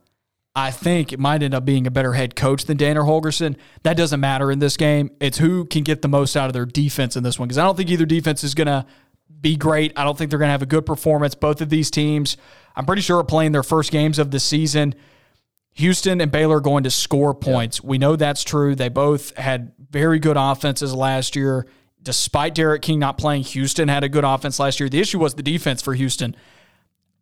I 0.55 0.71
think 0.71 1.13
it 1.13 1.19
might 1.19 1.43
end 1.43 1.53
up 1.53 1.65
being 1.65 1.85
a 1.85 1.91
better 1.91 2.13
head 2.13 2.35
coach 2.35 2.65
than 2.65 2.77
Dana 2.77 3.01
Holgorsen. 3.01 3.55
That 3.83 3.95
doesn't 3.95 4.19
matter 4.19 4.51
in 4.51 4.57
this 4.57 4.75
game. 4.75 5.11
It's 5.21 5.37
who 5.37 5.65
can 5.65 5.83
get 5.83 6.01
the 6.01 6.07
most 6.07 6.35
out 6.35 6.47
of 6.47 6.53
their 6.53 6.65
defense 6.65 7.15
in 7.15 7.21
this 7.21 7.37
one. 7.37 7.47
Because 7.47 7.59
I 7.59 7.63
don't 7.63 7.77
think 7.77 7.91
either 7.91 8.07
defense 8.07 8.43
is 8.43 8.55
going 8.55 8.65
to 8.67 8.83
be 9.39 9.55
great. 9.55 9.93
I 9.95 10.03
don't 10.03 10.17
think 10.17 10.31
they're 10.31 10.39
going 10.39 10.47
to 10.47 10.53
have 10.53 10.63
a 10.63 10.65
good 10.67 10.85
performance. 10.85 11.35
Both 11.35 11.61
of 11.61 11.69
these 11.69 11.91
teams, 11.91 12.37
I'm 12.75 12.87
pretty 12.87 13.03
sure, 13.03 13.19
are 13.19 13.23
playing 13.23 13.51
their 13.51 13.61
first 13.61 13.91
games 13.91 14.17
of 14.17 14.31
the 14.31 14.39
season. 14.39 14.95
Houston 15.77 16.19
and 16.21 16.31
Baylor 16.31 16.57
are 16.57 16.61
going 16.61 16.83
to 16.85 16.91
score 16.91 17.35
points. 17.35 17.83
We 17.83 17.99
know 17.99 18.15
that's 18.15 18.43
true. 18.43 18.73
They 18.73 18.89
both 18.89 19.35
had 19.37 19.73
very 19.91 20.17
good 20.17 20.35
offenses 20.35 20.93
last 20.93 21.35
year. 21.35 21.67
Despite 22.01 22.55
D'Eriq 22.55 22.81
King 22.81 22.97
not 22.99 23.17
playing, 23.17 23.43
Houston 23.43 23.87
had 23.87 24.03
a 24.03 24.09
good 24.09 24.23
offense 24.23 24.59
last 24.59 24.79
year. 24.79 24.89
The 24.89 24.99
issue 24.99 25.19
was 25.19 25.35
the 25.35 25.43
defense 25.43 25.81
for 25.83 25.93
Houston. 25.93 26.35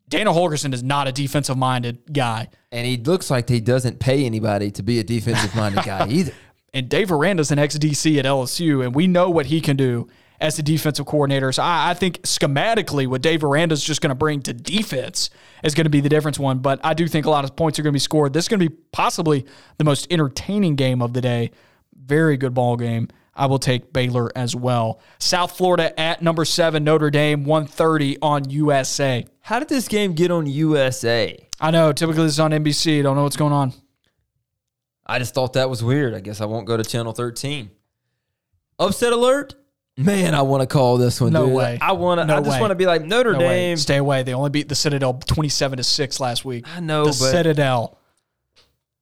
Dana 0.07 0.31
Holgorsen 0.31 0.73
is 0.73 0.83
not 0.83 1.07
a 1.07 1.11
defensive 1.11 1.57
minded 1.57 2.13
guy. 2.13 2.47
and 2.71 2.85
he 2.87 2.95
looks 2.95 3.29
like 3.29 3.49
he 3.49 3.59
doesn't 3.59 3.99
pay 3.99 4.25
anybody 4.25 4.71
to 4.71 4.83
be 4.83 4.99
a 4.99 5.03
defensive 5.03 5.53
minded 5.55 5.83
guy 5.83 6.07
either. 6.09 6.31
And 6.73 6.87
Dave 6.87 7.11
Aranda's 7.11 7.51
an 7.51 7.59
ex 7.59 7.77
DC 7.77 8.17
at 8.19 8.25
LSU, 8.25 8.85
and 8.85 8.93
we 8.95 9.07
know 9.07 9.29
what 9.29 9.47
he 9.47 9.59
can 9.59 9.75
do. 9.75 10.07
As 10.39 10.57
the 10.57 10.63
defensive 10.63 11.05
coordinators. 11.05 11.59
I, 11.59 11.91
I 11.91 11.93
think 11.93 12.21
schematically, 12.23 13.07
what 13.07 13.21
Dave 13.21 13.43
Aranda's 13.43 13.83
just 13.83 14.01
going 14.01 14.09
to 14.09 14.15
bring 14.15 14.41
to 14.43 14.53
defense 14.53 15.29
is 15.63 15.73
going 15.75 15.85
to 15.85 15.89
be 15.89 16.01
the 16.01 16.09
difference 16.09 16.39
one. 16.39 16.59
But 16.59 16.79
I 16.83 16.93
do 16.93 17.07
think 17.07 17.25
a 17.25 17.29
lot 17.29 17.43
of 17.43 17.55
points 17.55 17.79
are 17.79 17.83
going 17.83 17.91
to 17.91 17.95
be 17.95 17.99
scored. 17.99 18.33
This 18.33 18.45
is 18.45 18.47
going 18.49 18.59
to 18.59 18.69
be 18.69 18.75
possibly 18.91 19.45
the 19.77 19.83
most 19.83 20.07
entertaining 20.11 20.75
game 20.75 21.01
of 21.01 21.13
the 21.13 21.21
day. 21.21 21.51
Very 21.95 22.37
good 22.37 22.53
ball 22.53 22.77
game. 22.77 23.07
I 23.35 23.47
will 23.47 23.59
take 23.59 23.91
Baylor 23.91 24.31
as 24.35 24.55
well. 24.55 25.01
South 25.19 25.57
Florida 25.57 25.97
at 25.99 26.21
number 26.21 26.45
seven, 26.45 26.85
Notre 26.85 27.09
Dame, 27.09 27.43
130 27.43 28.17
on 28.21 28.49
USA. 28.49 29.25
How 29.41 29.59
did 29.59 29.67
this 29.67 29.89
game 29.89 30.13
get 30.13 30.31
on 30.31 30.45
USA? 30.47 31.37
I 31.59 31.71
know, 31.71 31.91
typically 31.91 32.23
this 32.23 32.33
is 32.33 32.39
on 32.39 32.51
NBC. 32.51 33.03
Don't 33.03 33.15
know 33.15 33.23
what's 33.23 33.35
going 33.35 33.51
on. 33.51 33.73
I 35.05 35.19
just 35.19 35.33
thought 35.35 35.53
that 35.53 35.69
was 35.69 35.83
weird. 35.83 36.13
I 36.13 36.19
guess 36.19 36.41
I 36.41 36.45
won't 36.45 36.65
go 36.65 36.77
to 36.77 36.83
channel 36.83 37.11
13. 37.11 37.69
Upset 38.79 39.13
alert? 39.13 39.55
Man, 39.97 40.35
I 40.35 40.41
want 40.41 40.61
to 40.61 40.67
call 40.67 40.97
this 40.97 41.21
one. 41.21 41.31
No 41.31 41.45
dude. 41.45 41.55
way. 41.55 41.77
I 41.81 41.93
want 41.93 42.19
to. 42.19 42.25
No 42.25 42.35
I 42.37 42.39
just 42.41 42.51
way. 42.51 42.59
want 42.59 42.71
to 42.71 42.75
be 42.75 42.85
like 42.85 43.03
Notre 43.05 43.31
No 43.33 43.39
way. 43.39 43.45
Dame. 43.47 43.77
Stay 43.77 43.97
away. 43.97 44.23
They 44.23 44.33
only 44.33 44.49
beat 44.49 44.67
the 44.67 44.75
Citadel 44.75 45.13
27 45.13 45.77
to 45.77 45.83
6 45.83 46.19
last 46.19 46.43
week. 46.43 46.65
I 46.67 46.81
know, 46.81 47.05
the 47.05 47.09
but 47.11 47.31
Citadel. 47.31 47.97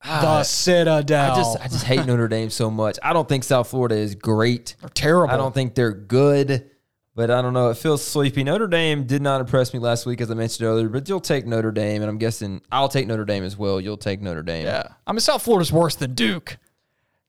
Ah, 0.04 0.20
the 0.22 0.44
Citadel. 0.44 1.32
I 1.32 1.36
just 1.36 1.58
I 1.62 1.68
just 1.68 1.86
hate 1.86 2.06
Notre 2.06 2.28
Dame 2.28 2.50
so 2.52 2.70
much. 2.70 3.00
I 3.02 3.14
don't 3.14 3.28
think 3.28 3.44
South 3.44 3.70
Florida 3.70 3.96
is 3.96 4.14
great. 4.16 4.76
They're 4.82 4.90
terrible. 4.90 5.34
I 5.34 5.38
don't 5.38 5.54
think 5.54 5.74
they're 5.74 5.94
good, 5.94 6.70
but 7.16 7.32
I 7.32 7.42
don't 7.42 7.54
know. 7.54 7.70
It 7.70 7.78
feels 7.78 8.04
sleepy. 8.06 8.44
Notre 8.44 8.68
Dame 8.68 9.06
did 9.06 9.22
not 9.24 9.42
impress 9.42 9.74
me 9.74 9.80
last 9.80 10.06
week, 10.06 10.22
as 10.22 10.30
I 10.30 10.36
mentioned 10.36 10.68
earlier. 10.68 10.90
But 10.90 11.10
you'll 11.10 11.22
take 11.22 11.48
Notre 11.48 11.72
Dame, 11.72 12.02
and 12.04 12.10
I'm 12.10 12.18
guessing 12.20 12.62
I'll 12.72 12.90
take 12.90 13.08
Notre 13.08 13.26
Dame 13.26 13.44
as 13.46 13.58
well. 13.58 13.82
You'll 13.82 13.98
take 13.98 14.22
Notre 14.22 14.44
Dame. 14.44 14.66
Yeah. 14.66 14.90
I 15.08 15.12
mean, 15.14 15.22
South 15.22 15.42
Florida's 15.42 15.72
worse 15.72 15.96
than 15.96 16.14
Duke. 16.14 16.58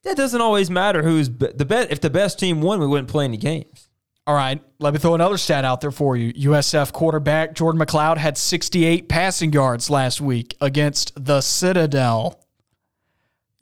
That 0.04 0.16
doesn't 0.16 0.40
always 0.40 0.70
matter. 0.70 1.02
Who's 1.02 1.28
be- 1.28 1.52
the 1.54 1.64
best? 1.64 1.90
If 1.90 2.00
the 2.00 2.10
best 2.10 2.38
team 2.38 2.60
won, 2.60 2.80
we 2.80 2.86
wouldn't 2.86 3.08
play 3.08 3.24
any 3.24 3.36
games. 3.36 3.88
All 4.26 4.34
right, 4.34 4.62
let 4.78 4.94
me 4.94 4.98
throw 4.98 5.14
another 5.14 5.36
stat 5.36 5.66
out 5.66 5.82
there 5.82 5.90
for 5.90 6.16
you. 6.16 6.32
USF 6.32 6.92
quarterback 6.92 7.54
Jordan 7.54 7.78
McCloud 7.78 8.16
had 8.16 8.38
68 8.38 9.06
passing 9.06 9.52
yards 9.52 9.90
last 9.90 10.18
week 10.18 10.56
against 10.62 11.12
the 11.22 11.42
Citadel. 11.42 12.40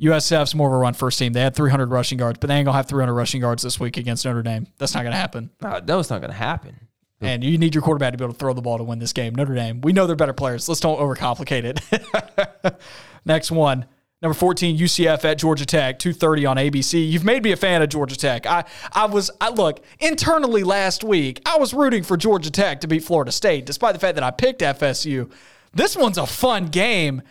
USF's 0.00 0.54
more 0.54 0.68
of 0.68 0.74
a 0.74 0.78
run 0.78 0.94
first 0.94 1.18
team. 1.18 1.32
They 1.32 1.40
had 1.40 1.56
300 1.56 1.90
rushing 1.90 2.18
yards, 2.18 2.38
but 2.38 2.46
they 2.46 2.54
ain't 2.54 2.66
going 2.66 2.74
to 2.74 2.76
have 2.76 2.86
300 2.86 3.12
rushing 3.12 3.40
yards 3.40 3.62
this 3.62 3.80
week 3.80 3.96
against 3.96 4.24
Notre 4.24 4.42
Dame. 4.42 4.68
That's 4.78 4.94
not 4.94 5.02
going 5.02 5.12
to 5.12 5.18
happen. 5.18 5.50
No, 5.60 5.80
that's 5.80 6.10
not 6.10 6.20
going 6.20 6.30
to 6.32 6.36
happen. 6.36 6.88
And 7.20 7.44
you 7.44 7.56
need 7.56 7.72
your 7.74 7.82
quarterback 7.82 8.12
to 8.12 8.18
be 8.18 8.24
able 8.24 8.34
to 8.34 8.38
throw 8.38 8.52
the 8.52 8.62
ball 8.62 8.78
to 8.78 8.84
win 8.84 8.98
this 8.98 9.12
game. 9.12 9.34
Notre 9.34 9.54
Dame, 9.54 9.80
we 9.80 9.92
know 9.92 10.08
they're 10.08 10.16
better 10.16 10.32
players. 10.32 10.68
Let's 10.68 10.80
don't 10.80 10.98
overcomplicate 10.98 11.64
it. 11.64 12.80
Next 13.24 13.52
one. 13.52 13.86
Number 14.22 14.34
14, 14.34 14.78
UCF 14.78 15.24
at 15.24 15.36
Georgia 15.36 15.66
Tech, 15.66 15.98
230 15.98 16.46
on 16.46 16.56
ABC. 16.56 17.10
You've 17.10 17.24
made 17.24 17.42
me 17.42 17.50
a 17.50 17.56
fan 17.56 17.82
of 17.82 17.88
Georgia 17.88 18.16
Tech. 18.16 18.46
I, 18.46 18.64
I 18.92 19.06
was, 19.06 19.32
I 19.40 19.48
look, 19.50 19.84
internally 19.98 20.62
last 20.62 21.02
week, 21.02 21.42
I 21.44 21.58
was 21.58 21.74
rooting 21.74 22.04
for 22.04 22.16
Georgia 22.16 22.52
Tech 22.52 22.82
to 22.82 22.86
beat 22.86 23.02
Florida 23.02 23.32
State, 23.32 23.66
despite 23.66 23.94
the 23.94 23.98
fact 23.98 24.14
that 24.14 24.22
I 24.22 24.30
picked 24.30 24.60
FSU. 24.60 25.28
This 25.74 25.96
one's 25.96 26.18
a 26.18 26.26
fun 26.26 26.66
game, 26.66 27.22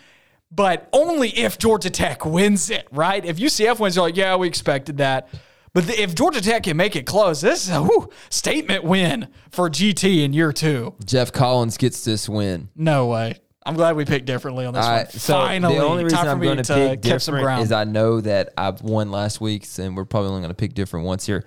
but 0.52 0.90
only 0.92 1.30
if 1.30 1.58
Georgia 1.58 1.90
Tech 1.90 2.26
wins 2.26 2.70
it, 2.70 2.90
right? 2.92 3.24
If 3.24 3.38
UCF 3.38 3.80
wins, 3.80 3.96
you're 3.96 4.04
like, 4.04 4.18
yeah, 4.18 4.36
we 4.36 4.50
expected 4.50 4.98
that. 4.98 5.30
But 5.74 5.88
the, 5.88 6.02
if 6.02 6.14
Georgia 6.14 6.42
Tech 6.42 6.64
can 6.64 6.76
make 6.76 6.98
it 6.98 7.06
close, 7.06 7.40
this 7.40 7.64
is 7.64 7.74
a 7.74 7.82
whew, 7.82 8.10
statement 8.30 8.84
win 8.84 9.30
for 9.50 9.70
GT 9.70 10.26
in 10.26 10.34
year 10.34 10.52
two. 10.52 10.96
Geoff 11.06 11.32
Collins 11.32 11.78
gets 11.78 12.04
this 12.04 12.28
win. 12.28 12.68
No 12.76 13.08
way. 13.08 13.40
I'm 13.66 13.76
glad 13.76 13.96
we 13.96 14.06
picked 14.06 14.26
differently 14.26 14.66
on 14.66 14.74
this 14.74 14.86
one. 14.86 15.08
so 15.10 15.34
Finally, 15.36 15.76
the 15.76 15.84
only 15.84 16.04
reason 16.04 16.18
time 16.18 16.26
for 16.26 16.32
I'm 16.32 16.40
me 16.40 16.46
going 16.48 16.58
to 16.58 16.64
to 16.64 16.74
pick 16.74 17.02
catch 17.04 17.22
some 17.22 17.34
different 17.36 17.44
ground. 17.46 17.64
is 17.64 17.72
I 17.72 17.84
know 17.84 18.20
that 18.22 18.54
I've 18.58 18.82
won 18.82 19.12
last 19.12 19.40
week's, 19.40 19.78
and 19.78 19.96
we're 19.96 20.06
probably 20.06 20.30
only 20.30 20.42
going 20.42 20.50
to 20.50 20.56
pick 20.56 20.74
different 20.74 21.06
ones 21.06 21.26
here. 21.28 21.46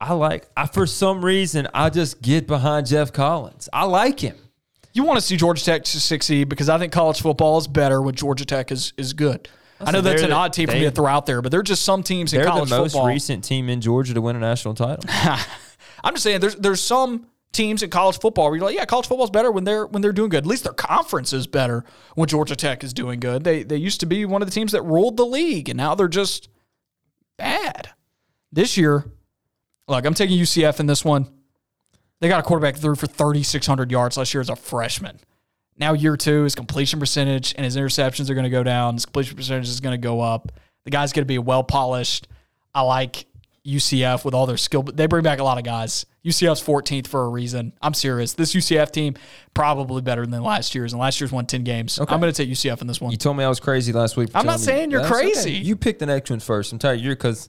I 0.00 0.14
like. 0.14 0.48
I 0.56 0.66
for 0.66 0.86
some 0.86 1.24
reason 1.24 1.68
I 1.74 1.90
just 1.90 2.22
get 2.22 2.46
behind 2.46 2.86
Geoff 2.88 3.12
Collins. 3.12 3.68
I 3.72 3.84
like 3.84 4.18
him. 4.20 4.36
you 4.94 5.04
want 5.04 5.20
to 5.20 5.24
see 5.24 5.36
Georgia 5.36 5.64
Tech 5.64 5.84
to 5.84 6.00
succeed 6.00 6.48
because 6.48 6.68
I 6.68 6.78
think 6.78 6.92
college 6.92 7.20
football 7.20 7.58
is 7.58 7.68
better 7.68 8.00
when 8.02 8.14
Georgia 8.14 8.44
Tech 8.44 8.72
is 8.72 8.92
is 8.96 9.12
good. 9.12 9.48
I 9.80 9.90
know 9.90 10.00
that's 10.00 10.20
they're 10.22 10.24
an 10.24 10.30
the- 10.30 10.36
odd 10.36 10.52
team 10.52 10.66
for 10.68 10.74
me 10.74 10.80
they- 10.80 10.84
to 10.86 10.90
throw 10.92 11.06
out 11.08 11.26
there, 11.26 11.42
but 11.42 11.50
there 11.50 11.60
are 11.60 11.64
just 11.64 11.82
some 11.82 12.02
teams 12.02 12.32
in 12.32 12.38
They're 12.38 12.46
the 12.46 12.50
college 12.52 12.70
most 12.70 12.92
football. 12.92 13.08
recent 13.08 13.44
team 13.44 13.68
in 13.68 13.80
Georgia 13.80 14.14
to 14.14 14.20
win 14.20 14.34
a 14.36 14.40
national 14.40 14.74
title. 14.74 15.04
I'm 16.04 16.14
just 16.14 16.22
saying 16.24 16.40
there's 16.40 16.56
there's 16.56 16.80
some 16.80 17.26
teams 17.52 17.82
in 17.82 17.90
college 17.90 18.18
football 18.18 18.46
where 18.46 18.56
you're 18.56 18.64
like, 18.64 18.74
yeah, 18.74 18.84
college 18.84 19.06
football's 19.06 19.30
better 19.30 19.50
when 19.50 19.64
they're 19.64 19.86
when 19.86 20.02
they're 20.02 20.12
doing 20.12 20.30
good. 20.30 20.44
At 20.44 20.46
least 20.46 20.64
their 20.64 20.72
conference 20.72 21.32
is 21.32 21.46
better 21.46 21.84
when 22.14 22.28
Georgia 22.28 22.56
Tech 22.56 22.82
is 22.82 22.92
doing 22.92 23.20
good. 23.20 23.44
They 23.44 23.62
they 23.62 23.76
used 23.76 24.00
to 24.00 24.06
be 24.06 24.24
one 24.24 24.42
of 24.42 24.48
the 24.48 24.54
teams 24.54 24.72
that 24.72 24.82
ruled 24.82 25.16
the 25.16 25.26
league, 25.26 25.68
and 25.68 25.76
now 25.76 25.94
they're 25.94 26.08
just 26.08 26.48
bad. 27.36 27.90
This 28.50 28.76
year, 28.76 29.04
look, 29.88 30.04
I'm 30.04 30.14
taking 30.14 30.38
UCF 30.38 30.80
in 30.80 30.86
this 30.86 31.04
one. 31.04 31.28
They 32.20 32.28
got 32.28 32.40
a 32.40 32.44
quarterback 32.44 32.76
through 32.76 32.94
for 32.96 33.08
3,600 33.08 33.90
yards 33.90 34.16
last 34.16 34.32
year 34.32 34.40
as 34.40 34.48
a 34.48 34.54
freshman. 34.54 35.18
Now 35.76 35.94
year 35.94 36.16
two, 36.16 36.44
his 36.44 36.54
completion 36.54 37.00
percentage 37.00 37.54
and 37.56 37.64
his 37.64 37.76
interceptions 37.76 38.30
are 38.30 38.34
going 38.34 38.44
to 38.44 38.50
go 38.50 38.62
down. 38.62 38.94
His 38.94 39.06
completion 39.06 39.36
percentage 39.36 39.68
is 39.68 39.80
going 39.80 39.94
to 39.94 39.98
go 39.98 40.20
up. 40.20 40.52
The 40.84 40.90
guy's 40.90 41.12
going 41.12 41.24
to 41.24 41.26
be 41.26 41.38
well 41.38 41.64
polished. 41.64 42.28
I 42.74 42.82
like 42.82 43.26
UCF 43.66 44.24
with 44.24 44.34
all 44.34 44.46
their 44.46 44.56
skill. 44.56 44.82
But 44.82 44.96
they 44.96 45.06
bring 45.06 45.22
back 45.22 45.40
a 45.40 45.44
lot 45.44 45.58
of 45.58 45.64
guys. 45.64 46.06
UCF's 46.24 46.62
14th 46.62 47.08
for 47.08 47.24
a 47.24 47.28
reason. 47.28 47.72
I'm 47.82 47.94
serious. 47.94 48.34
This 48.34 48.54
UCF 48.54 48.92
team 48.92 49.14
probably 49.54 50.02
better 50.02 50.24
than 50.24 50.42
last 50.42 50.74
year's, 50.74 50.92
and 50.92 51.00
last 51.00 51.20
year's 51.20 51.32
won 51.32 51.46
10 51.46 51.64
games. 51.64 51.98
Okay. 51.98 52.14
I'm 52.14 52.20
going 52.20 52.32
to 52.32 52.36
take 52.36 52.48
UCF 52.48 52.80
in 52.80 52.86
this 52.86 53.00
one. 53.00 53.10
You 53.10 53.16
told 53.16 53.36
me 53.36 53.42
I 53.44 53.48
was 53.48 53.58
crazy 53.58 53.92
last 53.92 54.16
week. 54.16 54.30
I'm 54.34 54.46
not 54.46 54.60
telling 54.60 54.60
me- 54.60 54.64
saying 54.66 54.90
you're 54.92 55.00
That's 55.02 55.12
okay. 55.12 55.32
crazy. 55.32 55.52
You 55.52 55.74
pick 55.76 55.98
the 55.98 56.06
next 56.06 56.30
one 56.30 56.38
first. 56.40 56.72
I'm 56.72 56.78
tired 56.78 57.00
of 57.00 57.04
you 57.04 57.10
because 57.10 57.48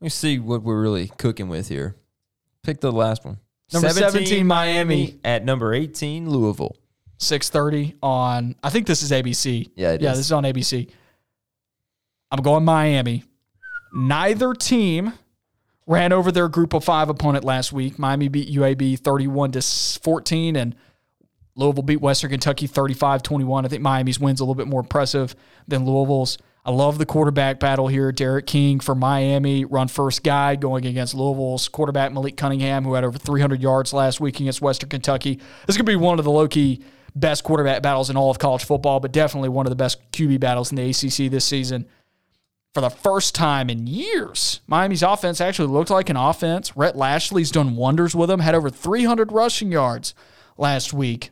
let 0.00 0.06
me 0.06 0.08
see 0.08 0.38
what 0.38 0.62
we're 0.62 0.80
really 0.80 1.08
cooking 1.18 1.48
with 1.48 1.68
here. 1.68 1.96
Pick 2.62 2.80
the 2.80 2.90
last 2.92 3.24
one. 3.24 3.38
Number 3.72 3.90
17, 3.90 4.46
Miami. 4.46 5.18
at 5.24 5.44
number 5.44 5.74
18 5.74 6.30
Louisville. 6.30 6.76
6:30 7.18 7.94
on. 8.02 8.54
I 8.62 8.70
think 8.70 8.86
this 8.86 9.02
is 9.02 9.10
ABC. 9.10 9.70
Yeah, 9.76 9.92
it 9.92 10.00
yeah, 10.02 10.12
is. 10.12 10.18
this 10.18 10.26
is 10.26 10.32
on 10.32 10.44
ABC. 10.44 10.90
I'm 12.30 12.42
going 12.42 12.64
Miami. 12.64 13.24
Neither 13.94 14.54
team 14.54 15.12
ran 15.86 16.12
over 16.12 16.32
their 16.32 16.48
group 16.48 16.72
of 16.72 16.84
five 16.84 17.08
opponent 17.08 17.44
last 17.44 17.72
week. 17.72 17.98
Miami 17.98 18.28
beat 18.28 18.48
UAB 18.50 18.98
31 18.98 19.52
to 19.52 19.62
14, 20.02 20.56
and 20.56 20.74
Louisville 21.56 21.82
beat 21.82 22.00
Western 22.00 22.30
Kentucky 22.30 22.66
35 22.66 23.22
21. 23.22 23.64
I 23.64 23.68
think 23.68 23.82
Miami's 23.82 24.18
win's 24.18 24.40
a 24.40 24.44
little 24.44 24.54
bit 24.54 24.66
more 24.66 24.80
impressive 24.80 25.34
than 25.68 25.84
Louisville's. 25.84 26.38
I 26.66 26.70
love 26.70 26.96
the 26.96 27.04
quarterback 27.04 27.60
battle 27.60 27.88
here. 27.88 28.10
D'Eriq 28.10 28.46
King 28.46 28.80
for 28.80 28.94
Miami, 28.94 29.66
run 29.66 29.86
first 29.86 30.22
guy 30.22 30.56
going 30.56 30.86
against 30.86 31.14
Louisville's 31.14 31.68
quarterback 31.68 32.10
Malik 32.10 32.38
Cunningham, 32.38 32.84
who 32.84 32.94
had 32.94 33.04
over 33.04 33.18
300 33.18 33.60
yards 33.60 33.92
last 33.92 34.18
week 34.18 34.40
against 34.40 34.62
Western 34.62 34.88
Kentucky. 34.88 35.34
This 35.34 35.74
is 35.74 35.76
going 35.76 35.84
to 35.84 35.92
be 35.92 35.96
one 35.96 36.18
of 36.18 36.24
the 36.24 36.30
low 36.30 36.48
key 36.48 36.82
best 37.14 37.44
quarterback 37.44 37.82
battles 37.82 38.08
in 38.08 38.16
all 38.16 38.30
of 38.30 38.38
college 38.38 38.64
football, 38.64 38.98
but 38.98 39.12
definitely 39.12 39.50
one 39.50 39.66
of 39.66 39.70
the 39.70 39.76
best 39.76 39.98
QB 40.12 40.40
battles 40.40 40.72
in 40.72 40.76
the 40.76 40.88
ACC 40.88 41.30
this 41.30 41.44
season. 41.44 41.86
For 42.74 42.80
the 42.80 42.90
first 42.90 43.36
time 43.36 43.70
in 43.70 43.86
years, 43.86 44.60
Miami's 44.66 45.04
offense 45.04 45.40
actually 45.40 45.68
looked 45.68 45.90
like 45.90 46.10
an 46.10 46.16
offense. 46.16 46.76
Rhett 46.76 46.96
Lashlee's 46.96 47.52
done 47.52 47.76
wonders 47.76 48.16
with 48.16 48.28
them, 48.28 48.40
had 48.40 48.56
over 48.56 48.68
300 48.68 49.30
rushing 49.30 49.70
yards 49.70 50.12
last 50.58 50.92
week. 50.92 51.30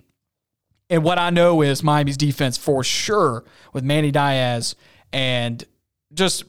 And 0.89 1.03
what 1.03 1.19
I 1.19 1.31
know 1.31 1.61
is 1.61 1.83
Miami's 1.83 2.17
defense 2.17 2.57
for 2.57 2.85
sure 2.85 3.45
with 3.73 3.83
Manny 3.83 4.13
Diaz 4.13 4.77
and 5.13 5.65
just 6.15 6.45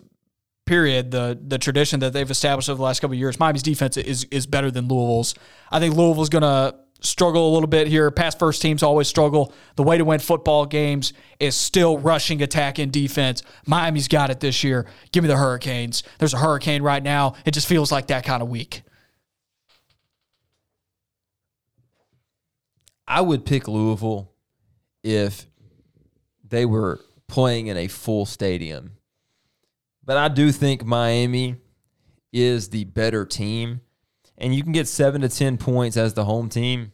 period 0.65 1.11
the 1.11 1.37
the 1.45 1.57
tradition 1.57 1.99
that 1.99 2.13
they've 2.13 2.29
established 2.29 2.69
over 2.69 2.77
the 2.77 2.83
last 2.83 2.99
couple 2.99 3.13
of 3.13 3.19
years. 3.19 3.39
Miami's 3.39 3.63
defense 3.63 3.97
is 3.97 4.25
is 4.25 4.45
better 4.45 4.69
than 4.69 4.87
Louisville's. 4.87 5.33
I 5.71 5.79
think 5.79 5.95
Louisville's 5.95 6.29
going 6.29 6.43
to 6.43 6.75
struggle 7.03 7.49
a 7.49 7.53
little 7.53 7.67
bit 7.67 7.87
here. 7.87 8.09
Past 8.09 8.39
first 8.39 8.61
teams 8.61 8.81
always 8.81 9.07
struggle. 9.07 9.53
The 9.75 9.83
way 9.83 9.97
to 9.97 10.05
win 10.05 10.19
football 10.19 10.65
games 10.65 11.13
is 11.39 11.55
still 11.55 11.97
rushing 11.97 12.41
attack 12.41 12.79
and 12.79 12.91
defense. 12.91 13.43
Miami's 13.67 14.07
got 14.07 14.29
it 14.29 14.39
this 14.39 14.63
year. 14.63 14.87
Give 15.11 15.23
me 15.23 15.27
the 15.27 15.37
Hurricanes. 15.37 16.03
There's 16.19 16.33
a 16.33 16.37
hurricane 16.37 16.81
right 16.81 17.03
now. 17.03 17.35
It 17.45 17.51
just 17.51 17.67
feels 17.67 17.91
like 17.91 18.07
that 18.07 18.23
kind 18.23 18.41
of 18.41 18.49
week. 18.49 18.83
I 23.07 23.21
would 23.21 23.45
pick 23.45 23.67
Louisville 23.67 24.31
if 25.03 25.45
they 26.47 26.65
were 26.65 26.99
playing 27.27 27.67
in 27.67 27.77
a 27.77 27.87
full 27.87 28.25
stadium. 28.25 28.93
But 30.05 30.17
I 30.17 30.29
do 30.29 30.51
think 30.51 30.85
Miami 30.85 31.57
is 32.31 32.69
the 32.69 32.85
better 32.85 33.25
team. 33.25 33.81
And 34.43 34.53
you 34.53 34.61
can 34.61 34.71
get 34.73 34.87
seven 34.87 35.21
to 35.21 35.29
10 35.29 35.57
points 35.57 35.95
as 35.97 36.13
the 36.13 36.25
home 36.25 36.49
team, 36.49 36.91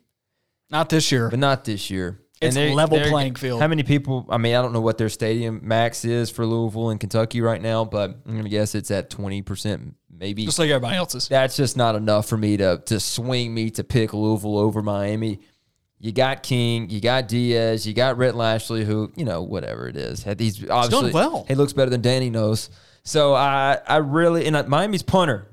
Not 0.70 0.90
this 0.90 1.12
year. 1.12 1.30
but 1.30 1.40
not 1.40 1.66
this 1.66 1.90
year. 1.90 2.22
It's 2.42 2.56
they're- 2.56 2.74
level 2.74 2.98
they're- 2.98 3.10
playing 3.10 3.36
field. 3.36 3.60
How 3.62 3.68
many 3.68 3.84
people? 3.84 4.26
I 4.30 4.38
mean, 4.38 4.56
I 4.56 4.62
don't 4.62 4.72
know 4.72 4.80
what 4.80 4.98
their 4.98 5.10
stadium 5.10 5.60
max 5.64 6.06
is 6.06 6.30
for 6.30 6.46
Louisville 6.46 6.90
and 6.90 7.00
Kentucky 7.00 7.42
right 7.42 7.62
now, 7.62 7.84
but 7.84 8.12
I'm 8.26 8.32
going 8.32 8.44
to 8.44 8.50
guess 8.50 8.76
it's 8.76 8.92
at 8.92 9.10
20%, 9.10 9.96
maybe. 10.10 10.46
Just 10.46 10.58
like 10.60 10.70
everybody 10.70 10.96
else's. 10.96 11.28
that's 11.28 11.58
just 11.58 11.76
not 11.76 11.96
enough 11.96 12.28
for 12.30 12.38
me 12.38 12.56
to 12.58 12.82
to 12.86 13.00
swing 13.02 13.54
me 13.54 13.70
to 13.72 13.84
pick 13.84 14.14
Louisville 14.14 14.58
over 14.58 14.82
Miami. 14.82 15.40
You 16.00 16.14
got 16.14 16.44
King, 16.44 16.90
you 16.90 17.02
got 17.02 17.28
Diaz, 17.28 17.86
you 17.86 17.94
got 17.94 18.18
Rhett 18.18 18.36
Lashlee, 18.36 18.86
who 18.86 19.12
you 19.18 19.26
know 19.26 19.42
whatever 19.42 19.90
it 19.90 19.98
is. 19.98 20.24
These 20.24 20.70
obviously 20.70 21.12
well. 21.12 21.44
He 21.48 21.56
looks 21.56 21.74
better 21.74 21.90
than 21.90 22.00
Dan 22.00 22.24
Enos. 22.24 22.70
So 23.04 23.34
I 23.34 23.80
I 23.86 23.98
really 23.98 24.46
and 24.46 24.66
Miami's 24.70 25.04
punter 25.04 25.49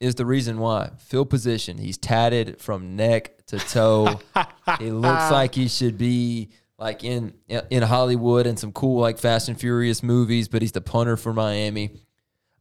is 0.00 0.14
the 0.14 0.26
reason 0.26 0.58
why. 0.58 0.90
Field 0.98 1.30
position. 1.30 1.78
He's 1.78 1.98
tatted 1.98 2.60
from 2.60 2.96
neck 2.96 3.46
to 3.46 3.58
toe. 3.58 4.20
he 4.78 4.90
looks 4.90 5.30
like 5.30 5.54
he 5.54 5.68
should 5.68 5.98
be 5.98 6.50
like 6.78 7.02
in 7.04 7.34
in 7.48 7.82
Hollywood 7.82 8.46
and 8.46 8.58
some 8.58 8.72
cool 8.72 9.00
like 9.00 9.18
Fast 9.18 9.48
and 9.48 9.58
Furious 9.58 10.02
movies, 10.02 10.48
but 10.48 10.62
he's 10.62 10.72
the 10.72 10.80
punter 10.80 11.16
for 11.16 11.32
Miami. 11.32 11.90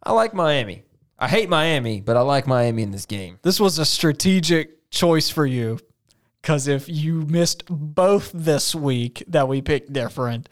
I 0.04 0.14
like 0.14 0.34
Miami. 0.34 0.84
I 1.20 1.28
hate 1.28 1.50
Miami, 1.50 2.02
but 2.02 2.16
I 2.16 2.22
like 2.22 2.48
Miami 2.48 2.84
in 2.84 2.92
this 2.92 3.06
game. 3.06 3.40
This 3.42 3.60
was 3.60 3.80
a 3.80 3.86
strategic 3.86 4.90
choice 4.92 5.30
for 5.30 5.46
you 5.46 5.80
because 6.42 6.68
if 6.68 6.88
you 6.88 7.24
missed 7.24 7.64
both 7.68 8.32
this 8.34 8.74
week 8.74 9.24
that 9.28 9.48
we 9.48 9.62
picked 9.62 9.92
different, 9.92 10.48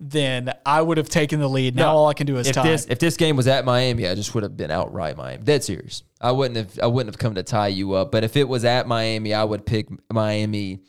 then 0.00 0.52
I 0.64 0.80
would 0.80 0.96
have 0.96 1.10
taken 1.10 1.40
the 1.40 1.48
lead. 1.48 1.76
Now 1.76 1.92
No, 1.92 1.98
all 1.98 2.08
I 2.08 2.14
can 2.14 2.26
do 2.26 2.38
is 2.38 2.48
if 2.48 2.54
tie. 2.54 2.62
this 2.62 2.86
if 2.88 2.98
this 2.98 3.16
game 3.16 3.36
was 3.36 3.46
at 3.46 3.64
Miami, 3.64 4.08
I 4.08 4.14
just 4.14 4.34
would 4.34 4.42
have 4.42 4.56
been 4.56 4.70
outright 4.70 5.16
Miami. 5.16 5.42
Dead 5.44 5.62
serious. 5.62 6.02
I 6.20 6.32
wouldn't 6.32 6.56
have 6.56 6.78
I 6.82 6.86
wouldn't 6.86 7.14
have 7.14 7.18
come 7.18 7.34
to 7.34 7.42
tie 7.42 7.68
you 7.68 7.92
up. 7.92 8.10
But 8.10 8.24
if 8.24 8.36
it 8.36 8.48
was 8.48 8.64
at 8.64 8.88
Miami, 8.88 9.34
I 9.34 9.44
would 9.44 9.66
pick 9.66 9.88
Miami. 10.10 10.80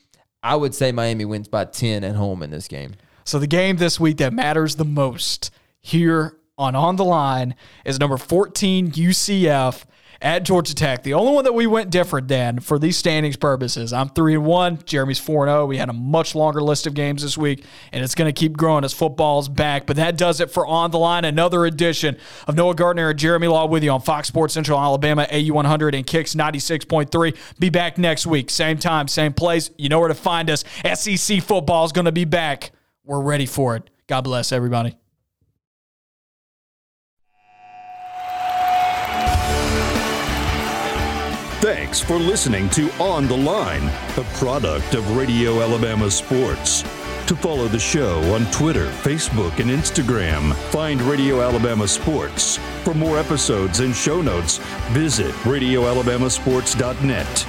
I 0.41 0.55
would 0.55 0.73
say 0.73 0.91
Miami 0.91 1.25
wins 1.25 1.47
by 1.49 1.65
ten 1.65 2.03
at 2.03 2.15
home 2.15 2.41
in 2.41 2.49
this 2.51 2.67
game. 2.67 2.93
So 3.25 3.37
the 3.37 3.47
game 3.47 3.77
this 3.77 3.99
week 3.99 4.17
that 4.17 4.33
matters 4.33 4.77
the 4.77 4.85
most 4.85 5.51
here 5.79 6.37
on 6.57 6.75
On 6.75 6.95
the 6.95 7.05
Line 7.05 7.55
is 7.85 7.99
number 7.99 8.17
14 8.17 8.91
UCF 8.91 9.83
at 10.21 10.43
Georgia 10.43 10.75
Tech. 10.75 11.03
The 11.03 11.13
only 11.15 11.33
one 11.33 11.43
that 11.45 11.53
we 11.53 11.65
went 11.65 11.89
different, 11.89 12.27
Dan, 12.27 12.59
for 12.59 12.77
these 12.77 12.95
standings 12.95 13.35
purposes. 13.35 13.91
I'm 13.91 14.09
3 14.09 14.35
and 14.35 14.45
1, 14.45 14.79
Jeremy's 14.85 15.19
4 15.19 15.47
and 15.47 15.53
0. 15.53 15.65
We 15.65 15.77
had 15.77 15.89
a 15.89 15.93
much 15.93 16.35
longer 16.35 16.61
list 16.61 16.85
of 16.85 16.93
games 16.93 17.23
this 17.23 17.37
week, 17.37 17.63
and 17.91 18.03
it's 18.03 18.15
going 18.15 18.31
to 18.31 18.39
keep 18.39 18.55
growing 18.55 18.83
as 18.83 18.93
football's 18.93 19.49
back. 19.49 19.85
But 19.85 19.95
that 19.95 20.17
does 20.17 20.39
it 20.39 20.51
for 20.51 20.65
On 20.65 20.91
the 20.91 20.99
Line, 20.99 21.25
another 21.25 21.65
edition 21.65 22.17
of 22.47 22.55
Noah 22.55 22.75
Gardner 22.75 23.09
and 23.09 23.19
Jeremy 23.19 23.47
Law 23.47 23.65
with 23.65 23.83
you 23.83 23.91
on 23.91 24.01
Fox 24.01 24.27
Sports 24.27 24.53
Central 24.53 24.79
Alabama, 24.79 25.27
AU100 25.31 25.95
and 25.95 26.05
Kicks 26.05 26.35
96.3. 26.35 27.59
Be 27.59 27.69
back 27.69 27.97
next 27.97 28.27
week, 28.27 28.49
same 28.49 28.77
time, 28.77 29.07
same 29.07 29.33
place. 29.33 29.71
You 29.77 29.89
know 29.89 29.99
where 29.99 30.09
to 30.09 30.15
find 30.15 30.49
us. 30.49 30.63
SEC 30.93 31.41
football 31.41 31.85
is 31.85 31.91
going 31.91 32.05
to 32.05 32.11
be 32.11 32.25
back. 32.25 32.71
We're 33.03 33.21
ready 33.21 33.47
for 33.47 33.75
it. 33.75 33.89
God 34.07 34.21
bless 34.21 34.51
everybody. 34.51 35.00
Thanks 41.91 42.07
for 42.07 42.19
listening 42.19 42.69
to 42.69 42.89
On 43.03 43.27
the 43.27 43.35
Line, 43.35 43.83
a 44.15 44.23
product 44.35 44.93
of 44.93 45.17
Radio 45.17 45.61
Alabama 45.61 46.09
Sports. 46.09 46.83
To 47.27 47.35
follow 47.35 47.67
the 47.67 47.79
show 47.79 48.21
on 48.33 48.45
Twitter, 48.45 48.85
Facebook, 49.03 49.59
and 49.59 49.69
Instagram, 49.69 50.55
find 50.71 51.01
Radio 51.01 51.41
Alabama 51.41 51.89
Sports. 51.89 52.55
For 52.85 52.93
more 52.93 53.19
episodes 53.19 53.81
and 53.81 53.93
show 53.93 54.21
notes, 54.21 54.59
visit 54.93 55.33
radioalabamasports.net. 55.43 57.45